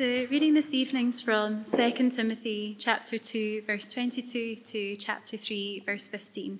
The 0.00 0.26
reading 0.28 0.54
this 0.54 0.72
evening's 0.72 1.20
from 1.20 1.62
2 1.62 2.08
Timothy 2.08 2.74
chapter 2.78 3.18
2 3.18 3.64
verse 3.66 3.92
22 3.92 4.56
to 4.56 4.96
chapter 4.96 5.36
3 5.36 5.80
verse 5.80 6.08
15 6.08 6.58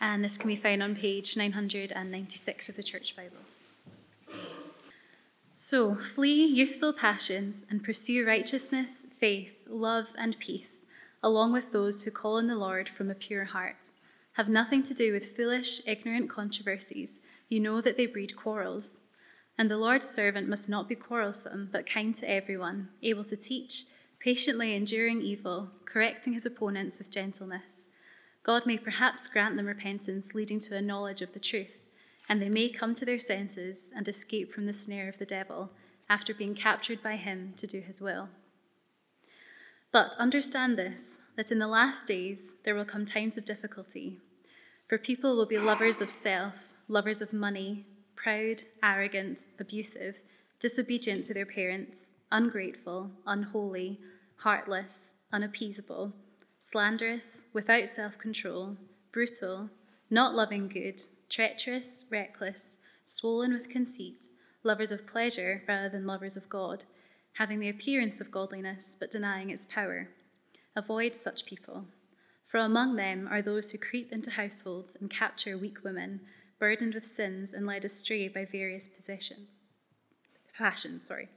and 0.00 0.24
this 0.24 0.38
can 0.38 0.48
be 0.48 0.56
found 0.56 0.82
on 0.82 0.96
page 0.96 1.36
996 1.36 2.70
of 2.70 2.76
the 2.76 2.82
church 2.82 3.14
bibles. 3.14 3.66
So, 5.52 5.96
flee 5.96 6.46
youthful 6.46 6.94
passions 6.94 7.62
and 7.68 7.84
pursue 7.84 8.26
righteousness, 8.26 9.04
faith, 9.20 9.66
love 9.68 10.14
and 10.16 10.38
peace 10.38 10.86
along 11.22 11.52
with 11.52 11.72
those 11.72 12.04
who 12.04 12.10
call 12.10 12.38
on 12.38 12.46
the 12.46 12.56
Lord 12.56 12.88
from 12.88 13.10
a 13.10 13.14
pure 13.14 13.44
heart. 13.44 13.92
Have 14.38 14.48
nothing 14.48 14.82
to 14.84 14.94
do 14.94 15.12
with 15.12 15.36
foolish, 15.36 15.82
ignorant 15.86 16.30
controversies. 16.30 17.20
You 17.50 17.60
know 17.60 17.82
that 17.82 17.98
they 17.98 18.06
breed 18.06 18.34
quarrels. 18.34 19.07
And 19.58 19.68
the 19.68 19.76
Lord's 19.76 20.08
servant 20.08 20.48
must 20.48 20.68
not 20.68 20.88
be 20.88 20.94
quarrelsome, 20.94 21.68
but 21.72 21.84
kind 21.84 22.14
to 22.14 22.30
everyone, 22.30 22.90
able 23.02 23.24
to 23.24 23.36
teach, 23.36 23.84
patiently 24.20 24.72
enduring 24.72 25.20
evil, 25.20 25.72
correcting 25.84 26.32
his 26.32 26.46
opponents 26.46 26.98
with 26.98 27.10
gentleness. 27.10 27.90
God 28.44 28.66
may 28.66 28.78
perhaps 28.78 29.26
grant 29.26 29.56
them 29.56 29.66
repentance 29.66 30.32
leading 30.32 30.60
to 30.60 30.76
a 30.76 30.80
knowledge 30.80 31.22
of 31.22 31.32
the 31.32 31.40
truth, 31.40 31.82
and 32.28 32.40
they 32.40 32.48
may 32.48 32.68
come 32.68 32.94
to 32.94 33.04
their 33.04 33.18
senses 33.18 33.90
and 33.94 34.06
escape 34.06 34.52
from 34.52 34.66
the 34.66 34.72
snare 34.72 35.08
of 35.08 35.18
the 35.18 35.26
devil 35.26 35.72
after 36.08 36.32
being 36.32 36.54
captured 36.54 37.02
by 37.02 37.16
him 37.16 37.52
to 37.56 37.66
do 37.66 37.80
his 37.80 38.00
will. 38.00 38.28
But 39.90 40.16
understand 40.18 40.78
this 40.78 41.18
that 41.36 41.50
in 41.50 41.58
the 41.58 41.66
last 41.66 42.06
days 42.06 42.54
there 42.64 42.76
will 42.76 42.84
come 42.84 43.04
times 43.04 43.36
of 43.36 43.44
difficulty, 43.44 44.20
for 44.86 44.98
people 44.98 45.34
will 45.34 45.46
be 45.46 45.58
lovers 45.58 46.00
of 46.00 46.10
self, 46.10 46.74
lovers 46.86 47.20
of 47.20 47.32
money 47.32 47.86
proud, 48.18 48.62
arrogant, 48.82 49.46
abusive, 49.60 50.24
disobedient 50.58 51.24
to 51.24 51.32
their 51.32 51.46
parents, 51.46 52.14
ungrateful, 52.32 53.12
unholy, 53.26 54.00
heartless, 54.38 55.14
unappeasable, 55.32 56.12
slanderous, 56.58 57.46
without 57.52 57.88
self 57.88 58.18
control, 58.18 58.76
brutal, 59.12 59.70
not 60.10 60.34
loving 60.34 60.68
good, 60.68 61.00
treacherous, 61.28 62.06
reckless, 62.10 62.76
swollen 63.04 63.52
with 63.52 63.68
conceit, 63.68 64.26
lovers 64.64 64.90
of 64.90 65.06
pleasure 65.06 65.62
rather 65.68 65.88
than 65.88 66.06
lovers 66.06 66.36
of 66.36 66.48
God, 66.48 66.84
having 67.34 67.60
the 67.60 67.68
appearance 67.68 68.20
of 68.20 68.32
godliness 68.32 68.96
but 68.98 69.12
denying 69.12 69.50
its 69.50 69.64
power. 69.64 70.08
Avoid 70.74 71.14
such 71.14 71.46
people. 71.46 71.84
For 72.46 72.58
among 72.58 72.96
them 72.96 73.28
are 73.30 73.42
those 73.42 73.70
who 73.70 73.78
creep 73.78 74.10
into 74.10 74.30
households 74.30 74.96
and 74.96 75.08
capture 75.08 75.56
weak 75.56 75.84
women 75.84 76.20
burdened 76.58 76.94
with 76.94 77.06
sins 77.06 77.52
and 77.52 77.66
led 77.66 77.84
astray 77.84 78.28
by 78.28 78.44
various 78.44 78.88
position, 78.88 79.46
passions, 80.56 81.06
sorry, 81.06 81.28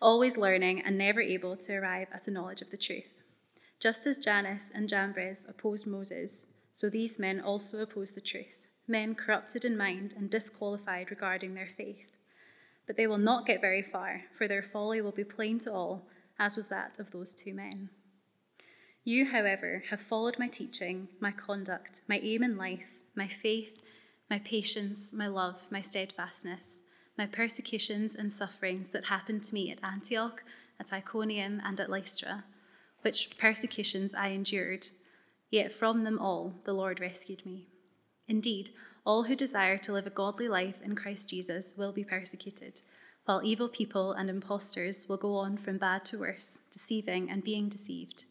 always 0.00 0.36
learning 0.36 0.82
and 0.82 0.96
never 0.96 1.20
able 1.20 1.56
to 1.56 1.74
arrive 1.74 2.08
at 2.12 2.26
a 2.26 2.30
knowledge 2.30 2.62
of 2.62 2.70
the 2.70 2.76
truth. 2.76 3.22
Just 3.78 4.06
as 4.06 4.18
Jannes 4.18 4.72
and 4.74 4.88
Jambres 4.88 5.44
opposed 5.48 5.86
Moses, 5.86 6.46
so 6.72 6.88
these 6.88 7.18
men 7.18 7.40
also 7.40 7.82
oppose 7.82 8.12
the 8.12 8.20
truth, 8.20 8.66
men 8.88 9.14
corrupted 9.14 9.64
in 9.64 9.76
mind 9.76 10.14
and 10.16 10.30
disqualified 10.30 11.10
regarding 11.10 11.54
their 11.54 11.68
faith. 11.68 12.10
But 12.86 12.96
they 12.96 13.06
will 13.06 13.18
not 13.18 13.46
get 13.46 13.60
very 13.60 13.82
far, 13.82 14.22
for 14.36 14.48
their 14.48 14.62
folly 14.62 15.00
will 15.00 15.12
be 15.12 15.24
plain 15.24 15.58
to 15.60 15.72
all, 15.72 16.06
as 16.38 16.56
was 16.56 16.68
that 16.68 16.98
of 16.98 17.10
those 17.10 17.34
two 17.34 17.54
men. 17.54 17.90
You, 19.04 19.26
however, 19.26 19.84
have 19.90 20.00
followed 20.00 20.38
my 20.38 20.46
teaching, 20.46 21.08
my 21.20 21.30
conduct, 21.30 22.00
my 22.08 22.18
aim 22.22 22.42
in 22.42 22.56
life, 22.56 23.02
my 23.14 23.28
faith, 23.28 23.82
my 24.30 24.38
patience, 24.38 25.12
my 25.12 25.26
love, 25.26 25.66
my 25.70 25.80
steadfastness, 25.80 26.82
my 27.16 27.26
persecutions 27.26 28.14
and 28.14 28.32
sufferings 28.32 28.88
that 28.88 29.06
happened 29.06 29.44
to 29.44 29.54
me 29.54 29.70
at 29.70 29.84
Antioch, 29.84 30.42
at 30.80 30.92
Iconium, 30.92 31.60
and 31.64 31.80
at 31.80 31.90
Lystra, 31.90 32.44
which 33.02 33.36
persecutions 33.38 34.14
I 34.14 34.28
endured, 34.28 34.88
yet 35.50 35.72
from 35.72 36.02
them 36.02 36.18
all 36.18 36.54
the 36.64 36.72
Lord 36.72 37.00
rescued 37.00 37.44
me. 37.46 37.68
Indeed, 38.26 38.70
all 39.04 39.24
who 39.24 39.36
desire 39.36 39.76
to 39.78 39.92
live 39.92 40.06
a 40.06 40.10
godly 40.10 40.48
life 40.48 40.80
in 40.82 40.96
Christ 40.96 41.28
Jesus 41.28 41.74
will 41.76 41.92
be 41.92 42.04
persecuted, 42.04 42.80
while 43.26 43.42
evil 43.44 43.68
people 43.68 44.12
and 44.12 44.28
impostors 44.28 45.08
will 45.08 45.16
go 45.16 45.36
on 45.36 45.56
from 45.58 45.78
bad 45.78 46.04
to 46.06 46.18
worse, 46.18 46.58
deceiving 46.72 47.30
and 47.30 47.44
being 47.44 47.68
deceived. 47.68 48.24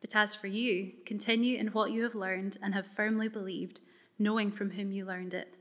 But 0.00 0.16
as 0.16 0.34
for 0.34 0.48
you, 0.48 0.92
continue 1.06 1.58
in 1.58 1.68
what 1.68 1.92
you 1.92 2.02
have 2.02 2.14
learned 2.14 2.56
and 2.62 2.74
have 2.74 2.86
firmly 2.86 3.28
believed 3.28 3.80
knowing 4.20 4.52
from 4.52 4.72
whom 4.72 4.92
you 4.92 5.04
learned 5.04 5.32
it, 5.32 5.54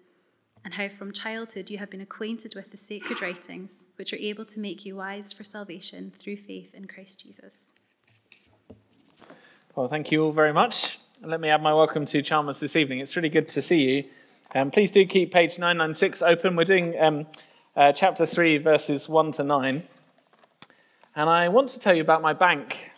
and 0.65 0.73
how 0.73 0.89
from 0.89 1.13
childhood 1.13 1.69
you 1.69 1.77
have 1.77 1.89
been 1.89 2.01
acquainted 2.01 2.53
with 2.53 2.71
the 2.71 2.77
sacred 2.77 3.21
writings, 3.21 3.85
which 3.95 4.11
are 4.11 4.17
able 4.17 4.43
to 4.43 4.59
make 4.59 4.85
you 4.85 4.97
wise 4.97 5.31
for 5.31 5.45
salvation 5.45 6.11
through 6.19 6.35
faith 6.35 6.75
in 6.75 6.85
Christ 6.85 7.21
Jesus. 7.21 7.69
Well, 9.75 9.87
thank 9.87 10.11
you 10.11 10.25
all 10.25 10.33
very 10.33 10.51
much. 10.51 10.99
Let 11.23 11.39
me 11.39 11.47
add 11.47 11.63
my 11.63 11.73
welcome 11.73 12.05
to 12.07 12.21
Chalmers 12.21 12.59
this 12.59 12.75
evening. 12.75 12.99
It's 12.99 13.15
really 13.15 13.29
good 13.29 13.47
to 13.47 13.61
see 13.61 13.95
you. 13.95 14.03
Um, 14.53 14.71
please 14.71 14.91
do 14.91 15.05
keep 15.05 15.31
page 15.31 15.57
996 15.57 16.21
open. 16.21 16.57
We're 16.57 16.65
doing 16.65 16.99
um, 16.99 17.27
uh, 17.77 17.93
chapter 17.93 18.25
3, 18.25 18.57
verses 18.57 19.07
1 19.07 19.31
to 19.33 19.43
9. 19.43 19.83
And 21.15 21.29
I 21.29 21.47
want 21.47 21.69
to 21.69 21.79
tell 21.79 21.95
you 21.95 22.01
about 22.01 22.21
my 22.21 22.33
bank. 22.33 22.91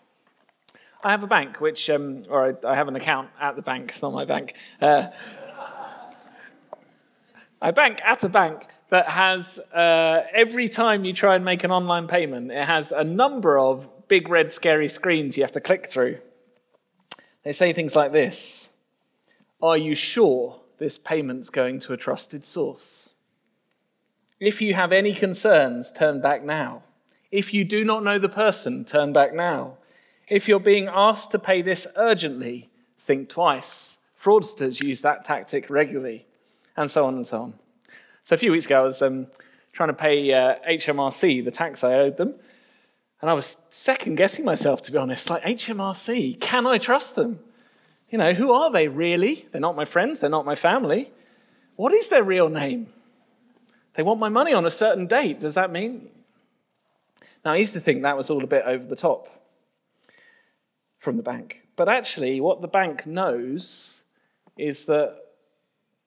I 1.04 1.12
have 1.12 1.24
a 1.24 1.28
bank, 1.28 1.60
which, 1.60 1.90
um, 1.90 2.24
or 2.30 2.58
I, 2.64 2.68
I, 2.68 2.76
have 2.76 2.88
an 2.88 2.96
account 2.96 3.30
at 3.40 3.56
the 3.56 3.62
bank, 3.62 3.90
it's 3.90 4.02
not 4.02 4.14
my 4.14 4.26
bank. 4.26 4.54
Uh, 4.80 5.08
a 7.62 7.72
bank 7.72 8.00
at 8.04 8.24
a 8.24 8.30
bank 8.30 8.66
that 8.90 9.08
has 9.08 9.60
uh, 9.74 10.26
every 10.34 10.68
time 10.68 11.06
you 11.06 11.14
try 11.14 11.36
and 11.36 11.46
make 11.46 11.64
an 11.64 11.72
online 11.72 12.08
payment, 12.08 12.52
it 12.52 12.66
has 12.66 12.92
a 12.92 13.04
number 13.04 13.58
of 13.58 13.90
big 14.08 14.28
red 14.28 14.52
scary 14.52 14.88
screens 14.88 15.38
you 15.38 15.44
have 15.44 15.52
to 15.52 15.62
click 15.62 15.88
through. 15.88 16.18
They 17.44 17.54
say 17.54 17.72
things 17.74 17.96
like 17.96 18.12
this 18.12 18.74
Are 19.62 19.78
you 19.78 19.96
sure 19.96 20.62
this 20.78 20.98
payment's 20.98 21.50
going 21.50 21.80
to 21.80 21.94
a 21.94 21.98
trusted 21.98 22.44
source? 22.44 23.14
If 24.40 24.62
you 24.62 24.74
have 24.74 24.92
any 24.92 25.14
concerns, 25.14 25.92
turn 25.92 26.20
back 26.20 26.44
now. 26.44 26.84
If 27.32 27.54
you 27.54 27.64
do 27.64 27.86
not 27.86 28.04
know 28.04 28.18
the 28.18 28.28
person, 28.28 28.84
turn 28.84 29.14
back 29.14 29.34
now. 29.34 29.78
If 30.28 30.48
you're 30.48 30.60
being 30.60 30.90
asked 30.92 31.32
to 31.32 31.40
pay 31.40 31.62
this 31.62 31.88
urgently, 31.96 32.70
think 32.98 33.30
twice. 33.30 34.00
Fraudsters 34.20 34.82
use 34.82 35.02
that 35.02 35.24
tactic 35.24 35.70
regularly 35.70 36.26
and 36.82 36.92
so 36.92 37.06
on 37.06 37.16
and 37.16 37.26
so 37.26 37.42
on. 37.44 37.54
So 38.24 38.36
a 38.36 38.38
few 38.38 38.52
weeks 38.52 38.66
ago, 38.66 38.80
I 38.80 38.84
was 38.84 39.02
um, 39.02 39.28
trying 39.72 39.90
to 39.90 39.94
pay 39.94 40.34
uh, 40.34 40.56
HMRC 40.68 41.44
the 41.44 41.52
tax 41.52 41.84
I 41.84 41.94
owed 41.94 42.18
them, 42.18 42.36
and 43.22 43.30
I 43.30 43.34
was 43.34 43.66
second 43.70 44.16
guessing 44.16 44.46
myself, 44.46 44.82
to 44.84 44.92
be 44.92 44.98
honest. 44.98 45.30
Like, 45.30 45.44
HMRC, 45.44 46.40
can 46.40 46.66
I 46.66 46.78
trust 46.78 47.16
them? 47.16 47.40
You 48.10 48.18
know, 48.18 48.34
who 48.34 48.52
are 48.52 48.72
they 48.72 48.88
really? 48.88 49.48
They're 49.52 49.62
not 49.62 49.76
my 49.76 49.86
friends, 49.86 50.20
they're 50.20 50.30
not 50.30 50.46
my 50.46 50.56
family. 50.56 51.12
What 51.76 51.94
is 51.94 52.10
their 52.10 52.24
real 52.24 52.50
name? 52.50 52.88
They 53.94 54.04
want 54.04 54.20
my 54.20 54.30
money 54.30 54.54
on 54.54 54.66
a 54.66 54.70
certain 54.70 55.08
date. 55.08 55.40
Does 55.40 55.56
that 55.56 55.72
mean? 55.72 56.10
Now, 57.44 57.54
I 57.54 57.58
used 57.58 57.74
to 57.74 57.80
think 57.80 58.04
that 58.04 58.18
was 58.18 58.30
all 58.30 58.44
a 58.44 58.48
bit 58.48 58.64
over 58.66 58.86
the 58.86 58.96
top 58.96 59.30
from 61.00 61.18
the 61.18 61.24
bank. 61.24 61.68
But 61.76 61.90
actually, 61.90 62.40
what 62.40 62.62
the 62.62 62.68
bank 62.68 63.08
knows 63.08 64.04
is 64.58 64.86
that 64.86 65.20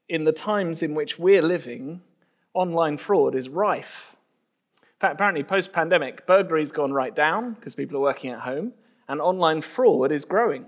in 0.09 0.25
the 0.25 0.33
times 0.33 0.83
in 0.83 0.95
which 0.95 1.19
we're 1.19 1.43
living, 1.43 2.03
online 2.53 2.97
fraud 2.97 3.35
is 3.35 3.49
rife. 3.49 4.17
In 4.81 5.01
fact, 5.01 5.15
apparently, 5.15 5.43
post 5.43 5.73
pandemic, 5.73 6.27
burglary's 6.27 6.73
gone 6.73 6.93
right 6.93 7.15
down 7.15 7.55
because 7.55 7.75
people 7.75 7.97
are 7.97 8.01
working 8.01 8.31
at 8.31 8.41
home, 8.41 8.73
and 9.09 9.21
online 9.21 9.61
fraud 9.61 10.13
is 10.13 10.25
growing. 10.25 10.67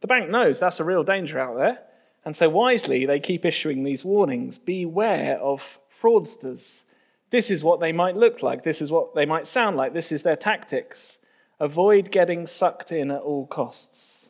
The 0.00 0.06
bank 0.06 0.30
knows 0.30 0.60
that's 0.60 0.80
a 0.80 0.84
real 0.84 1.02
danger 1.02 1.38
out 1.38 1.56
there, 1.56 1.80
and 2.24 2.36
so 2.36 2.48
wisely 2.48 3.06
they 3.06 3.20
keep 3.20 3.44
issuing 3.44 3.82
these 3.82 4.04
warnings 4.04 4.58
beware 4.58 5.38
of 5.38 5.78
fraudsters. 5.90 6.84
This 7.30 7.50
is 7.50 7.64
what 7.64 7.80
they 7.80 7.92
might 7.92 8.16
look 8.16 8.42
like, 8.42 8.62
this 8.62 8.80
is 8.80 8.92
what 8.92 9.14
they 9.14 9.26
might 9.26 9.46
sound 9.46 9.76
like, 9.76 9.94
this 9.94 10.12
is 10.12 10.22
their 10.22 10.36
tactics. 10.36 11.18
Avoid 11.58 12.10
getting 12.10 12.46
sucked 12.46 12.92
in 12.92 13.10
at 13.10 13.22
all 13.22 13.46
costs. 13.46 14.25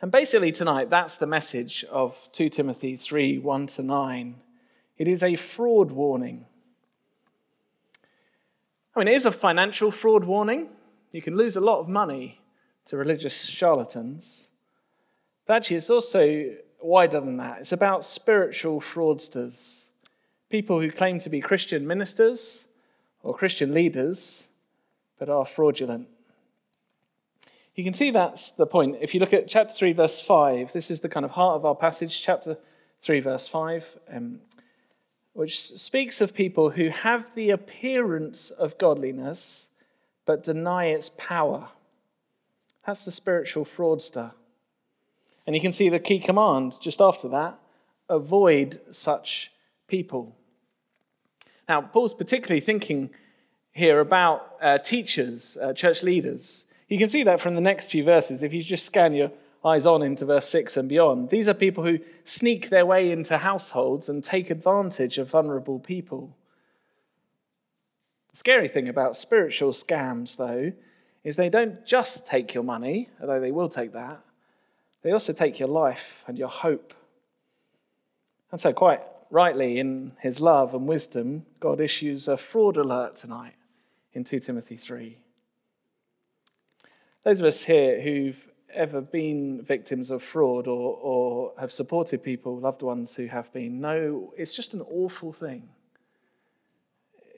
And 0.00 0.12
basically, 0.12 0.52
tonight, 0.52 0.90
that's 0.90 1.16
the 1.16 1.26
message 1.26 1.84
of 1.90 2.28
2 2.32 2.48
Timothy 2.50 2.96
3 2.96 3.38
1 3.38 3.66
to 3.66 3.82
9. 3.82 4.36
It 4.96 5.08
is 5.08 5.22
a 5.22 5.34
fraud 5.34 5.90
warning. 5.90 6.46
I 8.94 9.00
mean, 9.00 9.08
it 9.08 9.14
is 9.14 9.26
a 9.26 9.32
financial 9.32 9.90
fraud 9.90 10.24
warning. 10.24 10.68
You 11.10 11.22
can 11.22 11.36
lose 11.36 11.56
a 11.56 11.60
lot 11.60 11.80
of 11.80 11.88
money 11.88 12.40
to 12.86 12.96
religious 12.96 13.46
charlatans. 13.46 14.50
But 15.46 15.54
actually, 15.54 15.78
it's 15.78 15.90
also 15.90 16.54
wider 16.80 17.20
than 17.20 17.36
that. 17.38 17.60
It's 17.60 17.72
about 17.72 18.04
spiritual 18.04 18.80
fraudsters, 18.80 19.90
people 20.48 20.80
who 20.80 20.90
claim 20.90 21.18
to 21.20 21.30
be 21.30 21.40
Christian 21.40 21.86
ministers 21.86 22.68
or 23.22 23.34
Christian 23.34 23.74
leaders, 23.74 24.48
but 25.18 25.28
are 25.28 25.44
fraudulent. 25.44 26.08
You 27.78 27.84
can 27.84 27.92
see 27.92 28.10
that's 28.10 28.50
the 28.50 28.66
point. 28.66 28.96
If 29.00 29.14
you 29.14 29.20
look 29.20 29.32
at 29.32 29.46
chapter 29.46 29.72
3, 29.72 29.92
verse 29.92 30.20
5, 30.20 30.72
this 30.72 30.90
is 30.90 30.98
the 30.98 31.08
kind 31.08 31.24
of 31.24 31.30
heart 31.30 31.54
of 31.54 31.64
our 31.64 31.76
passage, 31.76 32.20
chapter 32.20 32.58
3, 33.02 33.20
verse 33.20 33.46
5. 33.46 33.98
Um, 34.12 34.40
which 35.32 35.60
speaks 35.60 36.20
of 36.20 36.34
people 36.34 36.70
who 36.70 36.88
have 36.88 37.36
the 37.36 37.50
appearance 37.50 38.50
of 38.50 38.76
godliness 38.78 39.68
but 40.24 40.42
deny 40.42 40.86
its 40.86 41.10
power. 41.10 41.68
That's 42.84 43.04
the 43.04 43.12
spiritual 43.12 43.64
fraudster. 43.64 44.34
And 45.46 45.54
you 45.54 45.62
can 45.62 45.70
see 45.70 45.88
the 45.88 46.00
key 46.00 46.18
command 46.18 46.80
just 46.80 47.00
after 47.00 47.28
that 47.28 47.60
avoid 48.08 48.80
such 48.90 49.52
people. 49.86 50.34
Now, 51.68 51.82
Paul's 51.82 52.12
particularly 52.12 52.58
thinking 52.58 53.10
here 53.70 54.00
about 54.00 54.56
uh, 54.60 54.78
teachers, 54.78 55.56
uh, 55.62 55.74
church 55.74 56.02
leaders. 56.02 56.67
You 56.88 56.98
can 56.98 57.08
see 57.08 57.22
that 57.24 57.40
from 57.40 57.54
the 57.54 57.60
next 57.60 57.90
few 57.90 58.02
verses. 58.02 58.42
If 58.42 58.54
you 58.54 58.62
just 58.62 58.86
scan 58.86 59.12
your 59.12 59.30
eyes 59.64 59.84
on 59.86 60.02
into 60.02 60.24
verse 60.24 60.48
6 60.48 60.76
and 60.76 60.88
beyond, 60.88 61.28
these 61.28 61.48
are 61.48 61.54
people 61.54 61.84
who 61.84 62.00
sneak 62.24 62.70
their 62.70 62.86
way 62.86 63.10
into 63.10 63.38
households 63.38 64.08
and 64.08 64.24
take 64.24 64.50
advantage 64.50 65.18
of 65.18 65.30
vulnerable 65.30 65.78
people. 65.78 66.36
The 68.30 68.36
scary 68.36 68.68
thing 68.68 68.88
about 68.88 69.16
spiritual 69.16 69.72
scams, 69.72 70.36
though, 70.36 70.72
is 71.24 71.36
they 71.36 71.50
don't 71.50 71.84
just 71.86 72.26
take 72.26 72.54
your 72.54 72.64
money, 72.64 73.10
although 73.20 73.40
they 73.40 73.52
will 73.52 73.68
take 73.68 73.92
that, 73.92 74.22
they 75.02 75.12
also 75.12 75.32
take 75.32 75.58
your 75.58 75.68
life 75.68 76.24
and 76.26 76.38
your 76.38 76.48
hope. 76.48 76.94
And 78.50 78.60
so, 78.60 78.72
quite 78.72 79.02
rightly, 79.30 79.78
in 79.78 80.12
his 80.20 80.40
love 80.40 80.74
and 80.74 80.86
wisdom, 80.86 81.44
God 81.60 81.80
issues 81.80 82.28
a 82.28 82.36
fraud 82.36 82.76
alert 82.76 83.16
tonight 83.16 83.54
in 84.14 84.24
2 84.24 84.38
Timothy 84.38 84.76
3. 84.76 85.18
Those 87.24 87.40
of 87.40 87.46
us 87.46 87.64
here 87.64 88.00
who've 88.00 88.48
ever 88.72 89.00
been 89.00 89.62
victims 89.62 90.10
of 90.10 90.22
fraud 90.22 90.68
or, 90.68 90.96
or 90.96 91.52
have 91.58 91.72
supported 91.72 92.22
people, 92.22 92.58
loved 92.58 92.82
ones 92.82 93.16
who 93.16 93.26
have 93.26 93.52
been, 93.52 93.80
know 93.80 94.32
it's 94.36 94.54
just 94.54 94.74
an 94.74 94.82
awful 94.82 95.32
thing. 95.32 95.68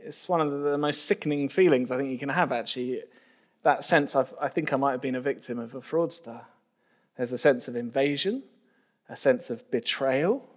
It's 0.02 0.28
one 0.28 0.40
of 0.40 0.62
the 0.62 0.78
most 0.78 1.06
sickening 1.06 1.48
feelings 1.48 1.90
I 1.90 1.96
think 1.96 2.10
you 2.10 2.18
can 2.18 2.28
have, 2.28 2.52
actually. 2.52 3.02
That 3.62 3.84
sense, 3.84 4.16
I've, 4.16 4.34
I 4.40 4.48
think 4.48 4.72
I 4.72 4.76
might 4.76 4.92
have 4.92 5.02
been 5.02 5.14
a 5.14 5.20
victim 5.20 5.58
of 5.58 5.74
a 5.74 5.80
fraudster. 5.80 6.44
There's 7.16 7.32
a 7.32 7.38
sense 7.38 7.68
of 7.68 7.76
invasion, 7.76 8.42
a 9.08 9.16
sense 9.16 9.50
of 9.50 9.70
betrayal, 9.70 10.48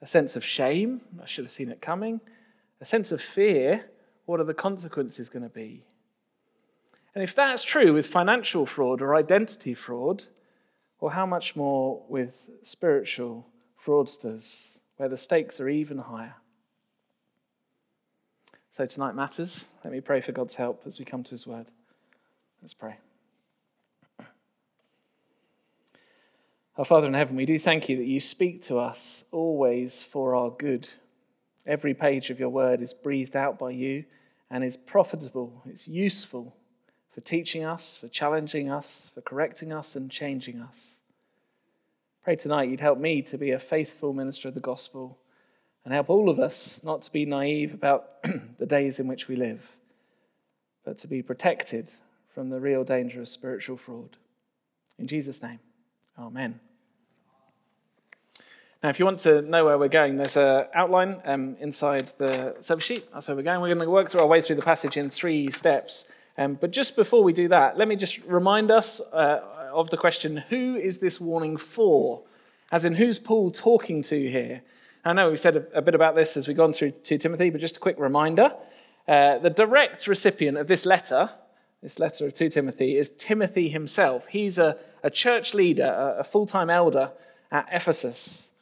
a 0.00 0.06
sense 0.06 0.36
of 0.36 0.44
shame. 0.44 1.02
I 1.22 1.26
should 1.26 1.44
have 1.44 1.50
seen 1.52 1.70
it 1.70 1.80
coming. 1.80 2.20
A 2.80 2.84
sense 2.84 3.12
of 3.12 3.20
fear. 3.20 3.90
What 4.26 4.40
are 4.40 4.44
the 4.44 4.54
consequences 4.54 5.28
going 5.28 5.42
to 5.42 5.48
be? 5.48 5.84
And 7.14 7.24
if 7.24 7.34
that's 7.34 7.64
true 7.64 7.92
with 7.92 8.06
financial 8.06 8.66
fraud 8.66 9.02
or 9.02 9.14
identity 9.14 9.74
fraud, 9.74 10.24
well, 11.00 11.10
how 11.10 11.26
much 11.26 11.56
more 11.56 12.02
with 12.08 12.50
spiritual 12.62 13.46
fraudsters, 13.84 14.80
where 14.96 15.08
the 15.08 15.16
stakes 15.16 15.60
are 15.60 15.68
even 15.68 15.98
higher? 15.98 16.34
So 18.70 18.86
tonight 18.86 19.14
matters. 19.14 19.66
Let 19.82 19.92
me 19.92 20.00
pray 20.00 20.20
for 20.20 20.32
God's 20.32 20.54
help 20.54 20.82
as 20.86 20.98
we 20.98 21.04
come 21.04 21.24
to 21.24 21.30
his 21.30 21.46
word. 21.46 21.72
Let's 22.62 22.74
pray. 22.74 22.96
Our 26.76 26.84
Father 26.84 27.08
in 27.08 27.14
heaven, 27.14 27.34
we 27.34 27.46
do 27.46 27.58
thank 27.58 27.88
you 27.88 27.96
that 27.96 28.06
you 28.06 28.20
speak 28.20 28.62
to 28.62 28.78
us 28.78 29.24
always 29.32 30.02
for 30.02 30.36
our 30.36 30.50
good. 30.50 30.88
Every 31.66 31.94
page 31.94 32.30
of 32.30 32.38
your 32.38 32.48
word 32.48 32.80
is 32.80 32.94
breathed 32.94 33.34
out 33.34 33.58
by 33.58 33.70
you 33.70 34.04
and 34.50 34.62
is 34.62 34.76
profitable, 34.76 35.62
it's 35.66 35.88
useful 35.88 36.56
for 37.12 37.20
teaching 37.20 37.64
us, 37.64 37.96
for 37.96 38.08
challenging 38.08 38.70
us, 38.70 39.10
for 39.14 39.20
correcting 39.20 39.72
us 39.72 39.96
and 39.96 40.10
changing 40.10 40.60
us. 40.60 41.02
Pray 42.22 42.36
tonight 42.36 42.68
you'd 42.68 42.80
help 42.80 42.98
me 42.98 43.22
to 43.22 43.38
be 43.38 43.50
a 43.50 43.58
faithful 43.58 44.12
minister 44.12 44.48
of 44.48 44.54
the 44.54 44.60
gospel 44.60 45.18
and 45.84 45.94
help 45.94 46.10
all 46.10 46.28
of 46.28 46.38
us 46.38 46.84
not 46.84 47.02
to 47.02 47.12
be 47.12 47.24
naive 47.24 47.72
about 47.72 48.22
the 48.58 48.66
days 48.66 49.00
in 49.00 49.06
which 49.06 49.26
we 49.26 49.36
live, 49.36 49.76
but 50.84 50.98
to 50.98 51.08
be 51.08 51.22
protected 51.22 51.90
from 52.34 52.50
the 52.50 52.60
real 52.60 52.84
danger 52.84 53.20
of 53.20 53.28
spiritual 53.28 53.76
fraud. 53.76 54.16
In 54.98 55.06
Jesus' 55.06 55.42
name, 55.42 55.58
amen. 56.18 56.60
Now, 58.82 58.88
if 58.88 58.98
you 58.98 59.04
want 59.04 59.18
to 59.20 59.42
know 59.42 59.64
where 59.66 59.76
we're 59.76 59.88
going, 59.88 60.16
there's 60.16 60.38
an 60.38 60.66
outline 60.74 61.20
um, 61.26 61.56
inside 61.58 62.08
the 62.16 62.56
service 62.60 62.84
sheet. 62.84 63.10
That's 63.12 63.28
where 63.28 63.36
we're 63.36 63.42
going. 63.42 63.60
We're 63.60 63.74
going 63.74 63.80
to 63.80 63.90
work 63.90 64.08
through 64.08 64.20
our 64.20 64.26
way 64.26 64.40
through 64.40 64.56
the 64.56 64.62
passage 64.62 64.96
in 64.96 65.10
three 65.10 65.50
steps. 65.50 66.06
Um, 66.40 66.54
but 66.54 66.70
just 66.70 66.96
before 66.96 67.22
we 67.22 67.34
do 67.34 67.48
that, 67.48 67.76
let 67.76 67.86
me 67.86 67.96
just 67.96 68.24
remind 68.24 68.70
us 68.70 68.98
uh, 69.12 69.40
of 69.74 69.90
the 69.90 69.98
question 69.98 70.38
who 70.48 70.74
is 70.74 70.96
this 70.96 71.20
warning 71.20 71.58
for? 71.58 72.22
As 72.72 72.86
in, 72.86 72.94
who's 72.94 73.18
Paul 73.18 73.50
talking 73.50 74.00
to 74.04 74.26
here? 74.26 74.62
I 75.04 75.12
know 75.12 75.28
we've 75.28 75.38
said 75.38 75.56
a, 75.56 75.78
a 75.78 75.82
bit 75.82 75.94
about 75.94 76.14
this 76.14 76.38
as 76.38 76.48
we've 76.48 76.56
gone 76.56 76.72
through 76.72 76.92
2 76.92 77.18
Timothy, 77.18 77.50
but 77.50 77.60
just 77.60 77.76
a 77.76 77.80
quick 77.80 77.98
reminder. 77.98 78.54
Uh, 79.06 79.36
the 79.36 79.50
direct 79.50 80.06
recipient 80.06 80.56
of 80.56 80.66
this 80.66 80.86
letter, 80.86 81.28
this 81.82 81.98
letter 81.98 82.24
of 82.24 82.32
2 82.32 82.48
Timothy, 82.48 82.96
is 82.96 83.10
Timothy 83.10 83.68
himself. 83.68 84.26
He's 84.28 84.56
a, 84.56 84.78
a 85.02 85.10
church 85.10 85.52
leader, 85.52 85.84
a, 85.84 86.20
a 86.20 86.24
full 86.24 86.46
time 86.46 86.70
elder 86.70 87.12
at 87.52 87.68
Ephesus. 87.70 88.52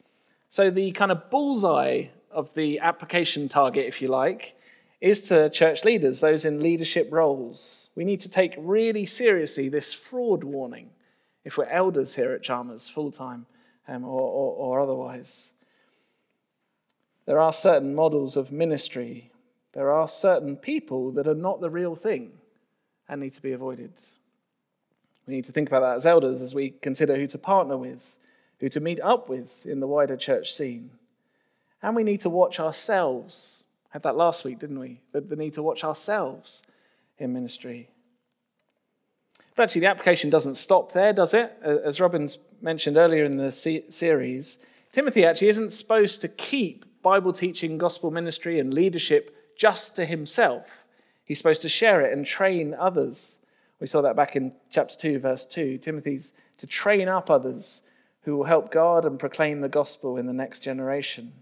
So 0.49 0.69
the 0.69 0.91
kind 0.91 1.13
of 1.13 1.29
bullseye 1.29 2.07
of 2.29 2.53
the 2.55 2.79
application 2.79 3.47
target, 3.47 3.85
if 3.85 4.01
you 4.01 4.09
like, 4.09 4.58
is 5.01 5.21
to 5.29 5.49
church 5.49 5.85
leaders, 5.85 6.19
those 6.19 6.45
in 6.45 6.61
leadership 6.61 7.07
roles. 7.11 7.89
We 7.95 8.03
need 8.03 8.21
to 8.21 8.29
take 8.29 8.55
really 8.57 9.05
seriously 9.05 9.69
this 9.69 9.93
fraud 9.93 10.43
warning 10.43 10.89
if 11.45 11.57
we're 11.57 11.65
elders 11.65 12.15
here 12.15 12.31
at 12.33 12.43
Chalmers, 12.43 12.89
full 12.89 13.11
time 13.11 13.45
um, 13.87 14.03
or, 14.03 14.21
or, 14.21 14.53
or 14.55 14.79
otherwise. 14.81 15.53
There 17.25 17.39
are 17.39 17.53
certain 17.53 17.95
models 17.95 18.35
of 18.35 18.51
ministry, 18.51 19.31
there 19.73 19.91
are 19.91 20.07
certain 20.07 20.57
people 20.57 21.11
that 21.11 21.27
are 21.27 21.35
not 21.35 21.61
the 21.61 21.69
real 21.69 21.95
thing 21.95 22.31
and 23.07 23.21
need 23.21 23.33
to 23.33 23.41
be 23.41 23.51
avoided. 23.51 23.93
We 25.25 25.35
need 25.35 25.45
to 25.45 25.51
think 25.51 25.69
about 25.69 25.81
that 25.81 25.95
as 25.95 26.05
elders 26.05 26.41
as 26.41 26.55
we 26.55 26.71
consider 26.71 27.15
who 27.15 27.27
to 27.27 27.37
partner 27.37 27.77
with, 27.77 28.17
who 28.59 28.67
to 28.69 28.79
meet 28.79 28.99
up 28.99 29.29
with 29.29 29.65
in 29.65 29.79
the 29.79 29.87
wider 29.87 30.17
church 30.17 30.53
scene. 30.53 30.89
And 31.81 31.95
we 31.95 32.03
need 32.03 32.19
to 32.21 32.29
watch 32.29 32.59
ourselves 32.59 33.65
had 33.89 34.03
that 34.03 34.15
last 34.15 34.45
week, 34.45 34.59
didn't 34.59 34.79
we? 34.79 35.01
The, 35.11 35.21
the 35.21 35.35
need 35.35 35.53
to 35.53 35.63
watch 35.63 35.83
ourselves 35.83 36.63
in 37.17 37.33
ministry. 37.33 37.89
But 39.55 39.63
actually, 39.63 39.81
the 39.81 39.87
application 39.87 40.29
doesn't 40.29 40.55
stop 40.55 40.91
there, 40.93 41.11
does 41.11 41.33
it? 41.33 41.51
As 41.61 41.99
Robin's 41.99 42.39
mentioned 42.61 42.97
earlier 42.97 43.25
in 43.25 43.37
the 43.37 43.51
series, 43.51 44.59
Timothy 44.91 45.25
actually 45.25 45.49
isn't 45.49 45.69
supposed 45.69 46.21
to 46.21 46.27
keep 46.27 46.85
Bible 47.01 47.33
teaching, 47.33 47.77
gospel 47.77 48.11
ministry, 48.11 48.59
and 48.59 48.73
leadership 48.73 49.35
just 49.57 49.95
to 49.97 50.05
himself. 50.05 50.85
He's 51.25 51.37
supposed 51.37 51.61
to 51.63 51.69
share 51.69 52.01
it 52.01 52.13
and 52.13 52.25
train 52.25 52.73
others. 52.73 53.41
We 53.79 53.87
saw 53.87 54.01
that 54.01 54.15
back 54.15 54.35
in 54.35 54.53
chapter 54.69 54.95
2, 54.97 55.19
verse 55.19 55.45
2. 55.45 55.77
Timothy's 55.77 56.33
to 56.57 56.67
train 56.67 57.07
up 57.07 57.29
others 57.29 57.83
who 58.21 58.35
will 58.37 58.45
help 58.45 58.71
guard 58.71 59.05
and 59.05 59.19
proclaim 59.19 59.61
the 59.61 59.69
gospel 59.69 60.17
in 60.17 60.25
the 60.25 60.33
next 60.33 60.61
generation. 60.61 61.33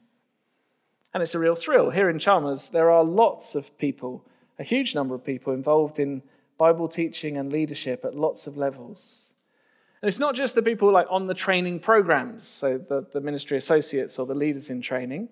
And 1.17 1.23
it's 1.23 1.33
a 1.33 1.39
real 1.39 1.55
thrill. 1.55 1.89
Here 1.89 2.11
in 2.11 2.19
Chalmers, 2.19 2.69
there 2.69 2.91
are 2.91 3.03
lots 3.03 3.55
of 3.55 3.75
people, 3.79 4.23
a 4.59 4.63
huge 4.63 4.93
number 4.93 5.15
of 5.15 5.25
people 5.25 5.51
involved 5.51 5.97
in 5.97 6.21
Bible 6.59 6.87
teaching 6.87 7.37
and 7.37 7.51
leadership 7.51 8.05
at 8.05 8.13
lots 8.13 8.45
of 8.45 8.55
levels. 8.55 9.33
And 9.99 10.07
it's 10.07 10.19
not 10.19 10.35
just 10.35 10.53
the 10.53 10.61
people 10.61 10.91
like 10.91 11.07
on 11.09 11.25
the 11.25 11.33
training 11.33 11.79
programs, 11.79 12.43
so 12.47 12.77
the, 12.77 13.03
the 13.11 13.19
ministry 13.19 13.57
associates 13.57 14.19
or 14.19 14.27
the 14.27 14.35
leaders 14.35 14.69
in 14.69 14.79
training. 14.79 15.29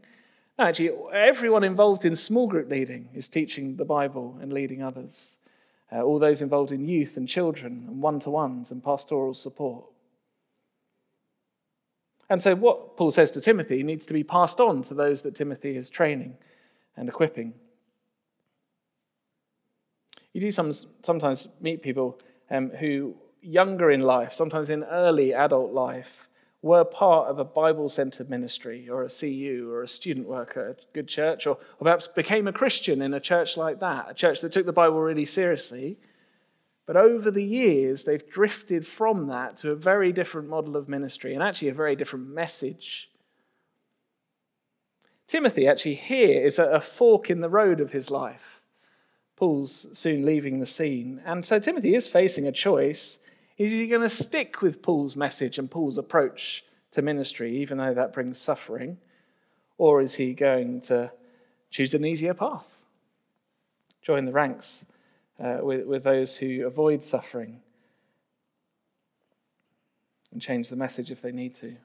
No, 0.57 0.65
actually, 0.65 0.89
everyone 1.13 1.63
involved 1.63 2.03
in 2.03 2.15
small 2.15 2.47
group 2.47 2.67
leading 2.67 3.09
is 3.13 3.29
teaching 3.29 3.75
the 3.75 3.85
Bible 3.85 4.39
and 4.41 4.51
leading 4.51 4.81
others. 4.81 5.37
Uh, 5.91 6.01
all 6.01 6.17
those 6.17 6.41
involved 6.41 6.71
in 6.71 6.87
youth 6.87 7.15
and 7.15 7.29
children 7.29 7.85
and 7.87 8.01
one 8.01 8.17
to 8.21 8.31
ones 8.31 8.71
and 8.71 8.83
pastoral 8.83 9.35
support. 9.35 9.85
And 12.29 12.41
so, 12.41 12.55
what 12.55 12.97
Paul 12.97 13.11
says 13.11 13.31
to 13.31 13.41
Timothy 13.41 13.83
needs 13.83 14.05
to 14.07 14.13
be 14.13 14.23
passed 14.23 14.59
on 14.59 14.81
to 14.83 14.93
those 14.93 15.21
that 15.21 15.35
Timothy 15.35 15.75
is 15.77 15.89
training 15.89 16.37
and 16.97 17.07
equipping. 17.07 17.53
You 20.33 20.41
do 20.41 20.51
some, 20.51 20.71
sometimes 20.71 21.47
meet 21.61 21.81
people 21.81 22.19
um, 22.49 22.71
who, 22.71 23.15
younger 23.41 23.91
in 23.91 24.01
life, 24.01 24.33
sometimes 24.33 24.69
in 24.69 24.83
early 24.83 25.33
adult 25.33 25.71
life, 25.71 26.27
were 26.61 26.83
part 26.83 27.29
of 27.29 27.37
a 27.37 27.45
Bible 27.45 27.87
centered 27.87 28.27
ministry 28.27 28.89
or 28.89 29.03
a 29.03 29.09
CU 29.09 29.69
or 29.71 29.83
a 29.83 29.87
student 29.87 30.27
worker 30.27 30.69
at 30.69 30.79
a 30.79 30.87
good 30.93 31.07
church, 31.07 31.45
or, 31.45 31.51
or 31.51 31.83
perhaps 31.83 32.07
became 32.07 32.47
a 32.47 32.51
Christian 32.51 33.03
in 33.03 33.13
a 33.13 33.19
church 33.19 33.55
like 33.55 33.79
that, 33.79 34.07
a 34.09 34.13
church 34.15 34.41
that 34.41 34.51
took 34.51 34.65
the 34.65 34.73
Bible 34.73 34.99
really 34.99 35.25
seriously 35.25 35.97
but 36.85 36.95
over 36.95 37.31
the 37.31 37.43
years, 37.43 38.03
they've 38.03 38.29
drifted 38.29 38.85
from 38.85 39.27
that 39.27 39.55
to 39.57 39.71
a 39.71 39.75
very 39.75 40.11
different 40.11 40.49
model 40.49 40.75
of 40.75 40.87
ministry 40.87 41.33
and 41.33 41.41
actually 41.41 41.69
a 41.69 41.73
very 41.73 41.95
different 41.95 42.27
message. 42.27 43.09
Timothy, 45.27 45.67
actually, 45.67 45.95
here 45.95 46.41
is 46.41 46.59
at 46.59 46.73
a 46.73 46.79
fork 46.79 47.31
in 47.31 47.41
the 47.41 47.49
road 47.49 47.81
of 47.81 47.91
his 47.91 48.11
life. 48.11 48.61
Paul's 49.35 49.97
soon 49.97 50.25
leaving 50.25 50.59
the 50.59 50.65
scene. 50.65 51.21
And 51.25 51.43
so 51.43 51.59
Timothy 51.59 51.95
is 51.95 52.07
facing 52.07 52.47
a 52.47 52.51
choice. 52.51 53.19
Is 53.57 53.71
he 53.71 53.87
going 53.87 54.01
to 54.01 54.09
stick 54.09 54.61
with 54.61 54.81
Paul's 54.81 55.15
message 55.15 55.57
and 55.57 55.69
Paul's 55.69 55.97
approach 55.97 56.63
to 56.91 57.01
ministry, 57.01 57.57
even 57.57 57.77
though 57.79 57.93
that 57.93 58.13
brings 58.13 58.37
suffering? 58.37 58.97
Or 59.77 60.01
is 60.01 60.15
he 60.15 60.33
going 60.33 60.79
to 60.81 61.11
choose 61.75 61.93
an 61.93 62.05
easier 62.05 62.33
path. 62.33 62.85
Join 64.01 64.23
the 64.23 64.31
ranks 64.31 64.85
uh, 65.39 65.59
with, 65.61 65.85
with 65.85 66.03
those 66.03 66.37
who 66.37 66.65
avoid 66.65 67.03
suffering 67.03 67.61
and 70.31 70.41
change 70.41 70.69
the 70.69 70.75
message 70.75 71.11
if 71.11 71.21
they 71.21 71.31
need 71.31 71.53
to. 71.55 71.75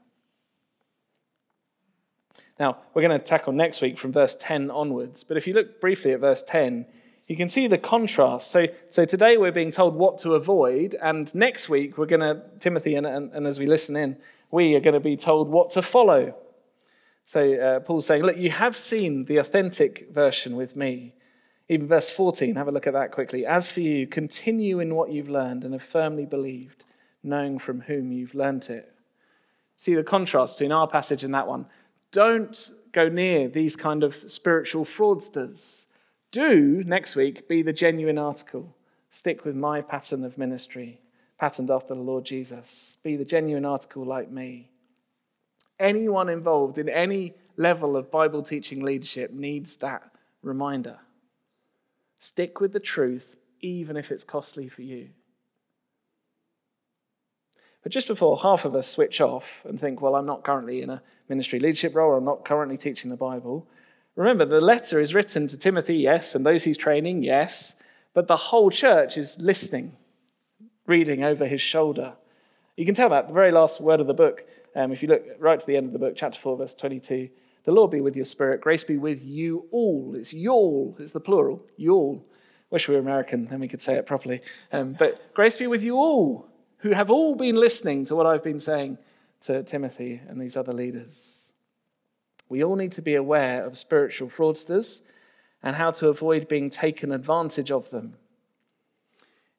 Now, 2.59 2.79
we're 2.93 3.03
going 3.03 3.19
to 3.19 3.25
tackle 3.25 3.53
next 3.53 3.81
week 3.81 3.97
from 3.97 4.13
verse 4.13 4.35
10 4.39 4.71
onwards, 4.71 5.25
but 5.25 5.37
if 5.37 5.47
you 5.47 5.55
look 5.55 5.81
briefly 5.81 6.13
at 6.13 6.21
verse 6.21 6.43
10, 6.43 6.85
you 7.27 7.37
can 7.37 7.49
see 7.49 7.69
the 7.69 7.79
contrast. 7.79 8.51
So, 8.51 8.67
so 8.89 9.05
today 9.05 9.37
we're 9.37 9.53
being 9.53 9.71
told 9.71 9.95
what 9.95 10.19
to 10.19 10.35
avoid, 10.35 10.97
and 11.01 11.33
next 11.35 11.69
week 11.69 11.97
we're 11.97 12.07
going 12.07 12.21
to, 12.21 12.43
Timothy, 12.59 12.97
and, 12.97 13.07
and, 13.07 13.33
and 13.33 13.47
as 13.47 13.59
we 13.59 13.67
listen 13.67 13.97
in, 13.97 14.17
we 14.51 14.75
are 14.75 14.81
going 14.81 14.95
to 14.95 15.01
be 15.01 15.17
told 15.17 15.49
what 15.49 15.71
to 15.71 15.83
follow. 15.83 16.35
So 17.25 17.55
uh, 17.55 17.81
Paul's 17.81 18.07
saying, 18.07 18.25
Look, 18.25 18.37
you 18.37 18.51
have 18.51 18.77
seen 18.77 19.27
the 19.27 19.37
authentic 19.37 20.13
version 20.13 20.57
with 20.57 20.75
me. 20.75 21.15
Even 21.71 21.87
verse 21.87 22.11
14, 22.11 22.57
have 22.57 22.67
a 22.67 22.73
look 22.73 22.89
at 22.89 22.95
that 22.95 23.13
quickly. 23.13 23.47
As 23.47 23.71
for 23.71 23.79
you, 23.79 24.05
continue 24.05 24.81
in 24.81 24.97
what 24.97 25.13
you've 25.13 25.29
learned 25.29 25.63
and 25.63 25.73
have 25.73 25.85
firmly 25.85 26.27
believed, 26.27 26.85
knowing 27.23 27.61
from 27.61 27.83
whom 27.83 28.11
you've 28.11 28.35
learnt 28.35 28.69
it. 28.71 28.93
See 29.77 29.95
the 29.95 30.03
contrast 30.03 30.59
between 30.59 30.73
our 30.73 30.89
passage 30.89 31.23
and 31.23 31.33
that 31.33 31.47
one. 31.47 31.67
Don't 32.11 32.73
go 32.91 33.09
near 33.09 33.47
these 33.47 33.77
kind 33.77 34.03
of 34.03 34.17
spiritual 34.17 34.85
fraudsters. 34.85 35.87
Do, 36.33 36.83
next 36.85 37.15
week, 37.15 37.47
be 37.47 37.63
the 37.63 37.73
genuine 37.73 38.19
article. 38.19 38.75
Stick 39.09 39.45
with 39.45 39.55
my 39.55 39.81
pattern 39.81 40.25
of 40.25 40.39
ministry, 40.39 41.01
patterned 41.39 41.71
after 41.71 41.95
the 41.95 42.01
Lord 42.01 42.25
Jesus. 42.25 42.99
Be 43.05 43.15
the 43.15 43.25
genuine 43.25 43.65
article 43.65 44.05
like 44.05 44.29
me. 44.29 44.73
Anyone 45.79 46.29
involved 46.31 46.79
in 46.79 46.89
any 46.89 47.35
level 47.57 47.97
of 47.97 48.11
Bible 48.11 48.43
teaching 48.43 48.83
leadership 48.83 49.31
needs 49.31 49.77
that 49.77 50.03
reminder. 50.43 50.99
Stick 52.21 52.61
with 52.61 52.75
the 52.75 52.81
truth, 52.81 53.39
even 53.63 53.97
if 53.97 54.13
it's 54.13 54.25
costly 54.25 54.69
for 54.69 54.83
you. 54.83 55.09
But 57.83 57.93
just 57.93 58.09
before 58.09 58.37
half 58.37 58.67
of 58.67 58.75
us 58.75 58.87
switch 58.87 59.23
off 59.23 59.65
and 59.67 59.81
think, 59.81 60.03
well, 60.03 60.15
I'm 60.15 60.27
not 60.27 60.45
currently 60.45 60.83
in 60.83 60.91
a 60.91 61.03
ministry 61.31 61.59
leadership 61.59 61.95
role, 61.95 62.15
I'm 62.15 62.27
not 62.27 62.45
currently 62.45 62.77
teaching 62.77 63.11
the 63.11 63.17
Bible, 63.17 63.67
remember 64.17 64.45
the 64.45 64.61
letter 64.61 65.01
is 65.01 65.15
written 65.15 65.47
to 65.47 65.57
Timothy, 65.57 65.97
yes, 65.97 66.35
and 66.35 66.45
those 66.45 66.65
he's 66.65 66.77
training, 66.77 67.23
yes, 67.23 67.77
but 68.13 68.27
the 68.27 68.37
whole 68.37 68.71
church 68.71 69.17
is 69.17 69.41
listening, 69.41 69.97
reading 70.87 71.25
over 71.25 71.47
his 71.47 71.63
shoulder. 71.63 72.17
You 72.77 72.85
can 72.85 72.95
tell 72.95 73.09
that 73.09 73.29
the 73.29 73.35
very 73.35 73.51
last 73.51 73.81
word 73.81 74.01
of 74.01 74.07
the 74.07 74.13
book, 74.13 74.45
um, 74.77 74.93
if 74.93 75.03
you 75.03 75.09
look 75.09 75.25
right 75.39 75.59
to 75.59 75.67
the 75.67 75.79
end 75.79 75.87
of 75.87 75.95
the 75.95 75.99
book, 75.99 76.17
chapter 76.17 76.39
4, 76.39 76.59
verse 76.59 76.75
22, 76.75 77.31
the 77.65 77.73
Lord 77.73 77.91
be 77.91 78.01
with 78.01 78.17
your 78.17 78.25
spirit, 78.25 78.61
grace 78.61 78.85
be 78.85 78.97
with 78.97 79.25
you 79.25 79.67
all. 79.71 80.15
It's 80.17 80.33
you 80.33 80.53
all, 80.53 80.97
it's 80.99 81.13
the 81.13 81.21
plural, 81.21 81.67
you 81.77 81.93
all. 81.95 82.27
Wish 82.71 82.89
we 82.89 82.95
were 82.95 83.01
American, 83.01 83.49
then 83.49 83.61
we 83.61 83.67
could 83.67 83.81
say 83.81 83.95
it 83.95 84.07
properly. 84.07 84.41
Um, 84.73 84.95
but 84.99 85.35
grace 85.35 85.59
be 85.59 85.67
with 85.67 85.83
you 85.83 85.97
all 85.97 86.49
who 86.79 86.91
have 86.91 87.11
all 87.11 87.35
been 87.35 87.57
listening 87.57 88.05
to 88.07 88.17
what 88.17 88.27
I've 88.27 88.45
been 88.45 88.59
saying 88.59 88.99
to 89.43 89.63
Timothy 89.63 90.21
and 90.29 90.41
these 90.41 90.57
other 90.57 90.73
leaders. 90.73 91.53
We 92.49 92.65
all 92.65 92.77
need 92.77 92.93
to 92.93 93.03
be 93.03 93.15
aware 93.15 93.65
of 93.65 93.77
spiritual 93.77 94.29
fraudsters 94.29 95.03
and 95.63 95.77
how 95.77 95.91
to 95.93 96.09
avoid 96.09 96.49
being 96.49 96.71
taken 96.71 97.13
advantage 97.13 97.71
of 97.71 97.91
them. 97.91 98.17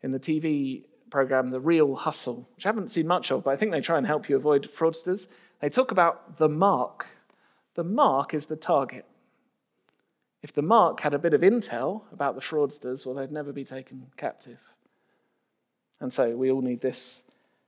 In 0.01 0.12
the 0.12 0.20
TV 0.20 0.86
program, 1.10 1.51
The 1.51 1.60
Real 1.60 1.96
Hustle, 1.96 2.50
which 2.55 2.65
I 2.65 2.70
haven't 2.70 2.89
seen 2.89 3.08
much 3.08 3.31
of, 3.31 3.43
but 3.43 3.51
I 3.51 3.55
think 3.55 3.72
they 3.72 3.81
try 3.81 3.98
and 3.98 4.08
help 4.08 4.29
you 4.29 4.36
avoid 4.36 4.70
fraudsters, 4.72 5.27
they 5.60 5.70
talk 5.70 5.91
about 5.91 6.38
the 6.38 6.50
mark. 6.50 7.08
The 7.75 7.83
mark 7.83 8.33
is 8.33 8.47
the 8.47 8.55
target. 8.55 9.05
If 10.41 10.53
the 10.53 10.61
mark 10.61 10.99
had 11.01 11.13
a 11.13 11.19
bit 11.19 11.33
of 11.33 11.41
intel 11.41 12.01
about 12.11 12.35
the 12.35 12.41
fraudsters, 12.41 13.05
well, 13.05 13.15
they'd 13.15 13.31
never 13.31 13.53
be 13.53 13.63
taken 13.63 14.07
captive. 14.17 14.59
And 15.99 16.11
so 16.11 16.35
we 16.35 16.51
all 16.51 16.61
need 16.61 16.81
this, 16.81 17.25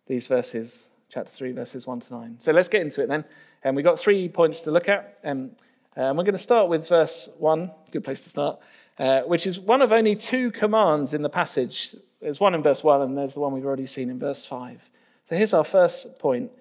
these 0.08 0.28
verses, 0.28 0.90
chapter 1.08 1.32
3, 1.32 1.52
verses 1.52 1.86
1 1.86 2.00
to 2.02 2.14
9. 2.16 2.36
So 2.40 2.52
let's 2.52 2.68
get 2.68 2.82
into 2.82 3.04
it 3.04 3.08
then. 3.08 3.26
And 3.64 3.76
we've 3.76 3.86
got 3.86 4.00
three 4.00 4.28
points 4.28 4.62
to 4.62 4.72
look 4.72 4.90
at. 4.90 5.20
Um, 5.24 5.52
uh, 5.96 6.12
we're 6.16 6.24
going 6.24 6.32
to 6.32 6.40
start 6.40 6.68
with 6.68 6.90
verse 6.90 7.30
1, 7.38 7.72
good 7.92 8.04
place 8.04 8.24
to 8.24 8.30
start, 8.30 8.60
uh, 8.98 9.22
which 9.22 9.46
is 9.46 9.60
one 9.60 9.84
of 9.84 9.92
only 9.92 10.16
two 10.16 10.50
commands 10.50 11.14
in 11.14 11.22
the 11.22 11.30
passage. 11.30 11.96
There's 12.20 12.40
one 12.40 12.56
in 12.56 12.64
verse 12.64 12.84
1, 12.84 13.02
and 13.02 13.16
there's 13.16 13.36
the 13.36 13.40
one 13.40 13.54
we've 13.54 13.66
already 13.66 13.86
seen 13.86 14.10
in 14.10 14.18
verse 14.18 14.46
5. 14.48 14.90
So 15.26 15.36
here's 15.36 15.54
our 15.54 15.64
first 15.64 16.18
point 16.18 16.52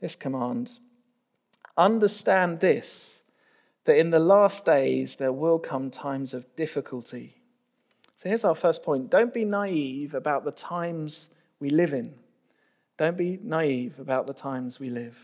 this 0.00 0.16
command 0.16 0.78
Understand 1.78 2.58
this, 2.58 3.22
that 3.84 3.96
in 3.96 4.10
the 4.10 4.18
last 4.18 4.66
days 4.66 5.16
there 5.16 5.32
will 5.32 5.60
come 5.60 5.90
times 5.90 6.34
of 6.34 6.54
difficulty. 6.56 7.36
So 8.16 8.28
here's 8.28 8.44
our 8.44 8.56
first 8.56 8.82
point 8.82 9.10
don't 9.10 9.32
be 9.32 9.44
naive 9.44 10.12
about 10.12 10.44
the 10.44 10.50
times 10.50 11.30
we 11.60 11.70
live 11.70 11.92
in. 11.92 12.14
Don't 12.96 13.16
be 13.16 13.38
naive 13.42 14.00
about 14.00 14.26
the 14.26 14.34
times 14.34 14.80
we 14.80 14.90
live. 14.90 15.16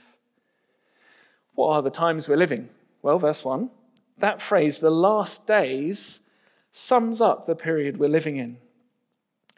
What 1.56 1.70
are 1.70 1.82
the 1.82 1.90
times 1.90 2.28
we're 2.28 2.36
living? 2.36 2.68
Well, 3.02 3.18
verse 3.18 3.44
1, 3.44 3.68
that 4.18 4.40
phrase, 4.40 4.78
the 4.78 4.90
last 4.90 5.48
days, 5.48 6.20
sums 6.70 7.20
up 7.20 7.46
the 7.46 7.56
period 7.56 7.98
we're 7.98 8.08
living 8.08 8.36
in. 8.36 8.58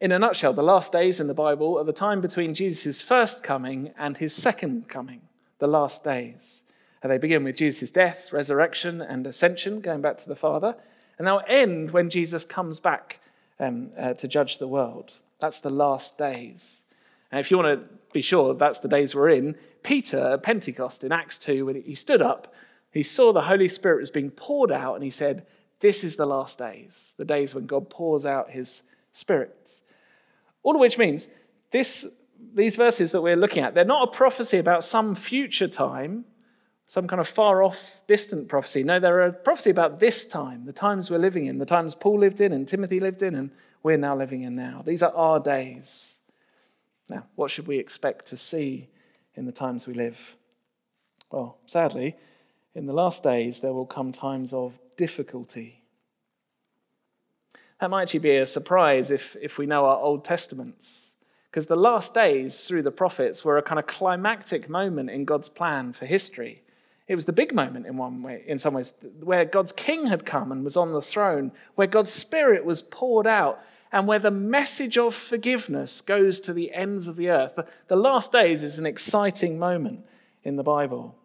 In 0.00 0.12
a 0.12 0.18
nutshell, 0.18 0.54
the 0.54 0.62
last 0.62 0.92
days 0.92 1.20
in 1.20 1.26
the 1.26 1.34
Bible 1.34 1.78
are 1.78 1.84
the 1.84 1.92
time 1.92 2.22
between 2.22 2.54
Jesus' 2.54 3.02
first 3.02 3.42
coming 3.42 3.92
and 3.98 4.16
his 4.16 4.34
second 4.34 4.88
coming, 4.88 5.22
the 5.58 5.66
last 5.66 6.02
days. 6.02 6.64
They 7.02 7.18
begin 7.18 7.44
with 7.44 7.56
Jesus' 7.56 7.90
death, 7.90 8.32
resurrection, 8.32 9.00
and 9.00 9.26
ascension, 9.26 9.80
going 9.80 10.00
back 10.00 10.16
to 10.18 10.28
the 10.28 10.34
Father, 10.34 10.74
and 11.18 11.26
they'll 11.26 11.42
end 11.46 11.92
when 11.92 12.10
Jesus 12.10 12.44
comes 12.44 12.80
back 12.80 13.20
um, 13.60 13.90
uh, 13.96 14.14
to 14.14 14.28
judge 14.28 14.58
the 14.58 14.68
world. 14.68 15.18
That's 15.40 15.60
the 15.60 15.70
last 15.70 16.18
days. 16.18 16.84
And 17.30 17.40
if 17.40 17.50
you 17.50 17.58
want 17.58 17.80
to 17.80 17.88
be 18.12 18.22
sure 18.22 18.54
that's 18.54 18.78
the 18.78 18.88
days 18.88 19.14
we're 19.14 19.30
in, 19.30 19.56
Peter 19.82 20.32
at 20.32 20.42
Pentecost 20.42 21.04
in 21.04 21.12
Acts 21.12 21.38
2, 21.38 21.66
when 21.66 21.82
he 21.82 21.94
stood 21.94 22.22
up, 22.22 22.54
he 22.92 23.02
saw 23.02 23.32
the 23.32 23.42
Holy 23.42 23.68
Spirit 23.68 24.00
was 24.00 24.10
being 24.10 24.30
poured 24.30 24.72
out, 24.72 24.94
and 24.94 25.04
he 25.04 25.10
said, 25.10 25.46
This 25.80 26.02
is 26.02 26.16
the 26.16 26.26
last 26.26 26.58
days, 26.58 27.14
the 27.18 27.24
days 27.24 27.54
when 27.54 27.66
God 27.66 27.90
pours 27.90 28.24
out 28.24 28.50
his 28.50 28.82
spirits. 29.12 29.82
All 30.62 30.74
of 30.74 30.80
which 30.80 30.98
means 30.98 31.28
this, 31.70 32.20
these 32.54 32.76
verses 32.76 33.12
that 33.12 33.22
we're 33.22 33.36
looking 33.36 33.62
at, 33.62 33.74
they're 33.74 33.84
not 33.84 34.08
a 34.08 34.10
prophecy 34.10 34.58
about 34.58 34.82
some 34.82 35.14
future 35.14 35.68
time, 35.68 36.24
some 36.86 37.08
kind 37.08 37.20
of 37.20 37.26
far 37.26 37.64
off, 37.64 38.02
distant 38.06 38.48
prophecy. 38.48 38.84
No, 38.84 39.00
they're 39.00 39.22
a 39.22 39.32
prophecy 39.32 39.70
about 39.70 39.98
this 39.98 40.24
time, 40.24 40.64
the 40.66 40.72
times 40.72 41.10
we're 41.10 41.18
living 41.18 41.46
in, 41.46 41.58
the 41.58 41.66
times 41.66 41.96
Paul 41.96 42.20
lived 42.20 42.40
in 42.40 42.52
and 42.52 42.66
Timothy 42.66 43.00
lived 43.00 43.22
in, 43.22 43.34
and 43.34 43.50
we're 43.82 43.96
now 43.96 44.16
living 44.16 44.42
in 44.42 44.54
now. 44.54 44.82
These 44.86 45.02
are 45.02 45.12
our 45.12 45.40
days. 45.40 46.20
Now, 47.10 47.26
what 47.34 47.50
should 47.50 47.66
we 47.66 47.78
expect 47.78 48.26
to 48.26 48.36
see 48.36 48.88
in 49.34 49.46
the 49.46 49.52
times 49.52 49.86
we 49.86 49.94
live? 49.94 50.36
Well, 51.30 51.58
sadly, 51.66 52.16
in 52.74 52.86
the 52.86 52.92
last 52.92 53.22
days, 53.22 53.60
there 53.60 53.72
will 53.72 53.86
come 53.86 54.12
times 54.12 54.52
of 54.52 54.78
difficulty. 54.96 55.82
That 57.80 57.90
might 57.90 58.02
actually 58.02 58.20
be 58.20 58.36
a 58.36 58.46
surprise 58.46 59.10
if, 59.10 59.36
if 59.42 59.58
we 59.58 59.66
know 59.66 59.86
our 59.86 59.98
Old 59.98 60.24
Testaments, 60.24 61.16
because 61.50 61.66
the 61.66 61.76
last 61.76 62.14
days 62.14 62.62
through 62.62 62.82
the 62.82 62.92
prophets 62.92 63.44
were 63.44 63.58
a 63.58 63.62
kind 63.62 63.80
of 63.80 63.86
climactic 63.86 64.68
moment 64.68 65.10
in 65.10 65.24
God's 65.24 65.48
plan 65.48 65.92
for 65.92 66.06
history. 66.06 66.62
It 67.08 67.14
was 67.14 67.26
the 67.26 67.32
big 67.32 67.54
moment 67.54 67.86
in 67.86 67.96
one 67.96 68.22
way, 68.22 68.42
in 68.46 68.58
some 68.58 68.74
ways, 68.74 68.94
where 69.20 69.44
God's 69.44 69.72
king 69.72 70.06
had 70.06 70.26
come 70.26 70.50
and 70.50 70.64
was 70.64 70.76
on 70.76 70.92
the 70.92 71.00
throne, 71.00 71.52
where 71.76 71.86
God's 71.86 72.12
spirit 72.12 72.64
was 72.64 72.82
poured 72.82 73.26
out, 73.26 73.60
and 73.92 74.08
where 74.08 74.18
the 74.18 74.30
message 74.30 74.98
of 74.98 75.14
forgiveness 75.14 76.00
goes 76.00 76.40
to 76.40 76.52
the 76.52 76.72
ends 76.72 77.06
of 77.06 77.16
the 77.16 77.30
earth. 77.30 77.58
The, 77.86 77.96
last 77.96 78.32
days 78.32 78.64
is 78.64 78.78
an 78.78 78.86
exciting 78.86 79.58
moment 79.58 80.04
in 80.42 80.56
the 80.56 80.64
Bible. 80.64 81.16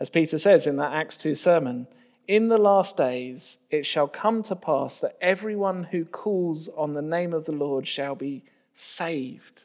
As 0.00 0.08
Peter 0.08 0.38
says 0.38 0.66
in 0.66 0.76
that 0.76 0.92
Acts 0.92 1.18
2 1.18 1.34
sermon, 1.34 1.86
in 2.26 2.48
the 2.48 2.58
last 2.58 2.96
days 2.96 3.58
it 3.70 3.84
shall 3.84 4.08
come 4.08 4.42
to 4.44 4.56
pass 4.56 4.98
that 5.00 5.18
everyone 5.20 5.84
who 5.84 6.06
calls 6.06 6.68
on 6.68 6.94
the 6.94 7.02
name 7.02 7.34
of 7.34 7.44
the 7.44 7.52
Lord 7.52 7.86
shall 7.86 8.14
be 8.14 8.44
saved. 8.72 9.64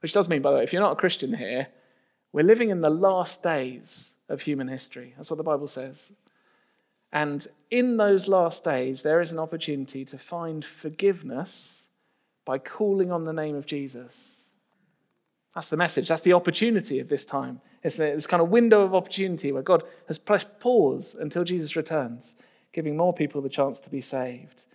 Which 0.00 0.14
does 0.14 0.30
mean, 0.30 0.40
by 0.40 0.50
the 0.50 0.56
way, 0.56 0.62
if 0.62 0.72
you're 0.72 0.82
not 0.82 0.92
a 0.92 0.96
Christian 0.96 1.34
here, 1.34 1.68
we're 2.32 2.44
living 2.44 2.70
in 2.70 2.80
the 2.80 2.90
last 2.90 3.42
days 3.42 4.16
of 4.28 4.42
human 4.42 4.68
history. 4.68 5.14
That's 5.16 5.30
what 5.30 5.36
the 5.36 5.42
Bible 5.42 5.66
says. 5.66 6.12
And 7.12 7.46
in 7.70 7.96
those 7.96 8.28
last 8.28 8.62
days, 8.62 9.02
there 9.02 9.20
is 9.20 9.32
an 9.32 9.38
opportunity 9.38 10.04
to 10.04 10.18
find 10.18 10.64
forgiveness 10.64 11.90
by 12.44 12.58
calling 12.58 13.10
on 13.10 13.24
the 13.24 13.32
name 13.32 13.56
of 13.56 13.66
Jesus. 13.66 14.52
That's 15.54 15.68
the 15.68 15.76
message. 15.76 16.08
That's 16.08 16.20
the 16.20 16.32
opportunity 16.34 17.00
of 17.00 17.08
this 17.08 17.24
time. 17.24 17.60
It's 17.82 17.96
this 17.96 18.28
kind 18.28 18.40
of 18.40 18.50
window 18.50 18.82
of 18.82 18.94
opportunity 18.94 19.50
where 19.50 19.62
God 19.62 19.82
has 20.06 20.18
pressed 20.18 20.60
pause 20.60 21.16
until 21.18 21.42
Jesus 21.42 21.74
returns, 21.74 22.36
giving 22.72 22.96
more 22.96 23.12
people 23.12 23.40
the 23.40 23.48
chance 23.48 23.80
to 23.80 23.90
be 23.90 24.00
saved. 24.00 24.66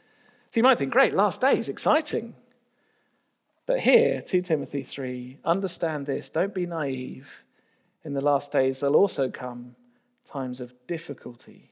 So 0.50 0.60
you 0.60 0.64
might 0.64 0.78
think, 0.78 0.92
great, 0.92 1.14
last 1.14 1.40
days, 1.40 1.70
exciting. 1.70 2.36
But 3.66 3.80
here, 3.80 4.22
2 4.22 4.42
Timothy 4.42 4.84
3, 4.84 5.40
understand 5.46 6.06
this, 6.06 6.28
don't 6.28 6.54
be 6.54 6.66
naive. 6.66 7.45
In 8.06 8.14
the 8.14 8.24
last 8.24 8.52
days, 8.52 8.80
there'll 8.80 8.96
also 8.96 9.30
come 9.30 9.76
times 10.24 10.62
of 10.62 10.74
difficulty. 10.88 11.72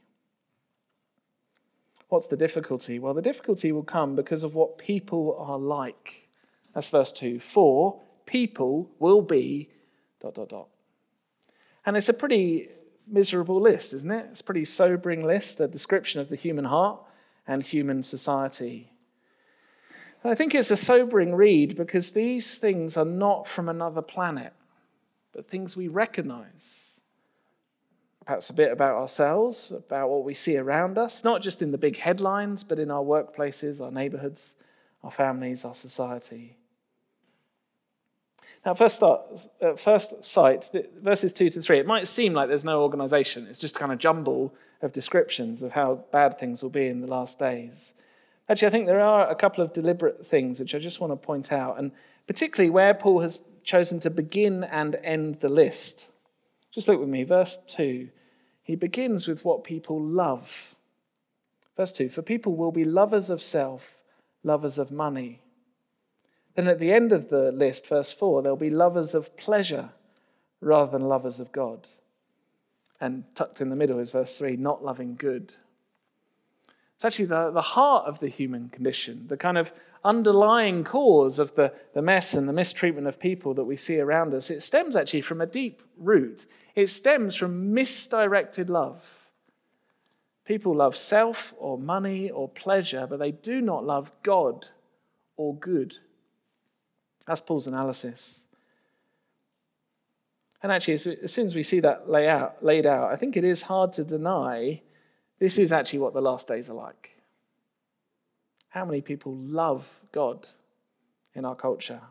What's 2.10 2.28
the 2.28 2.36
difficulty? 2.38 3.00
Well, 3.00 3.13
the 3.13 3.22
difficulty 3.22 3.72
will 3.72 3.84
come 3.84 4.16
because 4.16 4.44
of 4.44 4.54
what 4.54 4.78
people 4.78 5.38
are 5.40 5.58
like. 5.58 6.28
That's 6.74 6.90
verse 6.90 7.12
2. 7.12 7.40
For 7.40 8.02
people 8.25 8.90
will 9.00 9.22
be 9.22 9.70
dot 10.20 10.36
dot 10.36 10.50
dot. 10.50 10.70
And 11.86 11.96
it's 11.96 12.10
a 12.10 12.13
pretty 12.13 12.68
miserable 13.08 13.62
list, 13.62 13.94
isn't 13.94 14.12
it? 14.12 14.28
It's 14.32 14.42
a 14.42 14.44
pretty 14.44 14.66
sobering 14.66 15.24
list, 15.25 15.60
a 15.60 15.68
description 15.68 16.22
of 16.22 16.30
the 16.30 16.36
human 16.36 16.66
heart 16.66 17.00
and 17.48 17.62
human 17.62 18.02
society. 18.02 18.92
And 20.24 20.32
I 20.32 20.36
think 20.36 20.56
it's 20.56 20.72
a 20.72 20.78
sobering 20.78 21.36
read 21.36 21.75
because 21.75 22.12
these 22.12 22.58
things 22.58 22.96
are 22.96 23.06
not 23.06 23.48
from 23.48 23.68
another 23.68 24.02
planet, 24.02 24.54
but 25.34 25.46
things 25.46 25.75
we 25.75 25.88
recognize. 25.88 27.02
Perhaps 28.25 28.50
a 28.50 28.54
bit 28.54 28.72
about 28.72 28.96
ourselves, 28.96 29.72
about 29.72 30.10
what 30.10 30.24
we 30.24 30.34
see 30.34 30.58
around 30.58 30.98
us, 30.98 31.24
not 31.24 31.42
just 31.42 31.62
in 31.62 31.72
the 31.72 31.78
big 31.78 31.98
headlines, 31.98 32.63
but 32.63 32.80
in 32.80 32.90
our 32.90 33.04
workplaces, 33.04 33.84
our 33.84 33.92
neighborhoods, 33.92 34.56
our 35.04 35.12
families, 35.12 35.66
our 35.66 35.74
society. 35.74 36.56
Now, 38.66 38.74
first, 38.74 38.96
start, 38.96 39.48
first 39.75 40.24
sight, 40.24 40.70
verses 41.02 41.34
2 41.34 41.50
to 41.50 41.62
3, 41.62 41.80
it 41.80 41.86
might 41.86 42.08
seem 42.08 42.34
like 42.34 42.48
there's 42.48 42.63
no 42.63 42.82
organization. 42.82 43.46
It's 43.48 43.60
just 43.60 43.75
a 43.75 43.80
kind 43.80 43.92
of 43.92 43.98
jumble 43.98 44.54
of 44.82 44.94
descriptions 44.94 45.63
of 45.63 45.74
how 45.74 46.06
bad 46.12 46.40
things 46.40 46.63
will 46.63 46.70
be 46.70 46.88
in 46.88 47.02
the 47.02 47.08
last 47.08 47.40
days. 47.40 47.94
Actually, 48.48 48.68
I 48.68 48.72
think 48.72 48.86
there 48.86 49.02
are 49.02 49.30
a 49.30 49.36
couple 49.36 49.63
of 49.63 49.74
deliberate 49.74 50.25
things 50.25 50.60
which 50.60 50.75
I 50.75 50.80
just 50.80 51.02
want 51.02 51.12
to 51.12 51.18
point 51.18 51.52
out, 51.52 51.78
and 51.78 51.92
particularly 52.28 52.70
where 52.70 52.94
Paul 52.94 53.20
has 53.20 53.40
chosen 53.63 54.00
to 54.01 54.10
begin 54.10 54.63
and 54.63 54.96
end 55.03 55.39
the 55.39 55.50
list. 55.50 56.12
Just 56.72 56.88
look 56.88 57.00
with 57.00 57.10
me, 57.10 57.24
verse 57.24 57.58
2. 57.67 58.10
He 58.62 58.75
begins 58.75 59.27
with 59.27 59.43
what 59.43 59.63
people 59.63 60.01
love. 60.01 60.75
Verse 61.75 61.93
2 61.93 62.10
For 62.10 62.22
people 62.22 62.55
will 62.55 62.72
be 62.72 62.86
lovers 62.86 63.29
of 63.29 63.41
self, 63.41 64.03
lovers 64.43 64.77
of 64.77 64.91
money 64.91 65.43
then 66.55 66.67
at 66.67 66.79
the 66.79 66.93
end 66.93 67.12
of 67.12 67.29
the 67.29 67.51
list, 67.51 67.88
verse 67.88 68.12
4, 68.12 68.41
they'll 68.41 68.55
be 68.55 68.70
lovers 68.70 69.15
of 69.15 69.36
pleasure 69.38 69.91
rather 70.62 70.91
than 70.91 71.08
lovers 71.08 71.39
of 71.39 71.51
God. 71.51 71.88
And 73.01 73.24
tucked 73.36 73.60
in 73.60 73.70
the 73.70 73.75
middle 73.75 74.00
is 74.00 74.12
verse 74.12 74.38
3, 74.38 74.58
not 74.58 74.84
loving 74.84 75.15
good. 75.15 75.55
It's 76.96 77.03
actually 77.03 77.25
the, 77.25 77.51
the 77.51 77.62
heart 77.62 78.05
of 78.08 78.20
the 78.20 78.27
human 78.27 78.70
condition, 78.70 79.27
the 79.27 79.38
kind 79.38 79.58
of 79.58 79.74
underlying 80.04 80.84
cause 80.84 81.40
of 81.40 81.56
the, 81.56 81.74
the 81.94 82.02
mess 82.02 82.34
and 82.34 82.48
the 82.48 82.54
mistreatment 82.54 83.08
of 83.08 83.20
people 83.20 83.54
that 83.54 83.64
we 83.64 83.76
see 83.76 84.00
around 84.00 84.34
us. 84.34 84.50
It 84.50 84.62
stems 84.62 84.96
actually 84.96 85.22
from 85.22 85.42
a 85.42 85.46
deep 85.46 85.82
root. 85.98 86.46
It 86.76 86.88
stems 86.88 87.36
from 87.36 87.74
misdirected 87.74 88.70
love. 88.70 89.30
People 90.46 90.76
love 90.76 90.96
self 90.96 91.54
or 91.58 91.78
money 91.78 92.30
or 92.30 92.50
pleasure, 92.50 93.08
but 93.10 93.20
they 93.20 93.32
do 93.32 93.62
not 93.62 93.86
love 93.86 94.12
God 94.24 94.68
or 95.38 95.56
good. 95.56 95.98
That's 97.26 97.42
Paul's 97.42 97.68
analysis. 97.68 98.48
And 100.62 100.72
actually, 100.72 100.94
as 100.94 101.32
soon 101.32 101.46
as 101.46 101.56
we 101.56 101.64
see 101.64 101.80
that 101.82 102.10
lay 102.10 102.28
out, 102.28 102.64
laid 102.64 102.86
out, 102.86 103.12
I 103.12 103.16
think 103.16 103.36
it 103.36 103.44
is 103.44 103.64
hard 103.64 103.94
to 103.94 104.04
deny 104.04 104.82
this 105.40 105.58
is 105.58 105.72
actually 105.72 106.00
what 106.00 106.14
the 106.14 106.22
last 106.22 106.48
days 106.48 106.70
are 106.70 106.74
like. 106.74 107.18
How 108.74 108.86
many 108.86 109.01
people 109.01 109.36
love 109.36 110.00
God 110.12 110.48
in 111.36 111.46
our 111.46 111.53
culture 111.53 112.01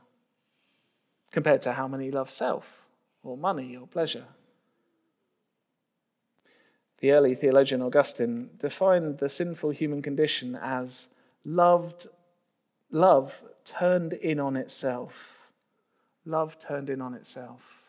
compared 1.33 1.61
to 1.63 1.73
how 1.73 1.89
many 1.89 2.13
love 2.13 2.31
self 2.31 2.87
or 3.25 3.37
money 3.37 3.77
or 3.77 3.89
pleasure? 3.89 4.27
The 6.99 7.15
early 7.15 7.35
theologian 7.35 7.83
Augustine 7.83 8.51
defined 8.59 9.19
the 9.19 9.29
sinful 9.29 9.71
human 9.71 10.03
condition 10.03 10.55
as 10.55 11.11
loved 11.45 12.07
love 12.93 13.43
turned 13.65 14.13
in 14.13 14.39
on 14.39 14.55
itself. 14.55 15.51
Love 16.25 16.61
turned 16.61 16.89
in 16.89 17.01
on 17.01 17.13
itself. 17.15 17.83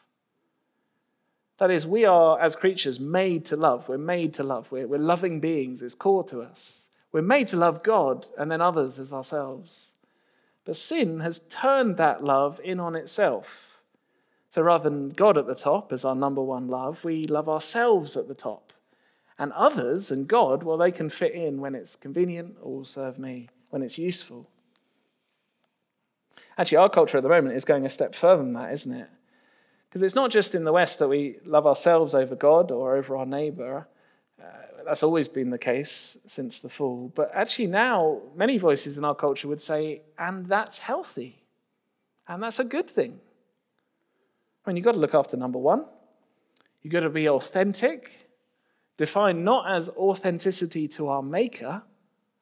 That 1.60 1.69
is, 1.69 1.86
we 1.86 2.06
are, 2.06 2.41
as 2.41 2.56
creatures, 2.56 3.00
made 3.00 3.45
to 3.45 3.56
love. 3.56 3.88
We're 3.88 4.00
made 4.00 4.34
to 4.34 4.43
love. 4.43 4.71
We're, 4.71 4.88
we're 4.88 4.98
loving 4.98 5.39
beings. 5.39 5.84
It's 5.84 5.93
core 5.93 6.24
to 6.24 6.39
us. 6.39 6.89
We're 7.13 7.21
made 7.21 7.47
to 7.49 7.58
love 7.58 7.84
God 7.84 8.26
and 8.38 8.52
then 8.52 8.60
others 8.60 8.99
as 8.99 9.13
ourselves. 9.13 9.93
But 10.65 10.76
sin 10.76 11.21
has 11.21 11.41
turned 11.49 11.95
that 11.97 12.23
love 12.23 12.60
in 12.63 12.80
on 12.80 12.95
itself. 12.95 13.82
So 14.49 14.62
rather 14.62 14.89
than 14.89 15.10
God 15.10 15.38
at 15.38 15.47
the 15.47 15.56
top 15.56 15.93
as 15.93 16.04
our 16.04 16.15
number 16.15 16.41
one 16.41 16.67
love, 16.67 17.04
we 17.04 17.26
love 17.28 17.47
ourselves 17.47 18.17
at 18.17 18.28
the 18.28 18.36
top. 18.36 18.73
And 19.38 19.52
others 19.54 20.12
and 20.12 20.28
God, 20.28 20.63
well, 20.63 20.78
they 20.78 20.91
can 20.91 21.10
fit 21.10 21.34
in 21.34 21.60
when 21.60 21.76
it's 21.76 21.95
convenient 21.95 22.58
or 22.62 22.86
serve 22.86 23.17
me, 23.17 23.49
when 23.69 23.82
it's 23.82 23.97
useful. 23.97 24.49
Actually, 26.58 26.78
our 26.78 26.89
culture 26.89 27.17
at 27.17 27.23
the 27.23 27.30
moment 27.30 27.56
is 27.56 27.65
going 27.65 27.86
a 27.86 27.89
step 27.89 28.15
further 28.15 28.43
than 28.43 28.54
that, 28.54 28.71
isn't 28.71 28.93
it? 28.93 29.10
Because 29.89 30.02
it's 30.02 30.15
not 30.15 30.32
just 30.32 30.56
in 30.56 30.63
the 30.63 30.73
West 30.73 30.99
that 30.99 31.08
we 31.08 31.38
love 31.45 31.67
ourselves 31.67 32.15
over 32.15 32.36
God 32.36 32.71
or 32.71 32.95
over 32.95 33.17
our 33.17 33.26
neighbor. 33.26 33.88
Uh, 34.41 34.73
that's 34.86 35.04
always 35.04 35.28
been 35.28 35.50
the 35.50 35.58
case 35.58 36.17
since 36.26 36.60
the 36.60 36.69
fall. 36.69 37.12
But 37.13 37.30
actually, 37.34 37.67
now, 37.67 38.22
many 38.36 38.58
voices 38.58 38.98
in 38.98 39.06
our 39.06 39.15
culture 39.15 39.48
would 39.48 39.62
say, 39.62 40.02
and 40.17 40.46
that's 40.46 40.80
healthy. 40.80 41.43
And 42.28 42.41
that's 42.41 42.60
a 42.60 42.63
good 42.63 42.89
thing. 42.89 43.19
I 44.65 44.69
mean, 44.69 44.78
you've 44.78 44.86
got 44.86 44.93
to 44.93 45.00
look 45.00 45.13
after 45.13 45.38
number 45.38 45.60
one. 45.60 45.86
You've 46.82 46.93
got 46.93 47.02
to 47.02 47.10
be 47.10 47.30
authentic, 47.30 48.30
defined 48.98 49.43
not 49.43 49.72
as 49.72 49.89
authenticity 49.89 50.88
to 50.89 51.08
our 51.10 51.22
Maker, 51.22 51.84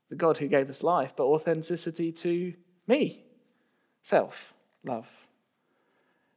the 0.10 0.16
God 0.16 0.38
who 0.38 0.48
gave 0.48 0.70
us 0.70 0.84
life, 0.84 1.16
but 1.16 1.26
authenticity 1.26 2.12
to 2.12 2.54
me 2.88 3.24
self 4.02 4.54
love. 4.84 5.10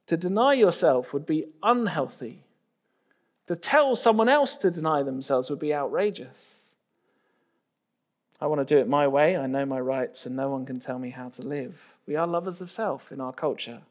To 0.06 0.16
deny 0.16 0.52
yourself 0.52 1.12
would 1.14 1.26
be 1.26 1.46
unhealthy. 1.62 2.44
To 3.46 3.56
tell 3.56 3.94
someone 3.94 4.28
else 4.28 4.56
to 4.58 4.70
deny 4.70 5.02
themselves 5.02 5.50
would 5.50 5.58
be 5.58 5.74
outrageous. 5.74 6.76
I 8.40 8.46
want 8.46 8.66
to 8.66 8.74
do 8.74 8.80
it 8.80 8.88
my 8.88 9.06
way. 9.06 9.36
I 9.36 9.46
know 9.46 9.66
my 9.66 9.80
rights, 9.80 10.26
and 10.26 10.34
no 10.34 10.48
one 10.48 10.66
can 10.66 10.78
tell 10.78 10.98
me 10.98 11.10
how 11.10 11.28
to 11.30 11.42
live. 11.42 11.94
We 12.06 12.16
are 12.16 12.26
lovers 12.26 12.60
of 12.60 12.70
self 12.70 13.12
in 13.12 13.20
our 13.20 13.32
culture. 13.32 13.82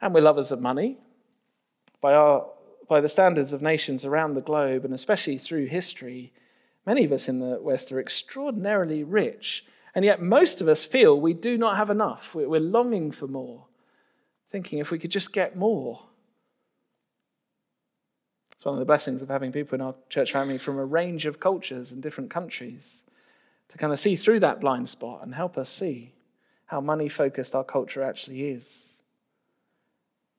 And 0.00 0.14
we're 0.14 0.20
lovers 0.20 0.52
of 0.52 0.60
money. 0.60 0.98
By, 2.00 2.14
our, 2.14 2.46
by 2.88 3.00
the 3.00 3.08
standards 3.08 3.52
of 3.52 3.62
nations 3.62 4.04
around 4.04 4.34
the 4.34 4.40
globe, 4.40 4.84
and 4.84 4.94
especially 4.94 5.38
through 5.38 5.66
history, 5.66 6.32
many 6.86 7.04
of 7.04 7.12
us 7.12 7.28
in 7.28 7.38
the 7.38 7.58
West 7.60 7.92
are 7.92 8.00
extraordinarily 8.00 9.04
rich 9.04 9.64
and 9.94 10.04
yet, 10.04 10.22
most 10.22 10.60
of 10.60 10.68
us 10.68 10.84
feel 10.84 11.20
we 11.20 11.34
do 11.34 11.58
not 11.58 11.76
have 11.76 11.90
enough. 11.90 12.34
We're 12.34 12.60
longing 12.60 13.10
for 13.10 13.26
more, 13.26 13.66
thinking 14.48 14.78
if 14.78 14.90
we 14.90 14.98
could 14.98 15.10
just 15.10 15.32
get 15.32 15.56
more. 15.56 16.04
It's 18.60 18.66
one 18.66 18.74
of 18.74 18.78
the 18.78 18.84
blessings 18.84 19.22
of 19.22 19.30
having 19.30 19.52
people 19.52 19.74
in 19.76 19.80
our 19.80 19.94
church 20.10 20.32
family 20.32 20.58
from 20.58 20.76
a 20.76 20.84
range 20.84 21.24
of 21.24 21.40
cultures 21.40 21.92
and 21.92 22.02
different 22.02 22.28
countries 22.28 23.06
to 23.68 23.78
kind 23.78 23.90
of 23.90 23.98
see 23.98 24.16
through 24.16 24.40
that 24.40 24.60
blind 24.60 24.86
spot 24.86 25.22
and 25.22 25.34
help 25.34 25.56
us 25.56 25.70
see 25.70 26.12
how 26.66 26.78
money 26.78 27.08
focused 27.08 27.54
our 27.54 27.64
culture 27.64 28.02
actually 28.02 28.50
is. 28.50 29.02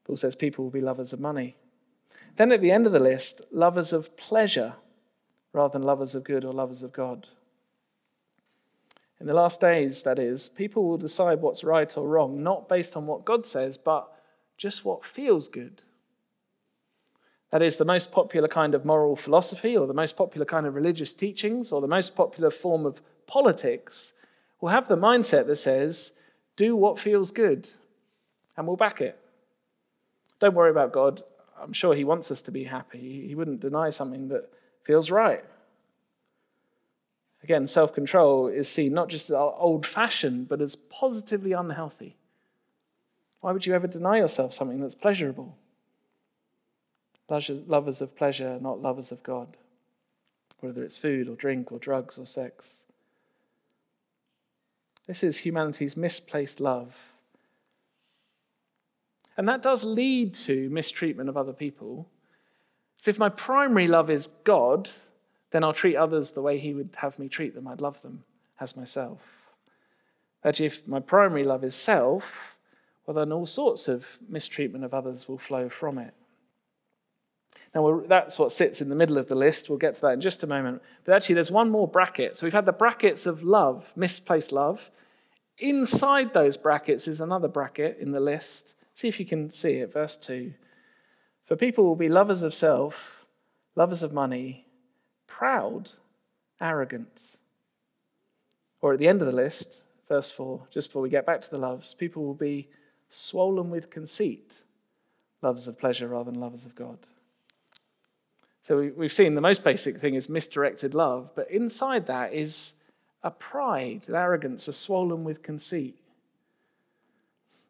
Paul 0.04 0.18
says 0.18 0.36
people 0.36 0.64
will 0.64 0.72
be 0.72 0.82
lovers 0.82 1.14
of 1.14 1.20
money. 1.20 1.56
Then 2.36 2.52
at 2.52 2.62
the 2.62 2.70
end 2.70 2.86
of 2.86 2.94
the 2.94 3.00
list, 3.00 3.42
lovers 3.52 3.92
of 3.92 4.16
pleasure 4.16 4.76
rather 5.52 5.74
than 5.74 5.82
lovers 5.82 6.14
of 6.14 6.24
good 6.24 6.46
or 6.46 6.54
lovers 6.54 6.84
of 6.84 6.94
God. 6.94 7.26
In 9.20 9.26
the 9.26 9.34
last 9.34 9.60
days, 9.60 10.04
that 10.04 10.20
is, 10.20 10.48
people 10.48 10.88
will 10.88 11.00
decide 11.00 11.42
what's 11.42 11.64
right 11.64 11.98
or 11.98 12.08
wrong, 12.08 12.44
not 12.44 12.70
based 12.70 12.96
on 12.96 13.08
what 13.08 13.26
God 13.26 13.48
says, 13.48 13.80
but 13.80 14.16
just 14.58 14.86
what 14.86 15.04
feels 15.04 15.50
good. 15.50 15.82
That 17.52 17.62
is, 17.62 17.76
the 17.76 17.86
most 17.86 18.12
popular 18.12 18.48
kind 18.48 18.74
of 18.74 18.86
moral 18.86 19.16
philosophy, 19.16 19.78
or 19.78 19.86
the 19.86 19.94
most 19.94 20.16
popular 20.16 20.46
kind 20.46 20.66
of 20.66 20.74
religious 20.76 21.14
teachings, 21.14 21.72
or 21.72 21.82
the 21.82 21.88
most 21.88 22.16
popular 22.16 22.50
form 22.50 22.86
of 22.86 23.02
politics 23.28 24.14
will 24.62 24.70
have 24.70 24.88
the 24.88 24.98
mindset 24.98 25.48
that 25.48 25.58
says, 25.58 26.14
do 26.56 26.76
what 26.76 26.98
feels 26.98 27.32
good, 27.32 27.70
and 28.56 28.68
we'll 28.68 28.78
back 28.78 29.02
it. 29.02 29.20
Don't 30.40 30.56
worry 30.56 30.72
about 30.72 30.94
God. 30.94 31.22
I'm 31.62 31.74
sure 31.74 31.94
He 31.94 32.04
wants 32.04 32.32
us 32.32 32.42
to 32.44 32.52
be 32.52 32.64
happy. 32.64 33.28
He 33.28 33.36
wouldn't 33.36 33.60
deny 33.60 33.90
something 33.90 34.30
that 34.30 34.50
feels 34.84 35.12
right. 35.12 35.44
Again, 37.44 37.68
self 37.68 37.94
control 37.94 38.48
is 38.48 38.70
seen 38.70 38.94
not 38.94 39.10
just 39.10 39.30
as 39.30 39.36
old 39.36 39.86
fashioned, 39.86 40.48
but 40.48 40.62
as 40.62 40.76
positively 40.76 41.52
unhealthy. 41.52 42.16
Why 43.42 43.52
would 43.52 43.66
you 43.66 43.74
ever 43.74 43.88
deny 43.88 44.18
yourself 44.18 44.54
something 44.54 44.80
that's 44.80 44.96
pleasurable? 44.96 45.58
Lovers 47.32 48.02
of 48.02 48.16
pleasure, 48.16 48.60
not 48.62 48.82
lovers 48.82 49.12
of 49.12 49.24
God, 49.24 49.56
whether 50.60 50.84
it's 50.84 50.98
food 50.98 51.30
or 51.30 51.36
drink 51.36 51.72
or 51.72 51.80
drugs 51.80 52.20
or 52.20 52.26
sex. 52.26 52.88
This 55.08 55.24
is 55.24 55.38
humanity's 55.40 55.96
misplaced 55.96 56.60
love. 56.60 57.14
And 59.38 59.48
that 59.48 59.62
does 59.62 59.86
lead 59.86 60.34
to 60.36 60.70
mistreatment 60.70 61.30
of 61.30 61.38
other 61.38 61.54
people. 61.54 62.08
So 62.98 63.10
if 63.10 63.18
my 63.18 63.30
primary 63.30 63.88
love 63.88 64.10
is 64.10 64.28
God, 64.44 64.90
then 65.52 65.64
I'll 65.64 65.74
treat 65.74 65.96
others 65.96 66.32
the 66.32 66.42
way 66.42 66.60
He 66.60 66.74
would 66.74 66.96
have 66.98 67.18
me 67.18 67.28
treat 67.28 67.56
them. 67.56 67.68
I'd 67.68 67.82
love 67.82 68.02
them 68.02 68.26
as 68.60 68.76
myself. 68.76 69.50
But 70.44 70.60
if 70.60 70.86
my 70.86 71.00
primary 71.00 71.46
love 71.46 71.64
is 71.64 71.76
self, 71.76 72.58
well, 73.06 73.16
then 73.16 73.32
all 73.32 73.46
sorts 73.46 73.88
of 73.88 74.20
mistreatment 74.28 74.84
of 74.84 74.94
others 74.94 75.30
will 75.30 75.38
flow 75.38 75.70
from 75.70 75.98
it. 75.98 76.14
Now, 77.74 78.02
that's 78.08 78.38
what 78.38 78.52
sits 78.52 78.82
in 78.82 78.90
the 78.90 78.96
middle 78.96 79.18
of 79.18 79.28
the 79.28 79.36
list. 79.36 79.70
We'll 79.70 79.78
get 79.78 79.94
to 79.96 80.02
that 80.02 80.14
in 80.14 80.22
just 80.22 80.44
a 80.44 80.48
moment. 80.48 80.82
But 81.06 81.16
actually, 81.16 81.36
there's 81.36 81.52
one 81.52 81.70
more 81.70 81.88
bracket. 81.88 82.38
So 82.38 82.46
we've 82.46 82.54
had 82.54 82.66
the 82.66 82.74
brackets 82.74 83.26
of 83.26 83.44
love, 83.44 83.94
misplaced 83.96 84.52
love. 84.52 84.92
Inside 85.58 86.34
those 86.34 86.58
brackets 86.58 87.08
is 87.08 87.22
another 87.22 87.48
bracket 87.48 87.98
in 88.00 88.12
the 88.12 88.20
list. 88.20 88.76
See 88.94 89.08
if 89.08 89.20
you 89.20 89.26
can 89.26 89.50
see 89.50 89.74
it. 89.74 89.94
Verse 89.94 90.18
2. 90.18 90.54
For 91.46 91.56
people 91.56 91.86
will 91.86 91.96
be 91.96 92.10
lovers 92.10 92.44
of 92.44 92.54
self, 92.54 93.26
lovers 93.76 94.04
of 94.04 94.14
money, 94.14 94.66
proud, 95.28 95.92
arrogant. 96.60 97.38
Or 98.82 98.94
at 98.94 99.00
the 99.00 99.08
end 99.08 99.22
of 99.22 99.28
the 99.28 99.36
list, 99.36 99.84
verse 100.08 100.32
4, 100.32 100.68
just 100.70 100.90
before 100.90 101.02
we 101.02 101.10
get 101.10 101.26
back 101.26 101.42
to 101.42 101.50
the 101.50 101.58
loves, 101.58 101.94
people 101.94 102.24
will 102.24 102.34
be 102.34 102.70
swollen 103.08 103.70
with 103.70 103.90
conceit, 103.90 104.64
lovers 105.42 105.68
of 105.68 105.80
pleasure 105.80 106.08
rather 106.08 106.32
than 106.32 106.40
lovers 106.40 106.66
of 106.66 106.76
God. 106.76 107.00
So 108.62 108.92
we've 108.96 109.12
seen 109.12 109.36
the 109.36 109.42
most 109.42 109.64
basic 109.64 109.98
thing 109.98 110.14
is 110.14 110.30
misdirected 110.30 110.94
love, 110.94 111.32
but 111.36 111.50
inside 111.50 112.06
that 112.08 112.34
is 112.34 112.76
a 113.24 113.32
pride, 113.32 114.08
an 114.08 114.16
arrogance, 114.16 114.68
a 114.68 114.74
swollen 114.74 115.24
with 115.24 115.42
conceit. 115.42 115.98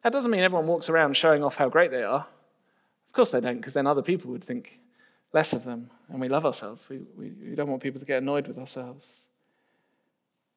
That 0.02 0.12
doesn't 0.12 0.30
mean 0.30 0.42
everyone 0.42 0.66
walks 0.66 0.90
around 0.90 1.16
showing 1.16 1.42
off 1.42 1.56
how 1.56 1.68
great 1.68 1.90
they 1.90 2.02
are. 2.02 2.26
Of 3.06 3.12
course 3.12 3.30
they 3.30 3.40
don't, 3.40 3.56
because 3.56 3.72
then 3.72 3.86
other 3.86 4.02
people 4.02 4.30
would 4.32 4.44
think 4.44 4.80
less 5.32 5.52
of 5.52 5.64
them, 5.64 5.90
and 6.08 6.20
we 6.20 6.28
love 6.28 6.44
ourselves. 6.44 6.88
We, 6.88 7.00
we, 7.16 7.30
we 7.30 7.54
don't 7.54 7.68
want 7.68 7.82
people 7.82 8.00
to 8.00 8.06
get 8.06 8.22
annoyed 8.22 8.46
with 8.46 8.58
ourselves. 8.58 9.28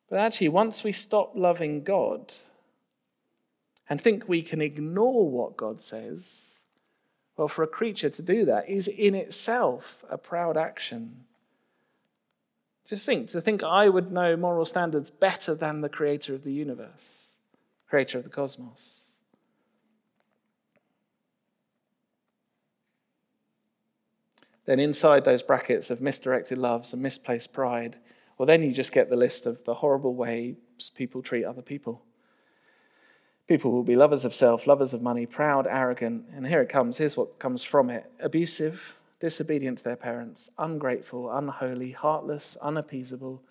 But 0.09 0.19
actually, 0.19 0.49
once 0.49 0.83
we 0.83 0.91
stop 0.91 1.31
loving 1.35 1.83
God 1.83 2.33
and 3.89 3.99
think 3.99 4.27
we 4.27 4.41
can 4.41 4.61
ignore 4.61 5.29
what 5.29 5.57
God 5.57 5.81
says, 5.81 6.54
well, 7.37 7.47
for 7.47 7.63
a 7.63 7.67
creature 7.67 8.09
to 8.09 8.21
do 8.23 8.45
that 8.45 8.69
is 8.69 8.87
in 8.87 9.13
itself 9.13 10.03
a 10.09 10.17
proud 10.17 10.57
action. 10.57 11.25
Just 12.87 13.05
think 13.05 13.29
to 13.31 13.41
think 13.41 13.63
I 13.63 13.89
would 13.89 14.11
know 14.11 14.37
moral 14.37 14.65
standards 14.65 15.09
better 15.09 15.55
than 15.55 15.81
the 15.81 15.89
creator 15.89 16.33
of 16.35 16.43
the 16.43 16.53
universe, 16.53 17.37
creator 17.89 18.19
of 18.19 18.23
the 18.23 18.29
cosmos. 18.29 19.11
Then, 24.65 24.79
inside 24.79 25.25
those 25.25 25.43
brackets 25.43 25.91
of 25.91 26.01
misdirected 26.01 26.57
loves 26.57 26.91
and 26.91 27.01
misplaced 27.01 27.53
pride, 27.53 27.97
well, 28.37 28.47
then 28.47 28.63
you 28.63 28.71
just 28.71 28.91
get 28.91 29.09
the 29.09 29.15
list 29.15 29.45
of 29.45 29.63
the 29.63 29.75
horrible 29.75 30.15
ways 30.15 30.55
people 30.95 31.21
treat 31.21 31.45
other 31.45 31.61
people. 31.61 32.03
People 33.47 33.71
will 33.71 33.83
be 33.83 33.95
lovers 33.95 34.25
of 34.25 34.33
self, 34.33 34.65
lovers 34.65 34.93
of 34.93 35.03
money, 35.03 35.25
proud, 35.25 35.67
arrogant, 35.67 36.25
and 36.33 36.47
here 36.47 36.61
it 36.61 36.69
comes. 36.69 36.97
Here's 36.97 37.15
what 37.15 37.37
comes 37.37 37.63
from 37.63 37.89
it 37.89 38.11
abusive, 38.19 38.99
disobedient 39.19 39.79
to 39.79 39.83
their 39.83 39.95
parents, 39.95 40.49
ungrateful, 40.57 41.31
unholy, 41.31 41.91
heartless, 41.91 42.57
unappeasable, 42.61 43.41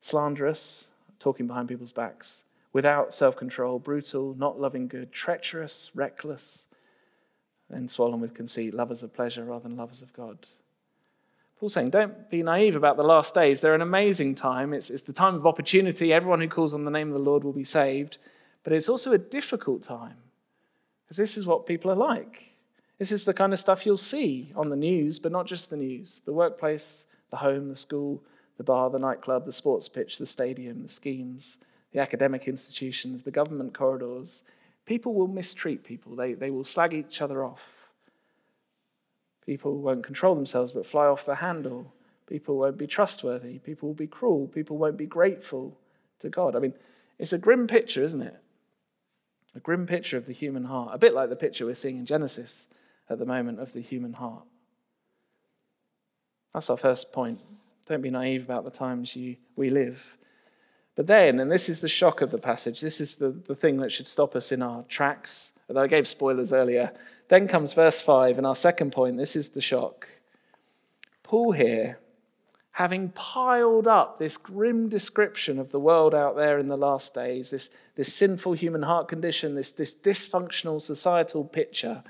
slanderous, 0.00 0.90
talking 1.18 1.46
behind 1.46 1.68
people's 1.68 1.92
backs, 1.92 2.44
without 2.72 3.12
self 3.12 3.36
control, 3.36 3.78
brutal, 3.78 4.34
not 4.38 4.58
loving 4.58 4.88
good, 4.88 5.12
treacherous, 5.12 5.90
reckless, 5.94 6.68
and 7.68 7.90
swollen 7.90 8.20
with 8.20 8.34
conceit, 8.34 8.72
lovers 8.72 9.02
of 9.02 9.12
pleasure 9.12 9.44
rather 9.44 9.68
than 9.68 9.76
lovers 9.76 10.00
of 10.00 10.12
God. 10.14 10.38
Paul's 11.60 11.74
saying, 11.74 11.90
don't 11.90 12.28
be 12.30 12.42
naive 12.42 12.76
about 12.76 12.96
the 12.96 13.04
last 13.04 13.34
days. 13.34 13.60
They're 13.60 13.74
an 13.74 13.80
amazing 13.80 14.34
time. 14.34 14.74
It's, 14.74 14.90
it's 14.90 15.02
the 15.02 15.12
time 15.12 15.34
of 15.34 15.46
opportunity. 15.46 16.12
Everyone 16.12 16.40
who 16.40 16.48
calls 16.48 16.74
on 16.74 16.84
the 16.84 16.90
name 16.90 17.08
of 17.08 17.14
the 17.14 17.20
Lord 17.20 17.44
will 17.44 17.52
be 17.52 17.64
saved. 17.64 18.18
But 18.64 18.72
it's 18.72 18.88
also 18.88 19.12
a 19.12 19.18
difficult 19.18 19.82
time 19.82 20.16
because 21.04 21.18
this 21.18 21.36
is 21.36 21.46
what 21.46 21.66
people 21.66 21.90
are 21.90 21.96
like. 21.96 22.54
This 22.98 23.12
is 23.12 23.24
the 23.24 23.34
kind 23.34 23.52
of 23.52 23.58
stuff 23.58 23.84
you'll 23.84 23.96
see 23.96 24.52
on 24.56 24.70
the 24.70 24.76
news, 24.76 25.18
but 25.18 25.32
not 25.32 25.46
just 25.46 25.70
the 25.70 25.76
news 25.76 26.22
the 26.24 26.32
workplace, 26.32 27.06
the 27.30 27.36
home, 27.36 27.68
the 27.68 27.76
school, 27.76 28.22
the 28.56 28.64
bar, 28.64 28.90
the 28.90 28.98
nightclub, 28.98 29.44
the 29.44 29.52
sports 29.52 29.88
pitch, 29.88 30.18
the 30.18 30.26
stadium, 30.26 30.82
the 30.82 30.88
schemes, 30.88 31.58
the 31.92 32.00
academic 32.00 32.48
institutions, 32.48 33.22
the 33.22 33.30
government 33.30 33.74
corridors. 33.74 34.44
People 34.86 35.14
will 35.14 35.28
mistreat 35.28 35.84
people, 35.84 36.16
they, 36.16 36.34
they 36.34 36.50
will 36.50 36.64
slag 36.64 36.94
each 36.94 37.20
other 37.20 37.44
off. 37.44 37.90
People 39.44 39.78
won't 39.78 40.02
control 40.02 40.34
themselves 40.34 40.72
but 40.72 40.86
fly 40.86 41.06
off 41.06 41.26
the 41.26 41.36
handle. 41.36 41.92
People 42.26 42.56
won't 42.56 42.78
be 42.78 42.86
trustworthy. 42.86 43.58
People 43.58 43.90
will 43.90 43.94
be 43.94 44.06
cruel. 44.06 44.46
People 44.46 44.78
won't 44.78 44.96
be 44.96 45.06
grateful 45.06 45.76
to 46.20 46.30
God. 46.30 46.56
I 46.56 46.60
mean, 46.60 46.72
it's 47.18 47.34
a 47.34 47.38
grim 47.38 47.66
picture, 47.66 48.02
isn't 48.02 48.22
it? 48.22 48.40
A 49.54 49.60
grim 49.60 49.86
picture 49.86 50.16
of 50.16 50.26
the 50.26 50.32
human 50.32 50.64
heart, 50.64 50.90
a 50.92 50.98
bit 50.98 51.14
like 51.14 51.28
the 51.28 51.36
picture 51.36 51.64
we're 51.64 51.74
seeing 51.74 51.98
in 51.98 52.06
Genesis 52.06 52.68
at 53.08 53.18
the 53.18 53.26
moment 53.26 53.60
of 53.60 53.72
the 53.72 53.80
human 53.80 54.14
heart. 54.14 54.44
That's 56.52 56.70
our 56.70 56.76
first 56.76 57.12
point. 57.12 57.40
Don't 57.86 58.00
be 58.00 58.10
naive 58.10 58.44
about 58.44 58.64
the 58.64 58.70
times 58.70 59.14
you, 59.14 59.36
we 59.56 59.70
live. 59.70 60.16
But 60.96 61.06
then, 61.06 61.40
and 61.40 61.50
this 61.50 61.68
is 61.68 61.80
the 61.80 61.88
shock 61.88 62.20
of 62.20 62.30
the 62.30 62.38
passage, 62.38 62.80
this 62.80 63.00
is 63.00 63.16
the, 63.16 63.30
the 63.30 63.54
thing 63.54 63.78
that 63.78 63.90
should 63.90 64.06
stop 64.06 64.36
us 64.36 64.52
in 64.52 64.62
our 64.62 64.84
tracks, 64.84 65.52
although 65.68 65.82
I 65.82 65.88
gave 65.88 66.06
spoilers 66.06 66.52
earlier. 66.52 66.92
Then 67.28 67.48
comes 67.48 67.74
verse 67.74 68.00
5, 68.00 68.38
and 68.38 68.46
our 68.46 68.54
second 68.54 68.92
point, 68.92 69.18
this 69.18 69.34
is 69.34 69.50
the 69.50 69.60
shock. 69.60 70.08
Paul 71.22 71.52
here 71.52 71.98
having 72.74 73.08
piled 73.10 73.86
up 73.86 74.18
this 74.18 74.36
grim 74.36 74.88
description 74.88 75.60
of 75.60 75.70
the 75.70 75.78
world 75.78 76.12
out 76.12 76.34
there 76.34 76.58
in 76.58 76.66
the 76.66 76.76
last 76.76 77.14
days, 77.14 77.50
this, 77.50 77.70
this 77.94 78.12
sinful 78.12 78.52
human 78.52 78.82
heart 78.82 79.06
condition, 79.06 79.54
this, 79.54 79.70
this 79.70 79.94
dysfunctional 79.94 80.80
societal 80.82 81.44
picture, 81.44 82.02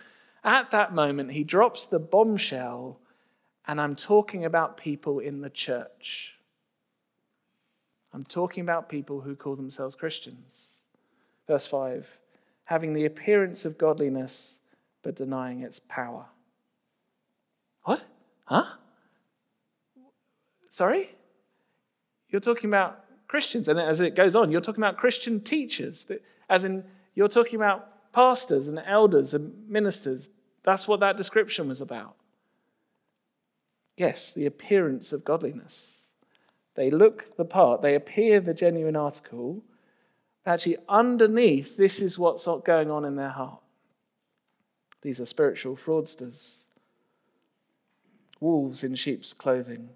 at 0.43 0.71
that 0.71 0.95
moment 0.95 1.33
he 1.33 1.45
drops 1.45 1.85
the 1.85 1.99
bombshell, 1.99 2.99
and 3.67 3.79
I'm 3.79 3.95
talking 3.95 4.43
about 4.43 4.79
people 4.79 5.19
in 5.19 5.43
the 5.43 5.51
church. 5.51 6.37
I'm 8.15 8.25
talking 8.25 8.63
about 8.63 8.89
people 8.89 9.21
who 9.21 9.37
call 9.37 9.57
themselves 9.57 9.95
Christians. 9.95 10.83
Verse 11.47 11.67
5 11.67 12.19
having 12.69 12.95
the 12.95 13.05
appearance 13.05 13.67
of 13.67 13.77
godliness, 13.77 14.61
but 15.03 15.15
denying 15.15 15.61
its 15.61 15.79
power. 15.81 16.25
What? 17.83 18.03
Huh? 18.47 18.65
Sorry? 20.75 21.15
You're 22.31 22.41
talking 22.41 22.69
about 22.69 23.05
Christians. 23.29 23.69
And 23.69 23.79
as 23.79 24.01
it 24.01 24.17
goes 24.17 24.35
on, 24.35 24.51
you're 24.51 24.61
talking 24.61 24.83
about 24.83 24.97
Christian 24.97 25.41
teachers, 25.41 26.05
as 26.51 26.65
in, 26.65 26.83
you're 27.15 27.29
talking 27.29 27.55
about 27.61 28.11
pastors 28.13 28.67
and 28.67 28.83
elders 28.85 29.35
and 29.35 29.53
ministers. 29.69 30.31
That's 30.65 30.89
what 30.89 30.99
that 30.99 31.17
description 31.17 31.69
was 31.69 31.81
about. 31.81 32.17
Yes, 33.97 34.35
the 34.35 34.47
appearance 34.47 35.13
of 35.13 35.25
godliness. 35.25 36.11
They 36.75 36.91
look 36.91 37.37
the 37.37 37.45
part, 37.45 37.83
they 37.83 37.95
appear 37.95 38.41
the 38.41 38.53
genuine 38.53 38.97
article. 38.97 39.63
Actually, 40.45 40.79
underneath, 40.89 41.77
this 41.77 42.03
is 42.03 42.19
what's 42.19 42.49
going 42.67 42.91
on 42.91 43.05
in 43.05 43.15
their 43.15 43.29
heart. 43.29 43.63
These 45.03 45.21
are 45.21 45.25
spiritual 45.25 45.77
fraudsters, 45.77 46.67
wolves 48.41 48.83
in 48.83 48.97
sheep's 48.97 49.33
clothing. 49.33 49.91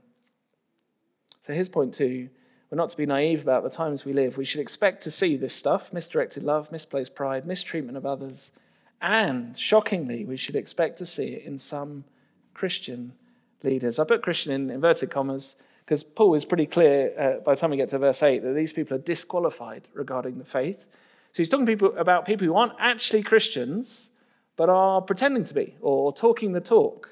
So 1.48 1.54
here's 1.54 1.70
point 1.70 1.94
two. 1.94 2.28
We're 2.70 2.76
not 2.76 2.90
to 2.90 2.96
be 2.98 3.06
naive 3.06 3.40
about 3.40 3.62
the 3.62 3.70
times 3.70 4.04
we 4.04 4.12
live. 4.12 4.36
We 4.36 4.44
should 4.44 4.60
expect 4.60 5.02
to 5.04 5.10
see 5.10 5.34
this 5.34 5.54
stuff 5.54 5.94
misdirected 5.94 6.42
love, 6.42 6.70
misplaced 6.70 7.14
pride, 7.14 7.46
mistreatment 7.46 7.96
of 7.96 8.04
others. 8.04 8.52
And 9.00 9.56
shockingly, 9.56 10.26
we 10.26 10.36
should 10.36 10.56
expect 10.56 10.98
to 10.98 11.06
see 11.06 11.28
it 11.28 11.46
in 11.46 11.56
some 11.56 12.04
Christian 12.52 13.14
leaders. 13.62 13.98
I 13.98 14.04
put 14.04 14.22
Christian 14.22 14.52
in 14.52 14.68
inverted 14.68 15.10
commas 15.10 15.56
because 15.86 16.04
Paul 16.04 16.34
is 16.34 16.44
pretty 16.44 16.66
clear 16.66 17.14
uh, 17.18 17.42
by 17.42 17.54
the 17.54 17.60
time 17.62 17.70
we 17.70 17.78
get 17.78 17.88
to 17.88 17.98
verse 17.98 18.22
8 18.22 18.42
that 18.42 18.52
these 18.52 18.74
people 18.74 18.98
are 18.98 19.00
disqualified 19.00 19.88
regarding 19.94 20.36
the 20.36 20.44
faith. 20.44 20.84
So 21.32 21.38
he's 21.38 21.48
talking 21.48 21.64
people, 21.64 21.96
about 21.96 22.26
people 22.26 22.46
who 22.46 22.56
aren't 22.56 22.74
actually 22.78 23.22
Christians 23.22 24.10
but 24.56 24.68
are 24.68 25.00
pretending 25.00 25.44
to 25.44 25.54
be 25.54 25.76
or 25.80 26.12
talking 26.12 26.52
the 26.52 26.60
talk. 26.60 27.08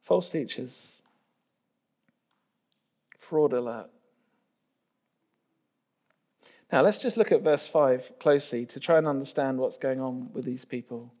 False 0.00 0.30
teachers, 0.30 1.02
fraud 3.30 3.52
alert. 3.52 3.88
Now, 6.72 6.82
let's 6.82 7.00
just 7.00 7.16
look 7.16 7.30
at 7.30 7.42
verse 7.42 7.68
5 7.68 8.18
closely 8.18 8.66
to 8.66 8.80
try 8.80 8.98
and 8.98 9.06
understand 9.06 9.58
what's 9.58 9.78
going 9.78 10.00
on 10.00 10.30
with 10.32 10.44
these 10.44 10.64
people. 10.64 11.12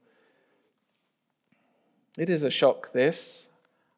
It 2.18 2.28
is 2.28 2.42
a 2.42 2.50
shock, 2.50 2.90
this. 2.92 3.50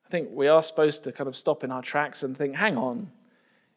I 0.06 0.10
think 0.10 0.28
we 0.30 0.46
are 0.46 0.60
supposed 0.60 1.04
to 1.04 1.12
kind 1.12 1.26
of 1.26 1.34
stop 1.34 1.64
in 1.64 1.72
our 1.72 1.80
tracks 1.80 2.22
and 2.22 2.36
think, 2.36 2.54
hang 2.54 2.76
on. 2.76 3.10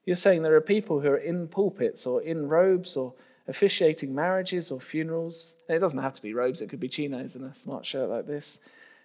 You're 0.04 0.18
saying 0.18 0.44
there 0.44 0.56
are 0.56 0.62
people 0.62 1.00
who 1.00 1.08
are 1.08 1.18
in 1.18 1.48
pulpits 1.48 2.06
or 2.06 2.22
in 2.22 2.50
robes 2.50 2.98
or 2.98 3.14
officiating 3.48 4.14
marriages 4.14 4.70
or 4.70 4.82
funerals. 4.82 5.56
It 5.70 5.80
doesn't 5.80 6.04
have 6.04 6.14
to 6.14 6.22
be 6.22 6.34
robes, 6.34 6.62
it 6.62 6.70
could 6.70 6.82
be 6.82 6.90
chinos 6.90 7.38
and 7.38 7.46
a 7.46 7.54
smart 7.54 7.86
shirt 7.86 8.10
like 8.10 8.28
this. 8.28 8.60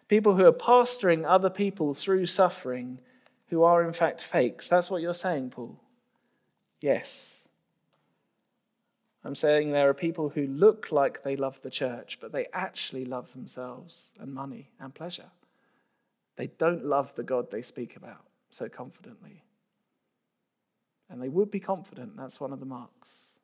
People 0.08 0.34
who 0.34 0.44
are 0.44 0.52
pastoring 0.52 1.24
other 1.24 1.50
people 1.50 1.94
through 1.94 2.26
suffering 2.26 2.98
who 3.50 3.62
are 3.64 3.84
in 3.84 3.92
fact 3.92 4.22
fakes. 4.22 4.68
That's 4.68 4.90
what 4.90 5.02
you're 5.02 5.12
saying, 5.12 5.50
Paul. 5.50 5.78
Yes. 6.80 7.48
I'm 9.22 9.34
saying 9.34 9.70
there 9.70 9.88
are 9.88 9.94
people 9.94 10.30
who 10.30 10.46
look 10.46 10.90
like 10.90 11.22
they 11.22 11.36
love 11.36 11.60
the 11.60 11.70
church, 11.70 12.18
but 12.20 12.32
they 12.32 12.46
actually 12.54 13.04
love 13.04 13.32
themselves 13.32 14.12
and 14.18 14.32
money 14.32 14.70
and 14.80 14.94
pleasure. 14.94 15.30
They 16.36 16.46
don't 16.46 16.86
love 16.86 17.14
the 17.16 17.22
God 17.22 17.50
they 17.50 17.60
speak 17.60 17.96
about 17.96 18.24
so 18.48 18.68
confidently. 18.68 19.44
And 21.10 21.20
they 21.20 21.28
would 21.28 21.50
be 21.50 21.60
confident, 21.60 22.16
that's 22.16 22.40
one 22.40 22.52
of 22.52 22.60
the 22.60 22.66
marks. 22.66 23.36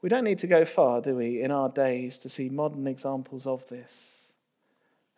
We 0.00 0.08
don't 0.08 0.24
need 0.24 0.38
to 0.38 0.46
go 0.46 0.64
far, 0.64 1.00
do 1.00 1.16
we, 1.16 1.42
in 1.42 1.50
our 1.50 1.68
days 1.68 2.18
to 2.18 2.28
see 2.28 2.48
modern 2.50 2.86
examples 2.86 3.46
of 3.46 3.68
this. 3.68 4.27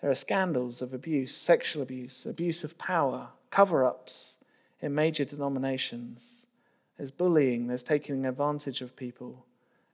There 0.01 0.11
are 0.11 0.15
scandals 0.15 0.81
of 0.83 0.95
abuse, 0.95 1.35
sexual 1.35 1.83
abuse, 1.83 2.25
abuse 2.27 2.65
of 2.65 2.79
power, 2.79 3.29
cover 3.51 3.85
ups 3.85 4.39
in 4.81 4.95
major 4.95 5.25
denominations. 5.25 6.47
There's 6.97 7.11
bullying, 7.11 7.67
there's 7.67 7.83
taking 7.83 8.25
advantage 8.25 8.81
of 8.81 8.97
people. 8.97 9.45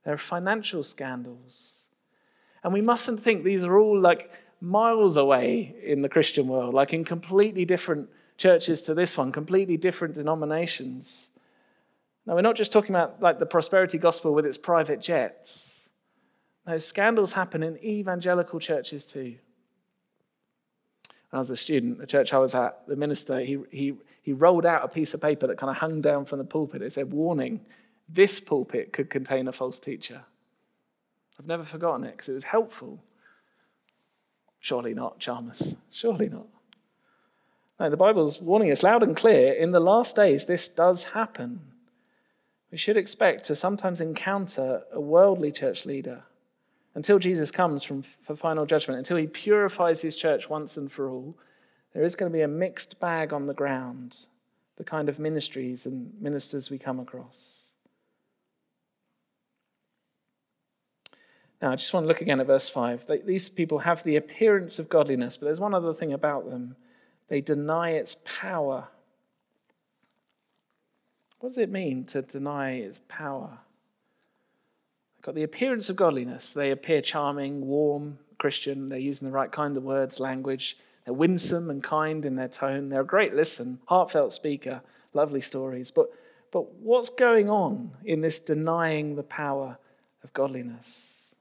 There 0.03 0.13
are 0.13 0.17
financial 0.17 0.83
scandals. 0.83 1.89
And 2.63 2.73
we 2.73 2.81
mustn't 2.81 3.19
think 3.19 3.43
these 3.43 3.63
are 3.63 3.77
all 3.77 3.99
like 3.99 4.31
miles 4.61 5.17
away 5.17 5.75
in 5.83 6.01
the 6.01 6.09
Christian 6.09 6.47
world, 6.47 6.73
like 6.73 6.93
in 6.93 7.03
completely 7.03 7.65
different 7.65 8.09
churches 8.37 8.83
to 8.83 8.93
this 8.93 9.17
one, 9.17 9.31
completely 9.31 9.77
different 9.77 10.15
denominations. 10.15 11.31
Now, 12.25 12.35
we're 12.35 12.41
not 12.41 12.55
just 12.55 12.71
talking 12.71 12.95
about 12.95 13.21
like 13.21 13.39
the 13.39 13.45
prosperity 13.45 13.97
gospel 13.97 14.33
with 14.33 14.45
its 14.45 14.57
private 14.57 15.01
jets. 15.01 15.89
No, 16.65 16.77
scandals 16.77 17.33
happen 17.33 17.63
in 17.63 17.77
evangelical 17.83 18.59
churches 18.59 19.05
too. 19.05 19.35
Was 21.31 21.49
a 21.49 21.57
student, 21.57 21.99
the 21.99 22.07
church 22.07 22.33
I 22.33 22.37
was 22.37 22.55
at, 22.55 22.87
the 22.87 22.95
minister, 22.95 23.39
he, 23.39 23.59
he, 23.69 23.93
he 24.21 24.33
rolled 24.33 24.65
out 24.65 24.83
a 24.83 24.87
piece 24.87 25.13
of 25.13 25.21
paper 25.21 25.45
that 25.47 25.57
kind 25.57 25.69
of 25.69 25.77
hung 25.77 26.01
down 26.01 26.25
from 26.25 26.39
the 26.39 26.45
pulpit. 26.45 26.81
It 26.81 26.93
said, 26.93 27.11
Warning, 27.11 27.61
this 28.07 28.39
pulpit 28.39 28.93
could 28.93 29.09
contain 29.09 29.47
a 29.47 29.51
false 29.51 29.79
teacher. 29.79 30.23
I've 31.39 31.45
never 31.45 31.63
forgotten 31.63 32.05
it 32.05 32.11
because 32.11 32.29
it 32.29 32.33
was 32.33 32.45
helpful. 32.45 33.03
Surely 34.59 34.93
not, 34.93 35.19
Chalmers. 35.19 35.77
Surely 35.91 36.29
not. 36.29 36.47
No, 37.79 37.89
the 37.89 37.97
Bible's 37.97 38.41
warning 38.41 38.71
us 38.71 38.81
loud 38.81 39.03
and 39.03 39.15
clear 39.15 39.53
in 39.53 39.71
the 39.71 39.79
last 39.79 40.15
days, 40.15 40.45
this 40.45 40.67
does 40.67 41.03
happen. 41.03 41.59
We 42.71 42.77
should 42.77 42.97
expect 42.97 43.45
to 43.45 43.55
sometimes 43.55 44.01
encounter 44.01 44.83
a 44.91 44.99
worldly 44.99 45.51
church 45.51 45.85
leader 45.85 46.23
until 46.97 47.19
Jesus 47.19 47.51
comes 47.51 47.83
from, 47.83 48.01
for 48.01 48.35
final 48.35 48.65
judgment, 48.65 48.97
until 48.97 49.17
he 49.17 49.27
purifies 49.27 50.01
his 50.01 50.15
church 50.15 50.49
once 50.49 50.77
and 50.77 50.91
for 50.91 51.11
all. 51.11 51.37
There 51.93 52.03
is 52.03 52.15
going 52.15 52.31
to 52.31 52.35
be 52.35 52.41
a 52.41 52.47
mixed 52.47 52.99
bag 52.99 53.31
on 53.31 53.45
the 53.45 53.53
ground, 53.53 54.25
the 54.77 54.83
kind 54.83 55.07
of 55.07 55.19
ministries 55.19 55.85
and 55.85 56.11
ministers 56.19 56.71
we 56.71 56.79
come 56.79 56.99
across. 56.99 57.73
Now, 61.61 61.71
I 61.71 61.75
just 61.75 61.93
want 61.93 62.05
to 62.05 62.07
look 62.07 62.21
again 62.21 62.39
at 62.39 62.47
verse 62.47 62.67
5. 62.67 63.05
These 63.27 63.49
people 63.49 63.77
have 63.77 64.01
the 64.01 64.15
appearance 64.15 64.79
of 64.79 64.89
godliness, 64.89 65.37
but 65.37 65.45
there's 65.45 65.59
one 65.59 65.75
other 65.75 65.93
thing 65.93 66.13
about 66.13 66.49
them 66.49 66.77
they 67.27 67.41
deny 67.41 67.91
its 67.91 68.17
power. 68.25 68.87
What 71.37 71.49
does 71.49 71.59
it 71.59 71.69
mean 71.69 72.05
to 72.05 72.23
deny 72.23 72.71
its 72.71 73.01
power? 73.07 73.59
Got 75.27 75.35
the 75.35 75.43
appearance 75.43 75.89
of 75.89 75.97
godliness. 75.97 76.53
They 76.53 76.71
appear 76.71 77.01
charming, 77.01 77.67
warm, 77.67 78.17
Christian. 78.37 78.87
They're 78.87 78.97
using 78.97 79.27
the 79.27 79.33
right 79.33 79.51
kind 79.51 79.75
of 79.75 79.83
words, 79.83 80.21
language. 80.21 80.77
They're 81.03 81.13
winsome 81.13 81.69
and 81.69 81.83
kind 81.83 82.23
in 82.23 82.37
their 82.37 82.47
tone. 82.47 82.87
They're 82.87 83.01
a 83.01 83.05
great 83.05 83.33
listen, 83.33 83.79
heartfelt 83.87 84.31
speaker, 84.31 84.81
lovely 85.13 85.41
stories. 85.41 85.91
But, 85.91 86.07
but 86.49 86.75
what's 86.75 87.09
going 87.09 87.49
on 87.49 87.91
in 88.05 88.21
this 88.21 88.39
denying 88.39 89.17
the 89.17 89.23
power 89.23 89.77
of 90.23 90.31
godliness? 90.31 91.35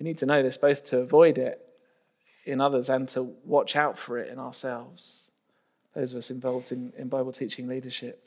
We 0.00 0.04
need 0.04 0.18
to 0.18 0.26
know 0.26 0.42
this 0.42 0.58
both 0.58 0.82
to 0.86 0.98
avoid 0.98 1.38
it 1.38 1.64
in 2.44 2.60
others 2.60 2.88
and 2.88 3.06
to 3.10 3.32
watch 3.44 3.76
out 3.76 3.96
for 3.96 4.18
it 4.18 4.28
in 4.28 4.40
ourselves 4.40 5.30
those 5.94 6.12
of 6.12 6.18
us 6.18 6.32
involved 6.32 6.72
in, 6.72 6.92
in 6.98 7.08
Bible 7.08 7.30
teaching 7.30 7.68
leadership. 7.68 8.26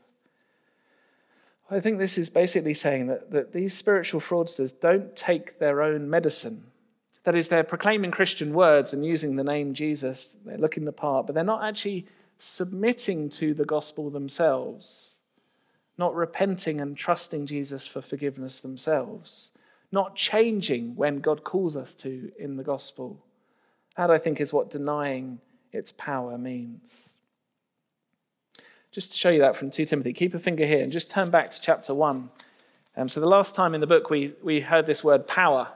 I 1.70 1.80
think 1.82 1.98
this 1.98 2.18
is 2.18 2.30
basically 2.30 2.74
saying 2.74 3.08
that, 3.08 3.32
that 3.32 3.52
these 3.52 3.76
spiritual 3.76 4.22
fraudsters 4.22 4.78
don't 4.80 5.16
take 5.16 5.60
their 5.60 5.82
own 5.82 6.10
medicine. 6.10 6.64
That 7.26 7.36
is, 7.36 7.50
they're 7.50 7.64
proclaiming 7.66 8.12
Christian 8.12 8.54
words 8.54 8.94
and 8.94 9.06
using 9.06 9.36
the 9.36 9.44
name 9.44 9.74
Jesus, 9.74 10.38
they're 10.46 10.58
looking 10.58 10.86
the 10.86 10.94
part, 10.94 11.26
but 11.26 11.36
they're 11.36 11.44
not 11.44 11.64
actually 11.64 12.08
submitting 12.38 13.28
to 13.30 13.54
the 13.54 13.66
gospel 13.66 14.10
themselves, 14.10 15.20
not 15.98 16.16
repenting 16.16 16.80
and 16.80 16.96
trusting 16.96 17.46
Jesus 17.46 17.86
for 17.86 18.02
forgiveness 18.02 18.62
themselves, 18.62 19.52
not 19.92 20.16
changing 20.16 20.96
when 20.96 21.20
God 21.20 21.44
calls 21.44 21.76
us 21.76 21.94
to 21.96 22.32
in 22.40 22.56
the 22.56 22.64
gospel. 22.64 23.26
That, 23.98 24.10
I 24.10 24.20
think, 24.20 24.40
is 24.40 24.54
what 24.54 24.70
denying 24.70 25.40
its 25.74 25.92
power 25.92 26.38
means. 26.38 27.17
Just 28.98 29.12
to 29.12 29.18
show 29.20 29.30
you 29.30 29.42
that 29.42 29.56
from 29.56 29.70
2 29.70 29.86
Timothy, 29.86 30.12
keep 30.12 30.34
a 30.34 30.40
finger 30.40 30.66
here 30.66 30.82
and 30.82 30.92
just 30.92 31.12
turn 31.12 31.30
back 31.30 31.52
to 31.52 31.62
chapter 31.62 31.94
1. 31.94 32.32
Um, 32.96 33.08
so, 33.08 33.20
the 33.20 33.28
last 33.28 33.54
time 33.54 33.76
in 33.76 33.80
the 33.80 33.86
book 33.86 34.10
we, 34.10 34.34
we 34.42 34.60
heard 34.60 34.88
this 34.88 35.04
word 35.04 35.28
power, 35.28 35.68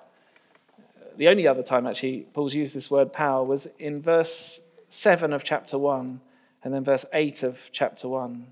the 1.18 1.28
only 1.28 1.46
other 1.46 1.62
time 1.62 1.86
actually 1.86 2.22
Paul's 2.34 2.56
used 2.56 2.76
this 2.76 2.90
word 2.90 3.14
power 3.14 3.44
was 3.44 3.68
in 3.78 4.02
verse 4.02 4.62
7 4.88 5.34
of 5.34 5.44
chapter 5.44 5.78
1 5.78 6.20
and 6.64 6.74
then 6.74 6.84
verse 6.84 7.06
8 7.14 7.44
of 7.44 7.70
chapter 7.72 8.10
1. 8.10 8.48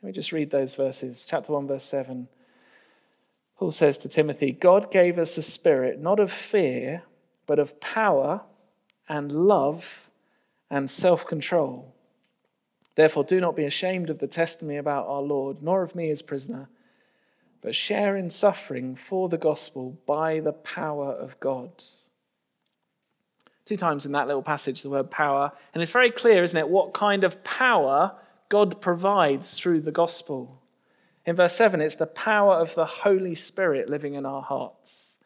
Let 0.00 0.06
me 0.06 0.12
just 0.12 0.30
read 0.30 0.50
those 0.50 0.76
verses. 0.76 1.26
Chapter 1.28 1.52
1, 1.52 1.66
verse 1.66 1.82
7. 1.82 2.28
Paul 3.58 3.72
says 3.72 3.98
to 3.98 4.08
Timothy, 4.08 4.52
God 4.52 4.92
gave 4.92 5.18
us 5.18 5.36
a 5.36 5.42
spirit 5.42 6.00
not 6.00 6.20
of 6.20 6.30
fear, 6.30 7.02
but 7.44 7.58
of 7.58 7.80
power 7.80 8.42
and 9.08 9.32
love 9.32 10.10
and 10.70 10.88
self 10.88 11.26
control. 11.26 11.93
Therefore, 12.96 13.24
do 13.24 13.40
not 13.40 13.56
be 13.56 13.64
ashamed 13.64 14.10
of 14.10 14.18
the 14.20 14.26
testimony 14.26 14.76
about 14.76 15.06
our 15.08 15.22
Lord, 15.22 15.62
nor 15.62 15.82
of 15.82 15.94
me 15.94 16.10
as 16.10 16.22
prisoner, 16.22 16.68
but 17.60 17.74
share 17.74 18.16
in 18.16 18.30
suffering 18.30 18.94
for 18.94 19.28
the 19.28 19.38
gospel 19.38 19.98
by 20.06 20.40
the 20.40 20.52
power 20.52 21.12
of 21.12 21.38
God. 21.40 21.82
Two 23.64 23.76
times 23.76 24.04
in 24.04 24.12
that 24.12 24.26
little 24.26 24.42
passage, 24.42 24.82
the 24.82 24.90
word 24.90 25.10
power. 25.10 25.50
And 25.72 25.82
it's 25.82 25.92
very 25.92 26.10
clear, 26.10 26.42
isn't 26.42 26.58
it, 26.58 26.68
what 26.68 26.92
kind 26.92 27.24
of 27.24 27.42
power 27.42 28.14
God 28.48 28.80
provides 28.80 29.58
through 29.58 29.80
the 29.80 29.90
gospel. 29.90 30.60
In 31.24 31.34
verse 31.34 31.54
7, 31.54 31.80
it's 31.80 31.94
the 31.94 32.06
power 32.06 32.54
of 32.54 32.74
the 32.74 32.84
Holy 32.84 33.34
Spirit 33.34 33.88
living 33.88 34.14
in 34.14 34.26
our 34.26 34.42
hearts. 34.42 35.18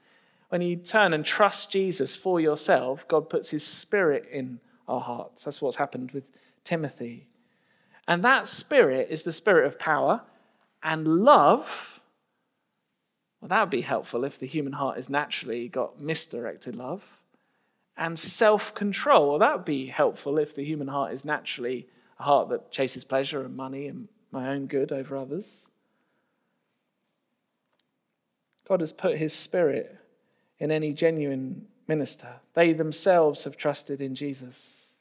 When 0.49 0.63
you 0.63 0.77
turn 0.77 1.13
and 1.13 1.25
trust 1.25 1.73
Jesus 1.73 2.15
for 2.17 2.41
yourself, 2.41 3.07
God 3.09 3.29
puts 3.29 3.51
his 3.51 3.67
spirit 3.67 4.27
in 4.31 4.61
our 4.87 5.01
hearts. 5.01 5.45
That's 5.45 5.61
what's 5.61 5.77
happened 5.77 6.13
with 6.13 6.31
Timothy. 6.63 7.27
And 8.09 8.25
that 8.25 8.49
spirit 8.49 9.09
is 9.11 9.23
the 9.23 9.33
spirit 9.33 9.67
of 9.67 9.79
power 9.79 10.23
and 10.83 11.07
love. 11.07 12.01
Well, 13.41 13.51
that 13.51 13.61
would 13.61 13.71
be 13.71 13.83
helpful 13.83 14.25
if 14.25 14.39
the 14.39 14.47
human 14.47 14.73
heart 14.73 14.99
is 14.99 15.11
naturally 15.11 15.69
got 15.69 16.01
misdirected 16.01 16.75
love. 16.75 17.21
And 17.99 18.19
self 18.19 18.75
control. 18.75 19.29
Well, 19.29 19.39
that 19.41 19.57
would 19.57 19.65
be 19.67 19.87
helpful 19.87 20.39
if 20.39 20.55
the 20.55 20.65
human 20.65 20.89
heart 20.89 21.13
is 21.13 21.25
naturally 21.25 21.87
a 22.19 22.23
heart 22.23 22.49
that 22.49 22.71
chases 22.73 23.05
pleasure 23.05 23.43
and 23.43 23.55
money 23.55 23.87
and 23.87 24.09
my 24.33 24.49
own 24.49 24.67
good 24.67 24.91
over 24.91 25.15
others. 25.15 25.69
God 28.67 28.81
has 28.81 28.93
put 28.93 29.19
his 29.19 29.35
spirit 29.35 29.99
in 30.59 30.71
any 30.71 30.93
genuine 30.93 31.67
minister. 31.87 32.37
They 32.55 32.73
themselves 32.73 33.45
have 33.45 33.57
trusted 33.57 34.01
in 34.01 34.15
Jesus. 34.15 34.98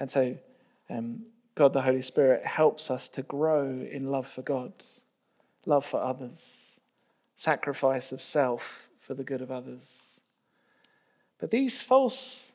And 0.00 0.10
so, 0.10 0.36
um, 0.90 1.24
God 1.54 1.72
the 1.72 1.82
Holy 1.82 2.02
Spirit 2.02 2.44
helps 2.44 2.90
us 2.90 3.08
to 3.10 3.22
grow 3.22 3.66
in 3.66 4.10
love 4.10 4.26
for 4.26 4.42
God, 4.42 4.72
love 5.66 5.84
for 5.84 6.00
others, 6.00 6.80
sacrifice 7.34 8.12
of 8.12 8.20
self 8.20 8.88
for 8.98 9.14
the 9.14 9.24
good 9.24 9.40
of 9.40 9.50
others. 9.50 10.20
But 11.38 11.50
these 11.50 11.80
false 11.80 12.54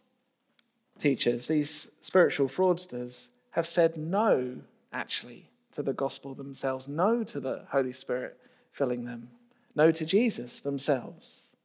teachers, 0.98 1.48
these 1.48 1.92
spiritual 2.02 2.48
fraudsters, 2.48 3.30
have 3.52 3.68
said 3.68 3.98
no, 3.98 4.58
actually, 4.92 5.50
to 5.72 5.82
the 5.82 5.94
gospel 5.94 6.34
themselves, 6.34 6.88
no 6.88 7.24
to 7.24 7.40
the 7.40 7.66
Holy 7.72 7.92
Spirit 7.92 8.38
filling 8.72 9.06
them, 9.06 9.30
no 9.76 9.92
to 9.92 10.06
Jesus 10.06 10.60
themselves. 10.60 11.56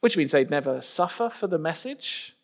Which 0.00 0.16
means 0.16 0.30
they'd 0.30 0.50
never 0.50 0.80
suffer 0.80 1.28
for 1.28 1.46
the 1.46 1.58
message 1.58 2.34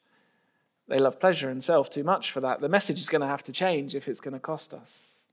they 0.89 0.99
love 0.99 1.21
pleasure 1.21 1.51
and 1.51 1.63
self 1.63 1.91
too 1.91 2.05
much 2.05 2.33
for 2.33 2.41
that. 2.41 2.61
The 2.61 2.69
message 2.69 3.01
is 3.01 3.09
going 3.09 3.21
to 3.21 3.27
have 3.27 3.45
to 3.45 3.53
change 3.53 3.95
if 3.95 4.09
it's 4.09 4.21
going 4.21 4.35
to 4.35 4.41
cost 4.41 4.73
us. 4.73 5.27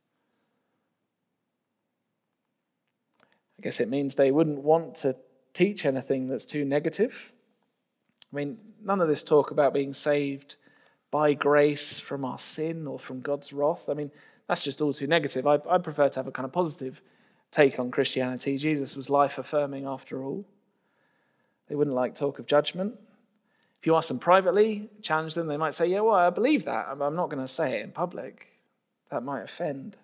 I 3.57 3.61
guess 3.61 3.79
it 3.79 3.89
means 3.89 4.15
they 4.15 4.31
wouldn't 4.31 4.59
want 4.59 4.95
to 4.95 5.15
teach 5.53 5.85
anything 5.85 6.27
that's 6.27 6.45
too 6.45 6.65
negative. 6.65 7.33
I 8.31 8.35
mean, 8.35 8.57
none 8.83 8.99
of 8.99 9.07
this 9.07 9.23
talk 9.23 9.51
about 9.51 9.73
being 9.73 9.93
saved 9.93 10.57
by 11.09 11.33
grace 11.33 11.99
from 11.99 12.25
our 12.25 12.37
sin 12.37 12.85
or 12.85 12.99
from 12.99 13.21
God's 13.21 13.53
wrath. 13.53 13.87
I 13.87 13.93
mean, 13.93 14.11
that's 14.47 14.63
just 14.63 14.81
all 14.81 14.91
too 14.91 15.07
negative. 15.07 15.47
I, 15.47 15.59
I 15.69 15.77
prefer 15.77 16.09
to 16.09 16.19
have 16.19 16.27
a 16.27 16.31
kind 16.31 16.45
of 16.45 16.51
positive 16.51 17.01
take 17.49 17.79
on 17.79 17.91
Christianity. 17.91 18.57
Jesus 18.57 18.97
was 18.97 19.09
life 19.09 19.37
affirming 19.37 19.85
after 19.85 20.21
all. 20.21 20.45
They 21.69 21.75
wouldn't 21.75 21.95
like 21.95 22.13
talk 22.13 22.37
of 22.37 22.45
judgment. 22.45 22.95
If 23.86 23.88
you 23.89 23.95
ask 23.95 24.08
them 24.08 24.17
privately, 24.17 24.89
challenge 25.04 25.36
them, 25.36 25.45
they 25.45 25.58
might 25.58 25.76
say, 25.76 25.86
Yeah, 25.86 26.00
well, 26.00 26.15
I 26.15 26.32
believe 26.32 26.65
that. 26.65 26.88
I'm 26.89 27.15
not 27.15 27.30
going 27.30 27.43
to 27.43 27.48
say 27.48 27.78
it 27.78 27.84
in 27.84 27.91
public. 27.91 28.48
That 29.12 29.21
might 29.21 29.43
offend. 29.43 29.95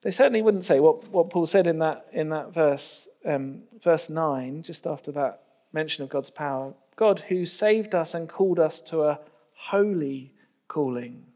They 0.00 0.10
certainly 0.10 0.40
wouldn't 0.40 0.64
say 0.64 0.80
what, 0.80 1.06
what 1.08 1.28
Paul 1.28 1.44
said 1.44 1.66
in 1.66 1.78
that, 1.80 2.06
in 2.10 2.30
that 2.30 2.54
verse, 2.54 3.06
um, 3.26 3.64
verse 3.84 4.08
9, 4.08 4.62
just 4.62 4.86
after 4.86 5.12
that 5.12 5.42
mention 5.70 6.02
of 6.02 6.08
God's 6.08 6.30
power. 6.30 6.72
God 6.96 7.20
who 7.20 7.44
saved 7.44 7.94
us 7.94 8.14
and 8.14 8.30
called 8.30 8.58
us 8.58 8.80
to 8.80 9.02
a 9.02 9.20
holy 9.54 10.32
calling. 10.68 11.26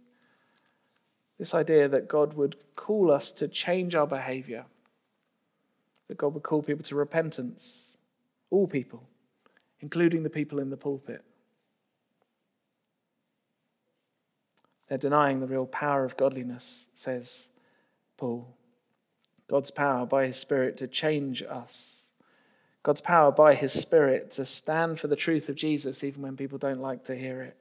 This 1.39 1.55
idea 1.55 1.89
that 1.89 2.09
God 2.09 2.33
would 2.33 2.57
call 2.75 3.11
us 3.13 3.33
to 3.33 3.49
change 3.49 3.95
our 3.95 4.07
behavior, 4.07 4.65
that 6.09 6.17
God 6.17 6.33
would 6.33 6.43
call 6.43 6.63
people 6.63 6.85
to 6.85 6.95
repentance, 6.95 7.99
all 8.49 8.67
people, 8.67 9.07
including 9.83 10.23
the 10.23 10.31
people 10.31 10.61
in 10.61 10.71
the 10.71 10.77
pulpit. 10.77 11.23
They're 14.87 14.97
denying 14.97 15.41
the 15.41 15.47
real 15.47 15.67
power 15.67 16.05
of 16.05 16.17
godliness, 16.17 16.89
says 16.95 17.51
Paul. 18.17 18.57
God's 19.49 19.71
power 19.71 20.07
by 20.07 20.27
his 20.27 20.37
Spirit 20.37 20.77
to 20.79 20.87
change 20.87 21.43
us. 21.43 22.13
God's 22.83 23.01
power 23.01 23.31
by 23.31 23.55
his 23.55 23.73
Spirit 23.73 24.31
to 24.33 24.45
stand 24.45 24.99
for 24.99 25.09
the 25.09 25.17
truth 25.17 25.49
of 25.49 25.57
Jesus 25.57 26.03
even 26.05 26.23
when 26.23 26.37
people 26.37 26.59
don't 26.59 26.81
like 26.81 27.05
to 27.05 27.17
hear 27.17 27.43
it. 27.43 27.57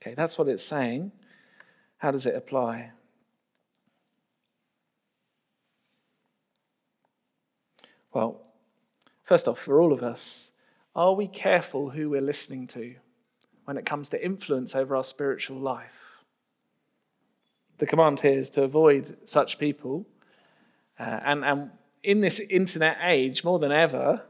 Okay, 0.00 0.14
that's 0.14 0.38
what 0.38 0.48
it's 0.48 0.62
saying. 0.62 1.12
How 1.98 2.10
does 2.10 2.26
it 2.26 2.34
apply? 2.34 2.92
Well, 8.16 8.40
first 9.24 9.46
off, 9.46 9.58
for 9.58 9.78
all 9.78 9.92
of 9.92 10.02
us, 10.02 10.52
are 10.94 11.12
we 11.12 11.26
careful 11.26 11.90
who 11.90 12.08
we're 12.08 12.22
listening 12.22 12.66
to 12.68 12.94
when 13.66 13.76
it 13.76 13.84
comes 13.84 14.08
to 14.08 14.24
influence 14.24 14.74
over 14.74 14.96
our 14.96 15.04
spiritual 15.04 15.58
life? 15.58 16.24
The 17.76 17.84
command 17.84 18.20
here 18.20 18.38
is 18.38 18.48
to 18.50 18.62
avoid 18.62 19.28
such 19.28 19.58
people. 19.58 20.06
Uh, 20.98 21.20
and, 21.26 21.44
and 21.44 21.70
in 22.02 22.22
this 22.22 22.40
internet 22.40 22.96
age, 23.04 23.44
more 23.44 23.58
than 23.58 23.70
ever, 23.70 24.22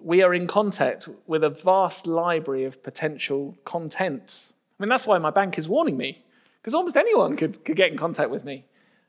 we 0.00 0.22
are 0.22 0.32
in 0.32 0.46
contact 0.46 1.08
with 1.26 1.42
a 1.42 1.50
vast 1.50 2.06
library 2.06 2.62
of 2.62 2.80
potential 2.84 3.58
content. 3.64 4.52
I 4.78 4.84
mean, 4.84 4.88
that's 4.88 5.04
why 5.04 5.18
my 5.18 5.30
bank 5.30 5.58
is 5.58 5.68
warning 5.68 5.96
me, 5.96 6.22
because 6.62 6.74
almost 6.74 6.96
anyone 6.96 7.36
could, 7.36 7.64
could 7.64 7.74
get 7.74 7.90
in 7.90 7.98
contact 7.98 8.30
with 8.30 8.44
me. 8.44 8.66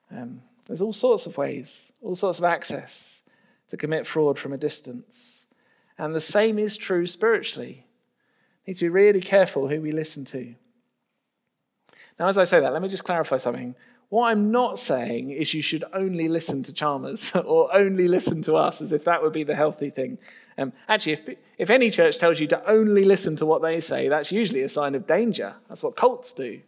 Um, 0.10 0.42
there's 0.66 0.82
all 0.82 0.92
sorts 0.92 1.28
of 1.28 1.38
ways, 1.38 1.94
all 2.02 2.16
sorts 2.16 2.40
of 2.40 2.46
access 2.46 3.22
to 3.68 3.78
commit 3.78 4.06
fraud 4.06 4.38
from 4.38 4.54
a 4.54 4.58
distance. 4.58 5.46
And 5.98 6.14
the 6.14 6.20
same 6.20 6.60
is 6.60 6.78
true 6.78 7.08
spiritually. 7.08 7.86
We 8.66 8.72
need 8.72 8.78
to 8.78 8.86
be 8.86 8.90
really 8.90 9.22
careful 9.22 9.68
who 9.68 9.82
we 9.82 9.92
listen 9.92 10.26
to. 10.26 10.56
Now, 12.20 12.28
as 12.28 12.38
I 12.38 12.44
say 12.44 12.60
that, 12.60 12.74
let 12.74 12.82
me 12.82 12.88
just 12.88 13.04
clarify 13.04 13.38
something. 13.38 13.76
What 14.10 14.30
I'm 14.30 14.52
not 14.52 14.78
saying 14.78 15.32
is 15.32 15.54
you 15.54 15.62
should 15.62 15.84
only 15.94 16.28
listen 16.28 16.64
to 16.64 16.74
Chalmers 16.74 17.36
or 17.36 17.76
only 17.76 18.08
listen 18.08 18.42
to 18.44 18.56
us 18.56 18.82
as 18.82 18.92
if 18.92 19.06
that 19.06 19.22
would 19.22 19.34
be 19.34 19.44
the 19.44 19.56
healthy 19.56 19.90
thing. 19.90 20.18
Um, 20.58 20.74
actually, 20.88 21.14
if, 21.14 21.30
if 21.58 21.70
any 21.70 21.90
church 21.90 22.20
tells 22.20 22.40
you 22.40 22.48
to 22.48 22.70
only 22.70 23.04
listen 23.04 23.36
to 23.38 23.46
what 23.46 23.62
they 23.62 23.80
say, 23.80 24.08
that's 24.08 24.32
usually 24.32 24.62
a 24.62 24.70
sign 24.70 24.96
of 24.96 25.08
danger. 25.08 25.56
That's 25.68 25.84
what 25.84 25.96
cults 25.96 26.34
do. 26.34 26.62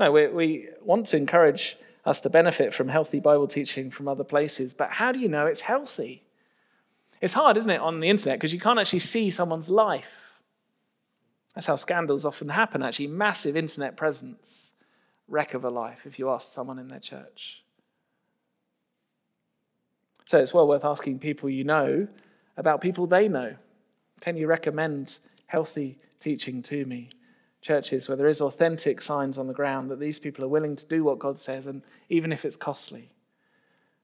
No, 0.00 0.10
we, 0.10 0.26
we 0.28 0.68
want 0.82 1.06
to 1.06 1.16
encourage 1.16 1.76
us 2.04 2.20
to 2.20 2.30
benefit 2.30 2.74
from 2.74 2.88
healthy 2.88 3.20
Bible 3.20 3.46
teaching 3.46 3.90
from 3.90 4.08
other 4.08 4.24
places. 4.24 4.74
But 4.74 4.90
how 4.90 5.12
do 5.12 5.18
you 5.18 5.28
know 5.28 5.46
it's 5.46 5.62
healthy? 5.62 6.24
It's 7.20 7.34
hard, 7.34 7.56
isn't 7.56 7.70
it, 7.70 7.80
on 7.80 8.00
the 8.00 8.08
internet 8.08 8.38
because 8.38 8.52
you 8.52 8.60
can't 8.60 8.78
actually 8.78 8.98
see 8.98 9.30
someone's 9.30 9.70
life. 9.70 10.40
That's 11.54 11.66
how 11.66 11.76
scandals 11.76 12.24
often 12.24 12.48
happen, 12.48 12.82
actually. 12.82 13.06
Massive 13.06 13.56
internet 13.56 13.96
presence, 13.96 14.74
wreck 15.28 15.54
of 15.54 15.64
a 15.64 15.70
life 15.70 16.04
if 16.04 16.18
you 16.18 16.30
ask 16.30 16.52
someone 16.52 16.78
in 16.78 16.88
their 16.88 17.00
church. 17.00 17.64
So 20.24 20.38
it's 20.38 20.52
well 20.52 20.66
worth 20.66 20.84
asking 20.84 21.20
people 21.20 21.48
you 21.48 21.64
know 21.64 22.08
about 22.56 22.80
people 22.80 23.06
they 23.06 23.28
know. 23.28 23.54
Can 24.20 24.36
you 24.36 24.46
recommend 24.46 25.18
healthy 25.46 25.98
teaching 26.18 26.62
to 26.62 26.84
me? 26.86 27.10
Churches 27.64 28.08
where 28.08 28.16
there 28.16 28.28
is 28.28 28.42
authentic 28.42 29.00
signs 29.00 29.38
on 29.38 29.46
the 29.46 29.54
ground 29.54 29.90
that 29.90 29.98
these 29.98 30.20
people 30.20 30.44
are 30.44 30.48
willing 30.48 30.76
to 30.76 30.86
do 30.86 31.02
what 31.02 31.18
God 31.18 31.38
says, 31.38 31.66
and 31.66 31.82
even 32.10 32.30
if 32.30 32.44
it's 32.44 32.56
costly, 32.56 33.08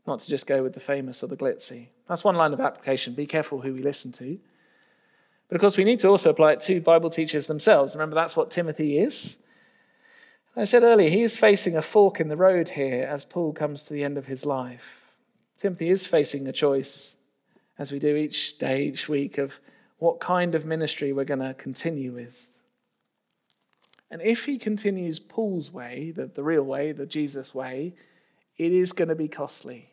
not 0.07 0.19
to 0.21 0.31
just 0.31 0.47
go 0.47 0.63
with 0.63 0.73
the 0.73 0.81
famous 0.81 1.23
or 1.23 1.27
the 1.27 1.37
glitzy. 1.37 1.89
That's 2.07 2.25
one 2.25 2.37
line 2.37 2.55
of 2.55 2.61
application. 2.61 3.13
Be 3.13 3.27
careful 3.27 3.61
who 3.61 3.75
we 3.75 3.83
listen 3.83 4.13
to. 4.13 4.39
But 5.49 5.57
of 5.57 5.61
course, 5.61 5.77
we 5.77 5.85
need 5.85 5.99
to 5.99 6.09
also 6.09 6.31
apply 6.31 6.53
it 6.53 6.61
to 6.61 6.81
Bible 6.81 7.11
teachers 7.11 7.47
themselves. 7.47 7.95
Remember, 7.95 8.15
that's 8.15 8.35
what 8.35 8.51
Timothy 8.51 8.99
is. 8.99 9.43
I 10.57 10.65
said 10.65 10.83
earlier, 10.83 11.11
he 11.11 11.23
is 11.23 11.37
facing 11.37 11.77
a 11.77 11.83
fork 11.83 12.19
in 12.19 12.29
the 12.29 12.37
road 12.37 12.71
here 12.71 13.05
as 13.05 13.27
Paul 13.27 13.53
comes 13.53 13.83
to 13.85 13.93
the 13.93 14.03
end 14.03 14.17
of 14.17 14.27
his 14.27 14.47
life. 14.47 15.13
Timothy 15.59 15.91
is 15.91 16.07
facing 16.07 16.49
a 16.49 16.53
choice, 16.53 17.19
as 17.79 17.93
we 17.93 17.99
do 17.99 18.17
each 18.17 18.57
day, 18.57 18.85
each 18.85 19.07
week, 19.07 19.37
of 19.37 19.61
what 19.99 20.19
kind 20.19 20.55
of 20.55 20.65
ministry 20.65 21.13
we're 21.13 21.25
going 21.25 21.41
to 21.41 21.53
continue 21.53 22.13
with. 22.13 22.49
And 24.11 24.21
if 24.23 24.45
he 24.45 24.59
continues 24.59 25.21
Paul's 25.21 25.73
way, 25.73 26.11
the, 26.11 26.27
the 26.27 26.43
real 26.43 26.65
way, 26.65 26.93
the 26.93 27.07
Jesus 27.07 27.55
way, 27.55 27.95
it 28.57 28.73
is 28.73 28.93
going 28.93 29.09
to 29.09 29.15
be 29.15 29.29
costly. 29.29 29.91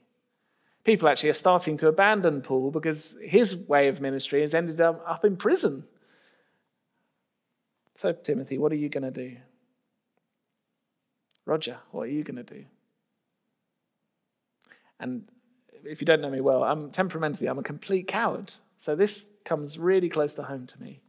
People 0.84 1.08
actually 1.08 1.30
are 1.30 1.34
starting 1.34 1.78
to 1.78 1.88
abandon 1.88 2.42
Paul 2.42 2.72
because 2.72 3.18
his 3.22 3.56
way 3.56 3.88
of 3.90 4.02
ministry 4.02 4.42
has 4.42 4.54
ended 4.56 4.82
up, 4.82 5.04
up 5.06 5.24
in 5.24 5.38
prison. 5.38 5.86
So, 7.94 8.12
Timothy, 8.12 8.58
what 8.58 8.72
are 8.72 8.76
you 8.76 8.90
going 8.90 9.04
to 9.04 9.12
do? 9.12 9.38
Roger, 11.46 11.78
what 11.92 12.04
are 12.04 12.12
you 12.12 12.24
going 12.24 12.44
to 12.44 12.44
do? 12.44 12.66
And 15.00 15.30
if 15.84 16.02
you 16.02 16.06
don't 16.06 16.22
know 16.22 16.30
me 16.30 16.42
well, 16.42 16.64
I'm 16.64 16.90
temperamentally, 16.90 17.48
I'm 17.48 17.60
a 17.60 17.64
complete 17.64 18.08
coward. 18.08 18.54
So 18.78 18.96
this 18.96 19.28
comes 19.46 19.78
really 19.78 20.10
close 20.10 20.34
to 20.36 20.44
home 20.44 20.66
to 20.68 20.82
me 20.82 21.02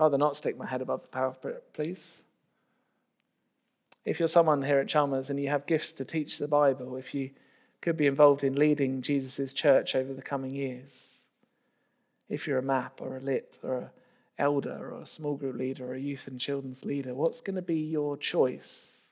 rather 0.00 0.16
not 0.16 0.34
stick 0.34 0.56
my 0.56 0.64
head 0.66 0.80
above 0.80 1.02
the 1.02 1.08
parapet, 1.08 1.74
please. 1.74 2.24
If 4.06 4.18
you're 4.18 4.28
someone 4.28 4.62
here 4.62 4.78
at 4.78 4.88
Chalmers 4.88 5.28
and 5.28 5.38
you 5.38 5.50
have 5.50 5.66
gifts 5.66 5.92
to 5.94 6.06
teach 6.06 6.38
the 6.38 6.48
Bible, 6.48 6.96
if 6.96 7.14
you 7.14 7.30
could 7.82 7.98
be 7.98 8.06
involved 8.06 8.42
in 8.42 8.54
leading 8.54 9.02
Jesus' 9.02 9.52
church 9.52 9.94
over 9.94 10.14
the 10.14 10.22
coming 10.22 10.54
years, 10.54 11.26
if 12.30 12.46
you're 12.46 12.58
a 12.58 12.62
map 12.62 13.02
or 13.02 13.18
a 13.18 13.20
lit 13.20 13.58
or 13.62 13.76
an 13.76 13.90
elder 14.38 14.90
or 14.90 15.02
a 15.02 15.06
small 15.06 15.36
group 15.36 15.56
leader 15.56 15.90
or 15.90 15.94
a 15.94 16.00
youth 16.00 16.26
and 16.26 16.40
children's 16.40 16.86
leader, 16.86 17.14
what's 17.14 17.42
going 17.42 17.56
to 17.56 17.62
be 17.62 17.80
your 17.80 18.16
choice? 18.16 19.10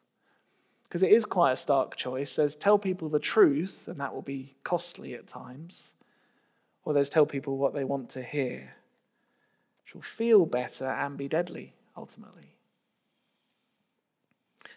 Because 0.84 1.02
it 1.02 1.12
is 1.12 1.26
quite 1.26 1.52
a 1.52 1.56
stark 1.56 1.96
choice. 1.96 2.34
There's 2.34 2.54
tell 2.54 2.78
people 2.78 3.10
the 3.10 3.18
truth, 3.18 3.88
and 3.88 3.98
that 3.98 4.14
will 4.14 4.22
be 4.22 4.54
costly 4.64 5.12
at 5.12 5.26
times, 5.26 5.94
or 6.86 6.94
there's 6.94 7.10
tell 7.10 7.26
people 7.26 7.58
what 7.58 7.74
they 7.74 7.84
want 7.84 8.08
to 8.10 8.22
hear 8.22 8.72
will 9.94 10.02
feel 10.02 10.46
better 10.46 10.86
and 10.86 11.16
be 11.16 11.28
deadly 11.28 11.74
ultimately. 11.96 12.54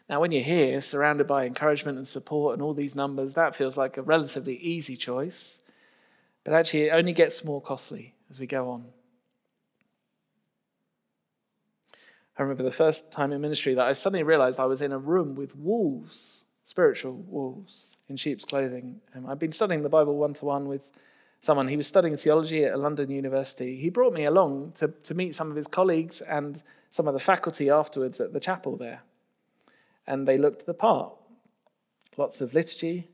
Now, 0.09 0.19
when 0.19 0.31
you're 0.31 0.43
here, 0.43 0.81
surrounded 0.81 1.27
by 1.27 1.45
encouragement 1.45 1.97
and 1.97 2.07
support 2.07 2.53
and 2.53 2.61
all 2.61 2.73
these 2.73 2.95
numbers, 2.95 3.33
that 3.35 3.55
feels 3.55 3.77
like 3.77 3.97
a 3.97 4.01
relatively 4.01 4.55
easy 4.55 4.97
choice. 4.97 5.61
But 6.43 6.53
actually, 6.53 6.83
it 6.83 6.91
only 6.91 7.13
gets 7.13 7.45
more 7.45 7.61
costly 7.61 8.13
as 8.29 8.39
we 8.39 8.47
go 8.47 8.69
on. 8.69 8.85
I 12.37 12.41
remember 12.41 12.63
the 12.63 12.71
first 12.71 13.11
time 13.11 13.31
in 13.31 13.41
ministry 13.41 13.73
that 13.75 13.85
I 13.85 13.93
suddenly 13.93 14.23
realized 14.23 14.59
I 14.59 14.65
was 14.65 14.81
in 14.81 14.91
a 14.91 14.97
room 14.97 15.35
with 15.35 15.55
wolves, 15.55 16.45
spiritual 16.63 17.23
wolves, 17.27 17.99
in 18.09 18.15
sheep's 18.15 18.45
clothing. 18.45 19.01
And 19.13 19.27
I'd 19.27 19.39
been 19.39 19.51
studying 19.51 19.83
the 19.83 19.89
Bible 19.89 20.17
one 20.17 20.33
to 20.35 20.45
one 20.45 20.67
with 20.67 20.91
someone. 21.41 21.67
He 21.67 21.75
was 21.75 21.87
studying 21.87 22.15
theology 22.15 22.63
at 22.63 22.73
a 22.73 22.77
London 22.77 23.09
university. 23.09 23.75
He 23.75 23.89
brought 23.89 24.13
me 24.13 24.23
along 24.23 24.73
to, 24.75 24.87
to 24.87 25.13
meet 25.13 25.35
some 25.35 25.49
of 25.49 25.57
his 25.57 25.67
colleagues 25.67 26.21
and 26.21 26.63
some 26.89 27.07
of 27.07 27.13
the 27.13 27.19
faculty 27.19 27.69
afterwards 27.69 28.21
at 28.21 28.31
the 28.31 28.39
chapel 28.39 28.77
there. 28.77 29.01
And 30.07 30.27
they 30.27 30.37
looked 30.37 30.65
the 30.65 30.73
part. 30.73 31.13
Lots 32.15 32.41
of 32.41 32.53
liturgy, 32.53 33.09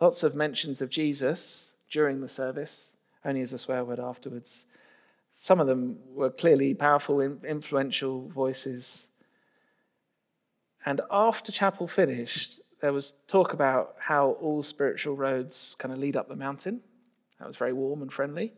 lots 0.00 0.22
of 0.22 0.34
mentions 0.34 0.80
of 0.80 0.88
Jesus 0.88 1.74
during 1.90 2.20
the 2.20 2.28
service, 2.28 2.96
only 3.24 3.40
as 3.40 3.52
a 3.52 3.58
swear 3.58 3.84
word 3.84 4.00
afterwards. 4.00 4.66
Some 5.32 5.58
of 5.58 5.66
them 5.66 5.98
were 6.14 6.30
clearly 6.30 6.74
powerful, 6.74 7.20
influential 7.20 8.28
voices. 8.28 9.10
And 10.86 11.00
after 11.10 11.50
chapel 11.50 11.88
finished, 11.88 12.60
there 12.80 12.92
was 12.92 13.12
talk 13.26 13.52
about 13.52 13.96
how 13.98 14.32
all 14.40 14.62
spiritual 14.62 15.16
roads 15.16 15.74
kind 15.78 15.92
of 15.92 15.98
lead 15.98 16.16
up 16.16 16.28
the 16.28 16.36
mountain. 16.36 16.82
That 17.44 17.48
was 17.48 17.58
very 17.58 17.74
warm 17.74 18.00
and 18.00 18.10
friendly. 18.10 18.54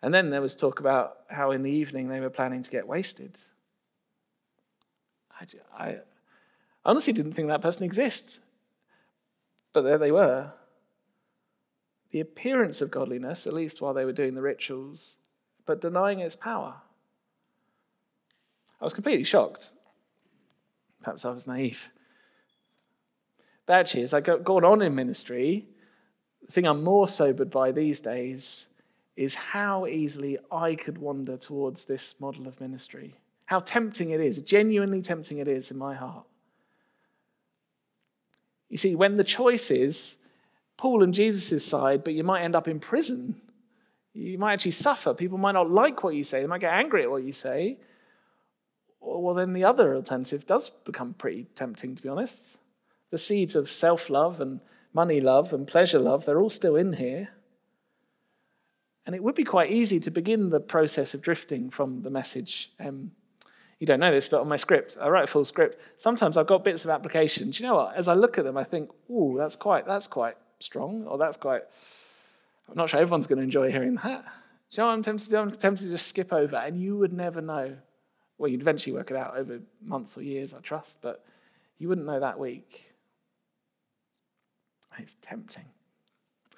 And 0.00 0.14
then 0.14 0.30
there 0.30 0.40
was 0.40 0.54
talk 0.54 0.80
about 0.80 1.18
how 1.28 1.50
in 1.50 1.62
the 1.62 1.70
evening 1.70 2.08
they 2.08 2.20
were 2.20 2.30
planning 2.30 2.62
to 2.62 2.70
get 2.70 2.88
wasted. 2.88 3.38
I, 5.38 5.44
I 5.78 5.98
honestly 6.86 7.12
didn't 7.12 7.32
think 7.32 7.48
that 7.48 7.60
person 7.60 7.84
exists. 7.84 8.40
But 9.74 9.82
there 9.82 9.98
they 9.98 10.10
were. 10.10 10.54
The 12.12 12.20
appearance 12.20 12.80
of 12.80 12.90
godliness, 12.90 13.46
at 13.46 13.52
least 13.52 13.82
while 13.82 13.92
they 13.92 14.06
were 14.06 14.12
doing 14.12 14.34
the 14.34 14.40
rituals, 14.40 15.18
but 15.66 15.82
denying 15.82 16.20
its 16.20 16.34
power. 16.34 16.76
I 18.80 18.84
was 18.84 18.94
completely 18.94 19.24
shocked. 19.24 19.74
Perhaps 21.02 21.26
I 21.26 21.30
was 21.30 21.46
naive. 21.46 21.90
But 23.66 23.74
actually, 23.74 24.04
as 24.04 24.14
I've 24.14 24.24
gone 24.24 24.64
on 24.64 24.80
in 24.80 24.94
ministry, 24.94 25.68
the 26.44 26.52
thing 26.52 26.66
I'm 26.66 26.82
more 26.82 27.08
sobered 27.08 27.50
by 27.50 27.72
these 27.72 28.00
days 28.00 28.70
is 29.16 29.34
how 29.34 29.86
easily 29.86 30.38
I 30.50 30.74
could 30.74 30.98
wander 30.98 31.36
towards 31.36 31.84
this 31.84 32.20
model 32.20 32.46
of 32.46 32.60
ministry. 32.60 33.14
How 33.46 33.60
tempting 33.60 34.10
it 34.10 34.20
is, 34.20 34.42
genuinely 34.42 35.02
tempting 35.02 35.38
it 35.38 35.48
is 35.48 35.70
in 35.70 35.78
my 35.78 35.94
heart. 35.94 36.24
You 38.68 38.76
see, 38.76 38.94
when 38.94 39.16
the 39.16 39.24
choice 39.24 39.70
is 39.70 40.16
Paul 40.76 41.02
and 41.02 41.14
Jesus' 41.14 41.64
side, 41.64 42.02
but 42.02 42.14
you 42.14 42.24
might 42.24 42.42
end 42.42 42.56
up 42.56 42.66
in 42.66 42.80
prison, 42.80 43.40
you 44.12 44.38
might 44.38 44.54
actually 44.54 44.72
suffer. 44.72 45.14
People 45.14 45.38
might 45.38 45.52
not 45.52 45.70
like 45.70 46.02
what 46.02 46.14
you 46.14 46.24
say, 46.24 46.42
they 46.42 46.48
might 46.48 46.60
get 46.60 46.72
angry 46.72 47.02
at 47.02 47.10
what 47.10 47.22
you 47.22 47.32
say. 47.32 47.78
Well, 49.00 49.34
then 49.34 49.52
the 49.52 49.64
other 49.64 49.94
alternative 49.94 50.46
does 50.46 50.70
become 50.70 51.14
pretty 51.14 51.46
tempting, 51.54 51.94
to 51.94 52.02
be 52.02 52.08
honest. 52.08 52.58
The 53.10 53.18
seeds 53.18 53.54
of 53.54 53.70
self 53.70 54.10
love 54.10 54.40
and 54.40 54.60
money 54.94 55.20
love 55.20 55.52
and 55.52 55.66
pleasure 55.66 55.98
love, 55.98 56.24
they're 56.24 56.40
all 56.40 56.48
still 56.48 56.76
in 56.76 56.94
here. 56.94 57.30
And 59.04 59.14
it 59.14 59.22
would 59.22 59.34
be 59.34 59.44
quite 59.44 59.70
easy 59.70 60.00
to 60.00 60.10
begin 60.10 60.48
the 60.48 60.60
process 60.60 61.12
of 61.12 61.20
drifting 61.20 61.68
from 61.68 62.02
the 62.02 62.10
message. 62.10 62.72
Um, 62.80 63.10
you 63.78 63.86
don't 63.86 64.00
know 64.00 64.10
this, 64.10 64.28
but 64.28 64.40
on 64.40 64.48
my 64.48 64.56
script, 64.56 64.96
I 64.98 65.08
write 65.08 65.24
a 65.24 65.26
full 65.26 65.44
script. 65.44 65.78
Sometimes 65.98 66.38
I've 66.38 66.46
got 66.46 66.64
bits 66.64 66.84
of 66.84 66.90
application. 66.90 67.50
Do 67.50 67.62
you 67.62 67.68
know 67.68 67.74
what? 67.74 67.96
As 67.96 68.08
I 68.08 68.14
look 68.14 68.38
at 68.38 68.44
them, 68.44 68.56
I 68.56 68.64
think, 68.64 68.90
"Ooh, 69.10 69.34
that's 69.36 69.56
quite 69.56 69.84
that's 69.84 70.06
quite 70.06 70.36
strong," 70.58 71.04
or 71.06 71.18
"That's 71.18 71.36
quite." 71.36 71.62
I'm 72.68 72.76
not 72.76 72.88
sure 72.88 73.00
everyone's 73.00 73.26
going 73.26 73.38
to 73.38 73.44
enjoy 73.44 73.70
hearing 73.70 73.96
that. 73.96 74.22
Do 74.22 74.80
you 74.80 74.82
know 74.82 74.86
what 74.86 74.94
I'm 74.94 75.02
tempted 75.02 75.26
to 75.26 75.30
do? 75.30 75.38
I'm 75.38 75.50
tempted 75.50 75.84
to 75.84 75.90
just 75.90 76.06
skip 76.06 76.32
over, 76.32 76.56
and 76.56 76.80
you 76.80 76.96
would 76.96 77.12
never 77.12 77.42
know. 77.42 77.76
Well, 78.38 78.50
you'd 78.50 78.62
eventually 78.62 78.94
work 78.94 79.10
it 79.10 79.16
out 79.16 79.36
over 79.36 79.60
months 79.82 80.16
or 80.16 80.22
years, 80.22 80.54
I 80.54 80.60
trust, 80.60 81.02
but 81.02 81.24
you 81.78 81.88
wouldn't 81.88 82.06
know 82.06 82.20
that 82.20 82.38
week. 82.38 82.93
It's 84.98 85.16
tempting, 85.20 85.66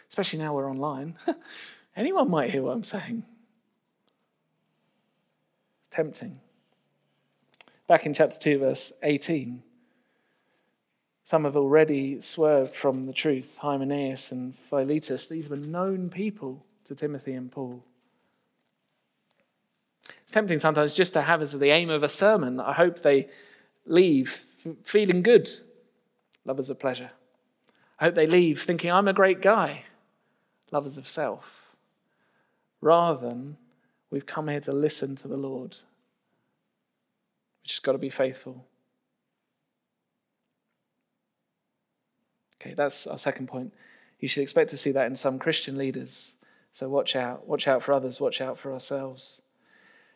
especially 0.08 0.38
now 0.38 0.54
we're 0.54 0.70
online. 0.70 1.16
Anyone 1.96 2.30
might 2.30 2.50
hear 2.50 2.62
what 2.62 2.72
I'm 2.72 2.84
saying. 2.84 3.24
Tempting. 5.90 6.38
Back 7.86 8.04
in 8.04 8.12
chapter 8.12 8.38
2, 8.38 8.58
verse 8.58 8.92
18, 9.02 9.62
some 11.22 11.44
have 11.44 11.56
already 11.56 12.20
swerved 12.20 12.74
from 12.74 13.04
the 13.04 13.12
truth. 13.12 13.58
Hymenaeus 13.58 14.30
and 14.30 14.56
Philetus, 14.56 15.26
these 15.26 15.48
were 15.48 15.56
known 15.56 16.10
people 16.10 16.64
to 16.84 16.94
Timothy 16.94 17.32
and 17.32 17.50
Paul. 17.50 17.84
It's 20.22 20.30
tempting 20.30 20.58
sometimes 20.58 20.94
just 20.94 21.12
to 21.14 21.22
have 21.22 21.40
as 21.40 21.52
the 21.52 21.70
aim 21.70 21.90
of 21.90 22.02
a 22.02 22.08
sermon. 22.08 22.56
That 22.56 22.68
I 22.68 22.72
hope 22.72 23.00
they 23.00 23.28
leave 23.86 24.30
feeling 24.82 25.22
good, 25.22 25.48
lovers 26.44 26.70
of 26.70 26.78
pleasure. 26.78 27.10
I 27.98 28.04
hope 28.04 28.14
they 28.14 28.26
leave 28.26 28.60
thinking, 28.60 28.90
I'm 28.90 29.08
a 29.08 29.12
great 29.12 29.40
guy, 29.40 29.84
lovers 30.70 30.98
of 30.98 31.06
self 31.06 31.66
rather 32.80 33.28
than 33.28 33.56
we've 34.10 34.26
come 34.26 34.48
here 34.48 34.60
to 34.60 34.72
listen 34.72 35.16
to 35.16 35.28
the 35.28 35.36
Lord. 35.36 35.70
We've 35.70 37.64
just 37.64 37.82
got 37.82 37.92
to 37.92 37.98
be 37.98 38.10
faithful. 38.10 38.66
Okay, 42.60 42.74
that's 42.74 43.06
our 43.06 43.18
second 43.18 43.48
point. 43.48 43.72
You 44.20 44.28
should 44.28 44.42
expect 44.42 44.70
to 44.70 44.76
see 44.76 44.92
that 44.92 45.06
in 45.06 45.14
some 45.14 45.38
Christian 45.38 45.76
leaders. 45.76 46.38
So 46.70 46.88
watch 46.88 47.16
out. 47.16 47.46
Watch 47.46 47.68
out 47.68 47.82
for 47.82 47.92
others. 47.92 48.20
Watch 48.20 48.40
out 48.40 48.58
for 48.58 48.72
ourselves. 48.72 49.42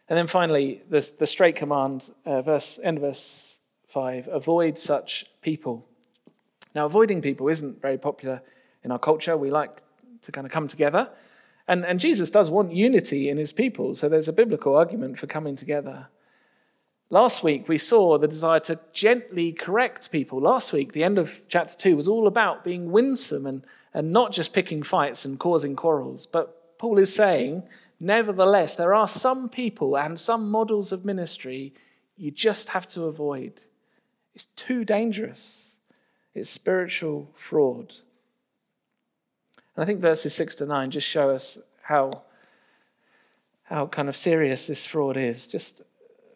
And 0.08 0.18
then 0.18 0.26
finally, 0.26 0.82
the 0.88 1.08
the 1.18 1.26
straight 1.26 1.56
command, 1.56 2.10
uh, 2.24 2.42
verse 2.42 2.80
end 2.82 2.96
of 2.96 3.02
verse 3.02 3.60
five: 3.86 4.28
avoid 4.30 4.76
such 4.76 5.26
people. 5.42 5.86
Now, 6.74 6.86
avoiding 6.86 7.22
people 7.22 7.48
isn't 7.48 7.80
very 7.80 7.98
popular 7.98 8.42
in 8.82 8.92
our 8.92 8.98
culture. 8.98 9.36
We 9.36 9.50
like 9.50 9.80
to 10.22 10.32
kind 10.32 10.46
of 10.46 10.52
come 10.52 10.68
together 10.68 11.10
and, 11.70 11.86
and 11.86 12.00
Jesus 12.00 12.30
does 12.30 12.50
want 12.50 12.72
unity 12.72 13.28
in 13.28 13.36
his 13.36 13.52
people, 13.52 13.94
so 13.94 14.08
there's 14.08 14.26
a 14.26 14.32
biblical 14.32 14.74
argument 14.74 15.20
for 15.20 15.28
coming 15.28 15.54
together. 15.54 16.08
Last 17.10 17.44
week, 17.44 17.68
we 17.68 17.78
saw 17.78 18.18
the 18.18 18.26
desire 18.26 18.58
to 18.60 18.80
gently 18.92 19.52
correct 19.52 20.10
people. 20.10 20.40
Last 20.40 20.72
week, 20.72 20.92
the 20.92 21.04
end 21.04 21.16
of 21.16 21.42
chapter 21.48 21.74
2 21.76 21.96
was 21.96 22.08
all 22.08 22.26
about 22.26 22.64
being 22.64 22.90
winsome 22.90 23.46
and, 23.46 23.64
and 23.94 24.12
not 24.12 24.32
just 24.32 24.52
picking 24.52 24.82
fights 24.82 25.24
and 25.24 25.38
causing 25.38 25.76
quarrels. 25.76 26.26
But 26.26 26.76
Paul 26.78 26.98
is 26.98 27.14
saying, 27.14 27.64
nevertheless, 27.98 28.74
there 28.74 28.94
are 28.94 29.08
some 29.08 29.48
people 29.48 29.96
and 29.96 30.18
some 30.18 30.50
models 30.50 30.90
of 30.90 31.04
ministry 31.04 31.72
you 32.16 32.30
just 32.30 32.70
have 32.70 32.86
to 32.88 33.04
avoid. 33.04 33.62
It's 34.34 34.46
too 34.56 34.84
dangerous, 34.84 35.79
it's 36.34 36.50
spiritual 36.50 37.30
fraud. 37.34 37.94
And 39.74 39.82
I 39.82 39.84
think 39.84 40.00
verses 40.00 40.34
6 40.34 40.56
to 40.56 40.66
9 40.66 40.90
just 40.90 41.08
show 41.08 41.30
us 41.30 41.58
how, 41.82 42.22
how 43.64 43.86
kind 43.86 44.08
of 44.08 44.16
serious 44.16 44.66
this 44.66 44.86
fraud 44.86 45.16
is. 45.16 45.48
Just 45.48 45.82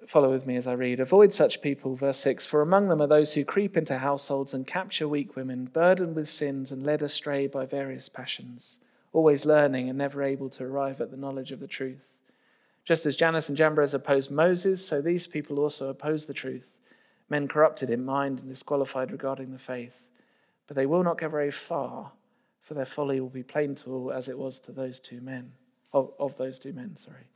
follow 0.06 0.30
with 0.30 0.46
me 0.46 0.56
as 0.56 0.66
I 0.66 0.72
read. 0.72 1.00
Avoid 1.00 1.32
such 1.32 1.62
people, 1.62 1.94
verse 1.94 2.18
6 2.18 2.46
For 2.46 2.60
among 2.60 2.88
them 2.88 3.00
are 3.00 3.06
those 3.06 3.34
who 3.34 3.44
creep 3.44 3.76
into 3.76 3.98
households 3.98 4.54
and 4.54 4.66
capture 4.66 5.08
weak 5.08 5.36
women, 5.36 5.66
burdened 5.66 6.16
with 6.16 6.28
sins 6.28 6.72
and 6.72 6.84
led 6.84 7.02
astray 7.02 7.46
by 7.46 7.66
various 7.66 8.08
passions, 8.08 8.80
always 9.12 9.46
learning 9.46 9.88
and 9.88 9.98
never 9.98 10.22
able 10.22 10.48
to 10.50 10.64
arrive 10.64 11.00
at 11.00 11.10
the 11.10 11.16
knowledge 11.16 11.52
of 11.52 11.60
the 11.60 11.66
truth. 11.66 12.18
Just 12.84 13.06
as 13.06 13.16
Jannes 13.16 13.48
and 13.48 13.56
Jambres 13.56 13.94
opposed 13.94 14.30
Moses, 14.30 14.86
so 14.86 15.00
these 15.00 15.26
people 15.26 15.58
also 15.58 15.88
oppose 15.88 16.26
the 16.26 16.34
truth. 16.34 16.78
Men 17.28 17.48
corrupted 17.48 17.90
in 17.90 18.04
mind 18.04 18.40
and 18.40 18.48
disqualified 18.48 19.10
regarding 19.10 19.52
the 19.52 19.58
faith. 19.58 20.08
But 20.66 20.76
they 20.76 20.86
will 20.86 21.02
not 21.02 21.18
go 21.18 21.28
very 21.28 21.50
far 21.50 22.12
for 22.64 22.72
their 22.72 22.86
folly 22.86 23.20
will 23.20 23.28
be 23.28 23.42
plain 23.42 23.74
to 23.74 23.90
all 23.90 24.10
as 24.10 24.30
it 24.30 24.38
was 24.38 24.58
to 24.58 24.72
those 24.72 24.98
two 24.98 25.20
men, 25.20 25.52
of, 25.92 26.10
of 26.18 26.36
those 26.38 26.58
two 26.58 26.72
men, 26.72 26.96
sorry. 26.96 27.28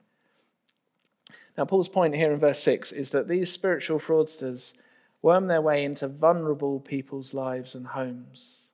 Now, 1.56 1.66
Paul's 1.66 1.90
point 1.90 2.14
here 2.14 2.32
in 2.32 2.38
verse 2.38 2.60
6 2.60 2.92
is 2.92 3.10
that 3.10 3.28
these 3.28 3.52
spiritual 3.52 3.98
fraudsters 3.98 4.74
worm 5.20 5.46
their 5.46 5.60
way 5.60 5.84
into 5.84 6.08
vulnerable 6.08 6.80
people's 6.80 7.34
lives 7.34 7.74
and 7.74 7.88
homes. 7.88 8.72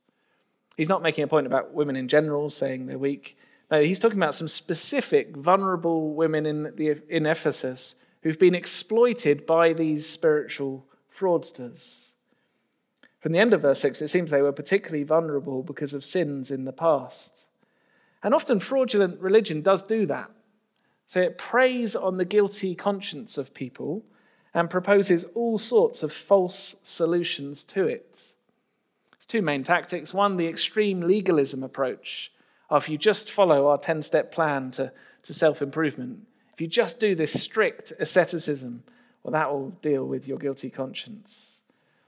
He's 0.76 0.88
not 0.88 1.02
making 1.02 1.24
a 1.24 1.28
point 1.28 1.48
about 1.48 1.74
women 1.74 1.96
in 1.96 2.06
general, 2.06 2.48
saying 2.50 2.86
they're 2.86 2.98
weak. 2.98 3.36
No, 3.68 3.82
he's 3.82 3.98
talking 3.98 4.18
about 4.18 4.36
some 4.36 4.46
specific 4.48 5.36
vulnerable 5.36 6.14
women 6.14 6.46
in, 6.46 6.62
the, 6.76 7.00
in 7.08 7.26
Ephesus 7.26 7.96
who've 8.22 8.38
been 8.38 8.54
exploited 8.54 9.44
by 9.44 9.72
these 9.72 10.08
spiritual 10.08 10.86
fraudsters. 11.14 12.14
From 13.20 13.32
the 13.32 13.40
end 13.40 13.54
of 13.54 13.62
verse 13.62 13.80
6, 13.80 14.02
it 14.02 14.08
seems 14.08 14.30
they 14.30 14.42
were 14.42 14.52
particularly 14.52 15.04
vulnerable 15.04 15.62
because 15.62 15.94
of 15.94 16.04
sins 16.04 16.50
in 16.50 16.64
the 16.64 16.72
past. 16.72 17.48
And 18.22 18.34
often 18.34 18.58
fraudulent 18.58 19.20
religion 19.20 19.62
does 19.62 19.82
do 19.82 20.06
that. 20.06 20.30
So 21.06 21.20
it 21.20 21.38
preys 21.38 21.94
on 21.94 22.16
the 22.16 22.24
guilty 22.24 22.74
conscience 22.74 23.38
of 23.38 23.54
people 23.54 24.04
and 24.52 24.70
proposes 24.70 25.24
all 25.34 25.58
sorts 25.58 26.02
of 26.02 26.12
false 26.12 26.76
solutions 26.82 27.64
to 27.64 27.86
it. 27.86 28.34
There's 29.10 29.26
two 29.26 29.42
main 29.42 29.62
tactics. 29.62 30.14
One, 30.14 30.36
the 30.36 30.46
extreme 30.46 31.00
legalism 31.00 31.62
approach 31.62 32.32
of 32.70 32.88
you 32.88 32.96
just 32.96 33.30
follow 33.30 33.68
our 33.68 33.78
10 33.78 34.02
step 34.02 34.32
plan 34.32 34.70
to, 34.72 34.92
to 35.22 35.34
self 35.34 35.60
improvement. 35.60 36.26
If 36.52 36.60
you 36.60 36.66
just 36.66 37.00
do 37.00 37.14
this 37.14 37.42
strict 37.42 37.92
asceticism, 37.98 38.84
well, 39.24 39.32
that 39.32 39.50
will 39.50 39.70
deal 39.70 40.06
with 40.06 40.28
your 40.28 40.38
guilty 40.38 40.70
conscience. 40.70 41.62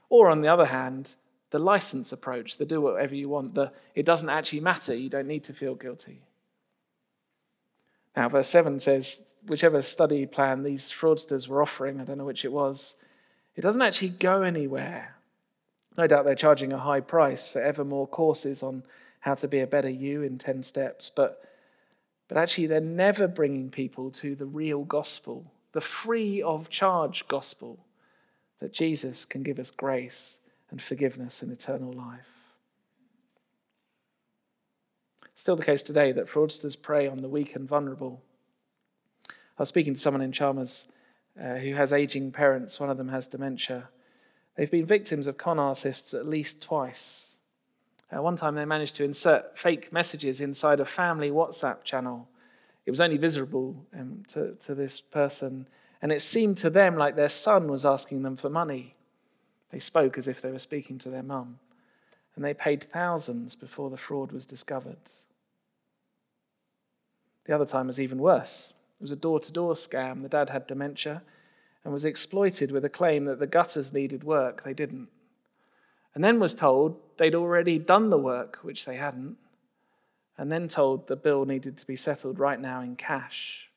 Or, 0.07 0.29
on 0.29 0.41
the 0.41 0.47
other 0.47 0.65
hand, 0.65 1.15
the 1.49 1.59
license 1.59 2.11
approach, 2.13 2.57
the 2.57 2.65
do 2.65 2.79
whatever 2.79 3.15
you 3.15 3.27
want, 3.27 3.55
the 3.55 3.73
it 3.95 4.05
doesn't 4.05 4.29
actually 4.29 4.59
matter, 4.59 4.93
you 4.93 5.09
don't 5.09 5.27
need 5.27 5.43
to 5.45 5.53
feel 5.53 5.75
guilty. 5.75 6.21
Now, 8.15 8.29
verse 8.29 8.47
7 8.47 8.79
says, 8.79 9.23
whichever 9.45 9.81
study 9.81 10.25
plan 10.25 10.63
these 10.63 10.91
fraudsters 10.91 11.47
were 11.47 11.61
offering, 11.61 11.99
I 11.99 12.03
don't 12.03 12.17
know 12.17 12.25
which 12.25 12.45
it 12.45 12.51
was, 12.51 12.95
it 13.55 13.61
doesn't 13.61 13.81
actually 13.81 14.09
go 14.09 14.43
anywhere. 14.43 15.15
No 15.97 16.05
doubt 16.05 16.25
they're 16.25 16.35
charging 16.35 16.71
a 16.73 16.77
high 16.77 16.99
price 16.99 17.47
for 17.47 17.61
ever 17.61 17.83
more 17.83 18.07
courses 18.07 18.61
on 18.61 18.83
how 19.21 19.33
to 19.35 19.47
be 19.47 19.59
a 19.59 19.67
better 19.67 19.89
you 19.89 20.21
in 20.21 20.37
10 20.37 20.63
steps, 20.63 21.11
but, 21.15 21.43
but 22.27 22.37
actually 22.37 22.67
they're 22.67 22.79
never 22.79 23.27
bringing 23.27 23.69
people 23.69 24.11
to 24.11 24.35
the 24.35 24.45
real 24.45 24.83
gospel, 24.83 25.51
the 25.77 25.81
free 25.81 26.41
of 26.41 26.71
charge 26.71 27.27
gospel 27.27 27.85
that 28.59 28.73
Jesus 28.73 29.25
can 29.25 29.43
give 29.43 29.59
us 29.59 29.69
grace 29.69 30.39
and 30.71 30.81
forgiveness 30.81 31.43
and 31.43 31.51
eternal 31.51 31.93
life. 31.93 32.55
Still 35.35 35.55
the 35.55 35.63
case 35.63 35.83
today 35.83 36.11
that 36.13 36.25
fraudsters 36.25 36.81
prey 36.81 37.07
on 37.07 37.19
the 37.19 37.29
weak 37.29 37.55
and 37.55 37.69
vulnerable. 37.69 38.23
I 39.29 39.33
was 39.59 39.69
speaking 39.69 39.93
to 39.93 39.99
someone 39.99 40.23
in 40.23 40.31
Chalmers 40.31 40.91
uh, 41.39 41.57
who 41.57 41.75
has 41.75 41.93
aging 41.93 42.31
parents, 42.31 42.79
one 42.79 42.89
of 42.89 42.97
them 42.97 43.09
has 43.09 43.27
dementia. 43.27 43.89
They've 44.55 44.71
been 44.71 44.83
victims 44.83 45.27
of 45.27 45.37
con 45.37 45.59
artists 45.59 46.15
at 46.15 46.25
least 46.25 46.59
twice. 46.59 47.37
Uh, 48.11 48.23
one 48.23 48.35
time 48.35 48.55
they 48.55 48.65
managed 48.65 48.95
to 48.95 49.03
insert 49.03 49.55
fake 49.55 49.93
messages 49.93 50.41
inside 50.41 50.79
a 50.79 50.85
family 50.85 51.29
WhatsApp 51.29 51.83
channel. 51.83 52.29
It 52.87 52.91
was 52.91 53.01
only 53.01 53.17
visible 53.17 53.85
um, 53.93 54.23
to, 54.29 54.53
to 54.53 54.73
this 54.73 55.01
person, 55.01 55.67
and 56.01 56.09
it 56.09 56.21
seemed 56.21 56.55
to 56.59 56.69
them 56.69 56.95
like 56.95 57.17
their 57.17 57.27
son 57.27 57.67
was 57.67 57.85
asking 57.85 58.21
them 58.21 58.37
for 58.37 58.49
money. 58.49 58.95
They 59.71 59.79
spoke 59.79 60.17
as 60.17 60.25
if 60.25 60.41
they 60.41 60.53
were 60.53 60.57
speaking 60.57 60.97
to 60.99 61.09
their 61.09 61.21
mum, 61.21 61.59
and 62.33 62.45
they 62.45 62.53
paid 62.53 62.81
thousands 62.81 63.57
before 63.57 63.89
the 63.89 63.97
fraud 63.97 64.31
was 64.31 64.45
discovered. 64.45 65.11
The 67.45 67.53
other 67.53 67.65
time 67.65 67.87
was 67.87 67.99
even 67.99 68.19
worse. 68.19 68.73
It 69.01 69.03
was 69.03 69.11
a 69.11 69.17
door 69.17 69.41
to 69.41 69.51
door 69.51 69.73
scam. 69.73 70.23
The 70.23 70.29
dad 70.29 70.49
had 70.49 70.65
dementia 70.65 71.23
and 71.83 71.91
was 71.91 72.05
exploited 72.05 72.71
with 72.71 72.85
a 72.85 72.89
claim 72.89 73.25
that 73.25 73.39
the 73.39 73.47
gutters 73.47 73.91
needed 73.91 74.23
work. 74.23 74.63
They 74.63 74.73
didn't. 74.73 75.09
And 76.15 76.23
then 76.23 76.39
was 76.39 76.53
told 76.53 77.01
they'd 77.17 77.35
already 77.35 77.79
done 77.79 78.11
the 78.11 78.17
work, 78.17 78.59
which 78.61 78.85
they 78.85 78.95
hadn't. 78.95 79.35
And 80.37 80.51
then 80.51 80.67
told 80.67 81.07
the 81.07 81.15
bill 81.15 81.45
needed 81.45 81.77
to 81.77 81.87
be 81.87 81.95
settled 81.95 82.37
right 82.37 82.59
now 82.59 82.81
in 82.81 82.95
cash. 82.95 83.69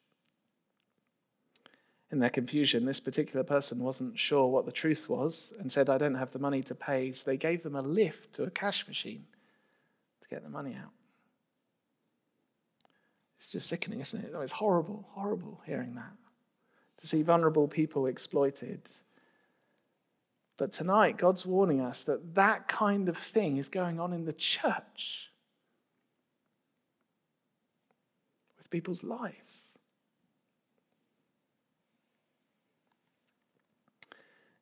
In 2.11 2.19
their 2.19 2.31
confusion, 2.31 2.85
this 2.85 3.01
particular 3.01 3.45
person 3.45 3.79
wasn't 3.79 4.19
sure 4.19 4.49
what 4.49 4.67
the 4.67 4.73
truth 4.73 5.09
was 5.09 5.55
and 5.59 5.71
said, 5.71 5.89
I 5.89 5.97
don't 5.97 6.17
have 6.17 6.33
the 6.33 6.39
money 6.39 6.63
to 6.65 6.75
pay. 6.75 7.13
So 7.13 7.31
they 7.31 7.37
gave 7.37 7.63
them 7.63 7.77
a 7.77 7.83
lift 7.83 8.35
to 8.35 8.43
a 8.43 8.51
cash 8.51 8.87
machine 8.89 9.27
to 10.21 10.29
get 10.29 10.43
the 10.43 10.51
money 10.51 10.75
out. 10.75 10.91
It's 13.37 13.53
just 13.53 13.69
sickening, 13.69 14.01
isn't 14.01 14.23
it? 14.23 14.33
Oh, 14.35 14.41
it's 14.41 14.53
horrible, 14.53 15.09
horrible 15.13 15.63
hearing 15.65 15.95
that. 15.95 16.13
To 16.99 17.07
see 17.07 17.23
vulnerable 17.23 17.69
people 17.69 18.05
exploited. 18.05 18.91
But 20.59 20.73
tonight, 20.73 21.17
God's 21.17 21.47
warning 21.47 21.81
us 21.81 22.03
that 22.03 22.35
that 22.35 22.69
kind 22.69 23.09
of 23.09 23.17
thing 23.17 23.57
is 23.57 23.71
going 23.71 23.99
on 23.99 24.13
in 24.13 24.27
the 24.27 24.35
church 24.35 25.30
people's 28.71 29.05
lives. 29.05 29.71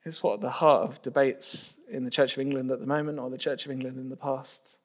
It's 0.04 0.22
what 0.22 0.40
the 0.40 0.50
heart 0.50 0.88
of 0.88 1.02
debates 1.02 1.80
in 1.90 2.04
the 2.04 2.10
Church 2.10 2.32
of 2.32 2.40
England 2.40 2.70
at 2.70 2.80
the 2.80 2.86
moment 2.86 3.18
or 3.18 3.28
the 3.28 3.36
Church 3.36 3.66
of 3.66 3.72
England 3.72 3.98
in 3.98 4.08
the 4.08 4.16
past 4.16 4.78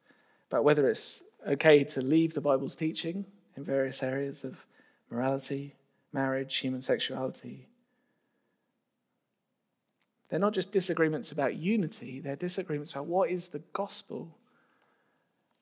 about 0.49 0.65
whether 0.65 0.87
it's 0.89 1.23
okay 1.47 1.83
to 1.83 2.01
leave 2.01 2.33
the 2.33 2.41
Bible's 2.41 2.75
teaching 2.75 3.25
in 3.55 3.63
various 3.63 4.03
areas 4.03 4.43
of 4.43 4.65
morality, 5.09 5.75
marriage, 6.11 6.57
human 6.57 6.81
sexuality. 6.81 7.67
They're 10.29 10.39
not 10.39 10.53
just 10.53 10.71
disagreements 10.71 11.31
about 11.31 11.55
unity, 11.55 12.19
they're 12.19 12.35
disagreements 12.35 12.91
about 12.91 13.05
what 13.05 13.29
is 13.29 13.49
the 13.49 13.61
gospel. 13.71 14.35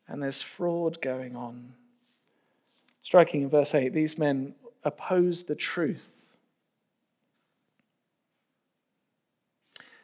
And 0.08 0.24
there's 0.24 0.42
fraud 0.42 1.02
going 1.02 1.36
on. 1.36 1.74
Striking 3.04 3.42
in 3.42 3.50
verse 3.50 3.74
8, 3.74 3.94
these 3.94 4.18
men 4.18 4.56
oppose 4.84 5.44
the 5.44 5.56
truth. 5.56 6.38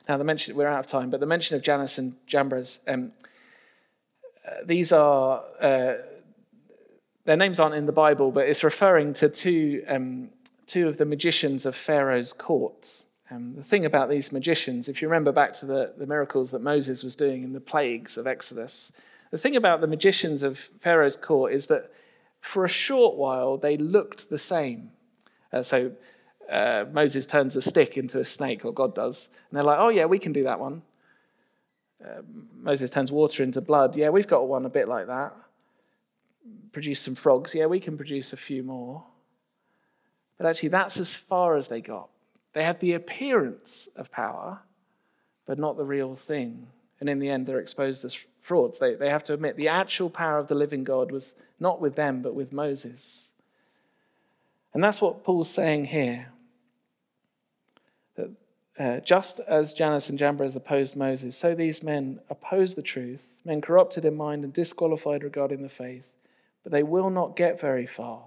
Now, 0.07 0.17
the 0.17 0.23
mention, 0.23 0.55
we're 0.55 0.67
out 0.67 0.79
of 0.79 0.87
time, 0.87 1.09
but 1.09 1.19
the 1.19 1.25
mention 1.25 1.55
of 1.55 1.61
Jannes 1.61 1.97
and 1.97 2.15
Jambres, 2.25 2.79
um, 2.87 3.11
uh, 4.45 4.51
these 4.65 4.91
are. 4.91 5.43
Uh, 5.59 5.93
their 7.27 7.35
names 7.35 7.59
aren't 7.59 7.75
in 7.75 7.85
the 7.85 7.91
Bible, 7.91 8.31
but 8.31 8.47
it's 8.47 8.63
referring 8.63 9.11
to 9.11 9.27
two, 9.27 9.83
um, 9.89 10.29
two 10.65 10.87
of 10.87 10.97
the 10.97 11.03
magicians 11.03 11.65
of 11.65 11.75
Pharaoh's 11.75 12.31
court. 12.31 13.03
Um, 13.29 13.55
the 13.55 13.63
thing 13.63 13.83
about 13.83 14.09
these 14.09 14.31
magicians, 14.31 14.87
if 14.87 15.01
you 15.01 15.09
remember 15.09 15.33
back 15.33 15.51
to 15.53 15.65
the, 15.65 15.93
the 15.97 16.07
miracles 16.07 16.51
that 16.51 16.61
Moses 16.61 17.03
was 17.03 17.17
doing 17.17 17.43
in 17.43 17.51
the 17.51 17.59
plagues 17.59 18.17
of 18.17 18.27
Exodus, 18.27 18.93
the 19.31 19.37
thing 19.37 19.57
about 19.57 19.81
the 19.81 19.87
magicians 19.87 20.41
of 20.41 20.57
Pharaoh's 20.79 21.17
court 21.17 21.51
is 21.51 21.67
that 21.67 21.91
for 22.47 22.65
a 22.65 22.69
short 22.69 23.15
while 23.15 23.57
they 23.57 23.77
looked 23.77 24.29
the 24.29 24.37
same. 24.37 24.91
Uh, 25.51 25.61
so 25.61 25.91
uh, 26.51 26.85
Moses 26.91 27.25
turns 27.25 27.55
a 27.55 27.61
stick 27.61 27.97
into 27.97 28.19
a 28.19 28.25
snake, 28.25 28.65
or 28.65 28.73
God 28.73 28.95
does, 28.95 29.29
and 29.49 29.57
they're 29.57 29.63
like, 29.63 29.79
oh, 29.79 29.89
yeah, 29.89 30.05
we 30.05 30.19
can 30.19 30.33
do 30.33 30.43
that 30.43 30.59
one. 30.59 30.81
Uh, 32.03 32.21
Moses 32.55 32.89
turns 32.89 33.11
water 33.11 33.43
into 33.43 33.61
blood. 33.61 33.97
Yeah, 33.97 34.09
we've 34.09 34.27
got 34.27 34.47
one 34.47 34.65
a 34.65 34.69
bit 34.69 34.87
like 34.87 35.07
that 35.07 35.33
produce 36.71 36.99
some 36.99 37.15
frogs. 37.15 37.55
Yeah, 37.55 37.65
we 37.65 37.79
can 37.79 37.97
produce 37.97 38.33
a 38.33 38.37
few 38.37 38.63
more. 38.63 39.03
But 40.37 40.45
actually, 40.45 40.69
that's 40.69 40.99
as 40.99 41.15
far 41.15 41.55
as 41.55 41.67
they 41.67 41.81
got. 41.81 42.09
They 42.53 42.63
had 42.63 42.79
the 42.79 42.93
appearance 42.93 43.89
of 43.95 44.11
power, 44.11 44.59
but 45.45 45.57
not 45.57 45.77
the 45.77 45.85
real 45.85 46.15
thing. 46.15 46.67
And 46.99 47.09
in 47.09 47.19
the 47.19 47.29
end, 47.29 47.45
they're 47.45 47.59
exposed 47.59 48.05
as 48.05 48.13
frauds. 48.41 48.79
They, 48.79 48.95
they 48.95 49.09
have 49.09 49.23
to 49.23 49.33
admit 49.33 49.55
the 49.55 49.67
actual 49.67 50.09
power 50.09 50.37
of 50.37 50.47
the 50.47 50.55
living 50.55 50.83
God 50.83 51.11
was 51.11 51.35
not 51.59 51.81
with 51.81 51.95
them, 51.95 52.21
but 52.21 52.35
with 52.35 52.53
Moses. 52.53 53.33
And 54.73 54.83
that's 54.83 55.01
what 55.01 55.23
Paul's 55.23 55.49
saying 55.49 55.85
here. 55.85 56.31
That 58.15 58.31
uh, 58.77 58.99
just 58.99 59.39
as 59.47 59.73
Jannes 59.73 60.09
and 60.09 60.19
Jambres 60.19 60.55
opposed 60.55 60.95
Moses, 60.95 61.37
so 61.37 61.55
these 61.55 61.81
men 61.81 62.19
oppose 62.29 62.75
the 62.75 62.81
truth, 62.81 63.39
men 63.43 63.61
corrupted 63.61 64.05
in 64.05 64.15
mind 64.15 64.43
and 64.43 64.53
disqualified 64.53 65.23
regarding 65.23 65.61
the 65.61 65.69
faith 65.69 66.11
but 66.67 66.73
they 66.73 66.83
will 66.83 67.09
not 67.09 67.37
get 67.37 67.57
very 67.57 67.85
far, 67.85 68.23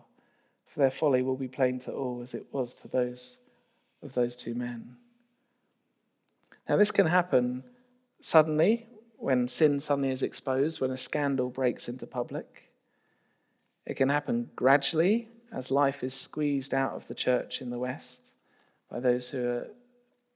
for 0.65 0.81
their 0.81 0.91
folly 0.91 1.21
will 1.21 1.37
be 1.37 1.47
plain 1.47 1.79
to 1.79 1.93
all, 1.93 2.23
as 2.23 2.33
it 2.33 2.47
was 2.53 2.73
to 2.73 2.89
those 2.89 3.39
of 4.03 4.15
those 4.15 4.35
two 4.35 4.55
men. 4.55 4.97
Now, 6.67 6.79
this 6.79 6.91
can 6.91 7.05
happen 7.05 7.65
suddenly 8.19 8.87
when 9.19 9.47
sin 9.47 9.79
suddenly 9.79 10.09
is 10.09 10.23
exposed, 10.23 10.81
when 10.81 10.91
a 10.91 10.97
scandal 10.97 11.51
breaks 11.51 11.87
into 11.87 12.07
public. 12.07 12.70
It 13.87 13.95
can 13.95 14.09
happen 14.09 14.51
gradually 14.57 15.29
as 15.53 15.71
life 15.71 16.05
is 16.05 16.15
squeezed 16.15 16.75
out 16.75 16.93
of 16.93 17.09
the 17.09 17.15
church 17.15 17.61
in 17.61 17.71
the 17.71 17.79
West 17.79 18.35
by 18.91 19.01
those 19.01 19.31
who 19.31 19.45
are 19.45 19.69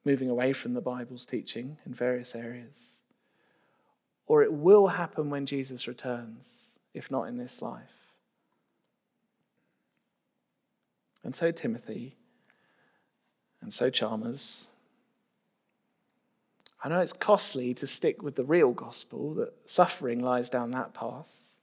moving 0.04 0.28
away 0.28 0.52
from 0.52 0.74
the 0.74 0.80
Bible's 0.80 1.26
teaching 1.26 1.78
in 1.86 1.94
various 1.94 2.34
areas. 2.34 3.02
Or 4.26 4.42
it 4.42 4.52
will 4.52 4.88
happen 4.88 5.30
when 5.30 5.46
Jesus 5.46 5.86
returns 5.86 6.78
if 6.94 7.10
not 7.10 7.24
in 7.24 7.36
this 7.36 7.60
life. 7.60 8.14
And 11.24 11.34
so, 11.34 11.50
Timothy, 11.50 12.16
and 13.60 13.72
so, 13.72 13.88
Chalmers, 13.88 14.72
I 16.82 16.88
know 16.90 17.00
it's 17.00 17.14
costly 17.14 17.72
to 17.74 17.86
stick 17.86 18.22
with 18.22 18.36
the 18.36 18.44
real 18.44 18.72
gospel, 18.72 19.32
that 19.34 19.54
suffering 19.64 20.20
lies 20.20 20.50
down 20.50 20.70
that 20.72 20.92
path, 20.92 21.53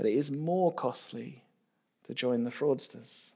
but 0.00 0.08
it 0.08 0.14
is 0.14 0.32
more 0.32 0.72
costly 0.72 1.42
to 2.04 2.14
join 2.14 2.42
the 2.44 2.50
fraudsters. 2.50 3.32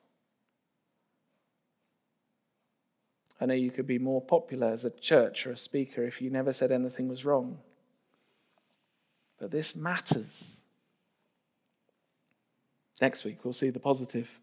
I 3.39 3.45
know 3.45 3.53
you 3.53 3.71
could 3.71 3.87
be 3.87 3.99
more 3.99 4.23
popular 4.23 4.69
as 4.69 4.83
a 4.83 4.91
church 4.91 5.47
or 5.47 5.51
a 5.51 5.59
speaker 5.59 6.05
if 6.05 6.23
you 6.23 6.31
never 6.31 6.55
said 6.55 6.73
anything 6.73 7.07
was 7.07 7.23
wrong. 7.23 7.59
But 9.39 9.51
this 9.51 9.77
matters. 9.77 10.63
Next 12.99 13.27
week, 13.27 13.45
we'll 13.45 13.53
see 13.53 13.69
the 13.69 13.79
positive, 13.79 14.41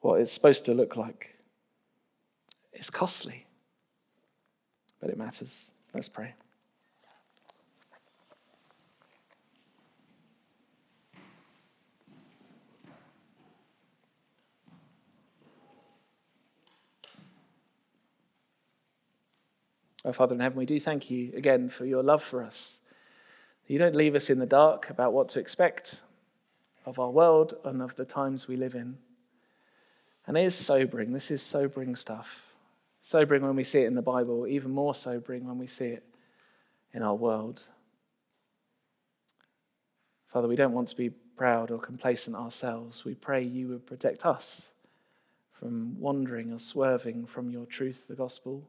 what 0.00 0.18
it's 0.18 0.32
supposed 0.32 0.64
to 0.64 0.72
look 0.72 0.96
like. 0.96 1.26
It's 2.72 2.88
costly, 2.88 3.46
but 4.98 5.10
it 5.10 5.18
matters. 5.18 5.72
Let's 5.92 6.08
pray. 6.08 6.32
Our 20.04 20.12
Father 20.12 20.34
in 20.34 20.40
heaven, 20.40 20.58
we 20.58 20.66
do 20.66 20.80
thank 20.80 21.10
you 21.10 21.32
again 21.34 21.68
for 21.68 21.84
your 21.84 22.02
love 22.02 22.22
for 22.22 22.42
us. 22.42 22.80
You 23.66 23.78
don't 23.78 23.94
leave 23.94 24.14
us 24.14 24.30
in 24.30 24.38
the 24.38 24.46
dark 24.46 24.88
about 24.88 25.12
what 25.12 25.28
to 25.30 25.40
expect, 25.40 26.02
of 26.86 26.98
our 26.98 27.10
world 27.10 27.54
and 27.64 27.82
of 27.82 27.96
the 27.96 28.06
times 28.06 28.48
we 28.48 28.56
live 28.56 28.74
in. 28.74 28.96
And 30.26 30.36
it 30.36 30.44
is 30.44 30.54
sobering. 30.54 31.12
This 31.12 31.30
is 31.30 31.42
sobering 31.42 31.94
stuff. 31.94 32.54
Sobering 33.00 33.42
when 33.42 33.56
we 33.56 33.62
see 33.62 33.82
it 33.82 33.86
in 33.86 33.94
the 33.94 34.02
Bible, 34.02 34.46
even 34.46 34.70
more 34.70 34.94
sobering 34.94 35.46
when 35.46 35.58
we 35.58 35.66
see 35.66 35.88
it 35.88 36.04
in 36.92 37.02
our 37.02 37.14
world. 37.14 37.68
Father, 40.28 40.48
we 40.48 40.56
don't 40.56 40.72
want 40.72 40.88
to 40.88 40.96
be 40.96 41.10
proud 41.10 41.70
or 41.70 41.78
complacent 41.78 42.36
ourselves. 42.36 43.04
We 43.04 43.14
pray 43.14 43.42
you 43.42 43.68
would 43.68 43.86
protect 43.86 44.24
us 44.24 44.72
from 45.52 45.98
wandering 46.00 46.52
or 46.52 46.58
swerving 46.58 47.26
from 47.26 47.50
your 47.50 47.66
truth, 47.66 48.08
the 48.08 48.14
gospel, 48.14 48.68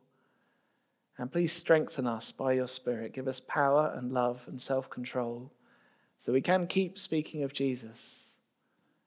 And 1.22 1.32
please 1.32 1.54
strengthen 1.54 2.08
us 2.08 2.32
by 2.32 2.54
your 2.54 2.66
Spirit. 2.66 3.14
Give 3.14 3.28
us 3.28 3.40
power 3.40 3.94
and 3.96 4.12
love 4.12 4.48
and 4.48 4.60
self 4.60 4.90
control 4.90 5.52
so 6.18 6.34
we 6.34 6.42
can 6.42 6.66
keep 6.66 6.98
speaking 6.98 7.44
of 7.44 7.54
Jesus, 7.54 8.38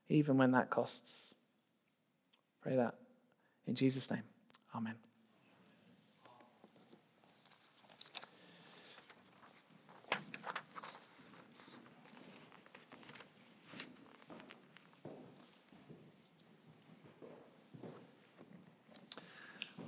even 0.08 0.38
when 0.38 0.52
that 0.52 0.70
costs. 0.70 1.34
Pray 2.62 2.76
that 2.76 2.94
in 3.66 3.74
Jesus' 3.74 4.12
name. 4.12 4.22
Amen. 4.76 4.94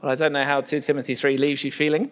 Well, 0.02 0.12
I 0.12 0.14
don't 0.14 0.32
know 0.32 0.44
how 0.44 0.60
2 0.60 0.80
Timothy 0.80 1.14
3 1.14 1.38
leaves 1.38 1.64
you 1.64 1.72
feeling. 1.72 2.10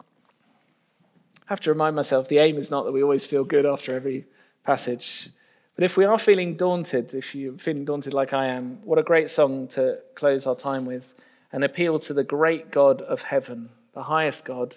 I 0.00 1.46
have 1.46 1.60
to 1.60 1.70
remind 1.70 1.96
myself 1.96 2.28
the 2.28 2.38
aim 2.38 2.56
is 2.56 2.70
not 2.70 2.84
that 2.84 2.92
we 2.92 3.02
always 3.02 3.24
feel 3.24 3.44
good 3.44 3.64
after 3.66 3.94
every 3.94 4.26
passage. 4.64 5.30
But 5.74 5.84
if 5.84 5.96
we 5.96 6.04
are 6.04 6.18
feeling 6.18 6.56
daunted, 6.56 7.14
if 7.14 7.34
you're 7.34 7.58
feeling 7.58 7.84
daunted 7.84 8.14
like 8.14 8.32
I 8.32 8.46
am, 8.46 8.78
what 8.84 8.98
a 8.98 9.02
great 9.02 9.30
song 9.30 9.68
to 9.68 9.98
close 10.14 10.46
our 10.46 10.54
time 10.54 10.84
with 10.84 11.14
an 11.50 11.62
appeal 11.62 11.98
to 12.00 12.14
the 12.14 12.24
great 12.24 12.70
God 12.70 13.02
of 13.02 13.22
heaven, 13.22 13.70
the 13.94 14.04
highest 14.04 14.44
God, 14.44 14.76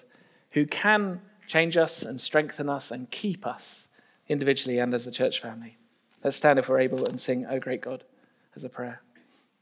who 0.52 0.66
can 0.66 1.22
change 1.48 1.78
us 1.78 2.04
and 2.04 2.20
strengthen 2.20 2.70
us 2.70 2.92
and 2.92 3.10
keep 3.12 3.46
us 3.46 3.90
individually 4.28 4.80
and 4.80 4.94
as 4.94 5.06
a 5.06 5.12
church 5.12 5.42
family. 5.42 5.78
Let's 6.24 6.36
stand 6.36 6.60
if 6.60 6.70
we're 6.70 6.80
able 6.80 7.06
and 7.06 7.20
sing, 7.20 7.46
O 7.46 7.60
great 7.60 7.82
God, 7.82 8.04
as 8.56 8.64
a 8.64 8.70
prayer. 8.70 9.02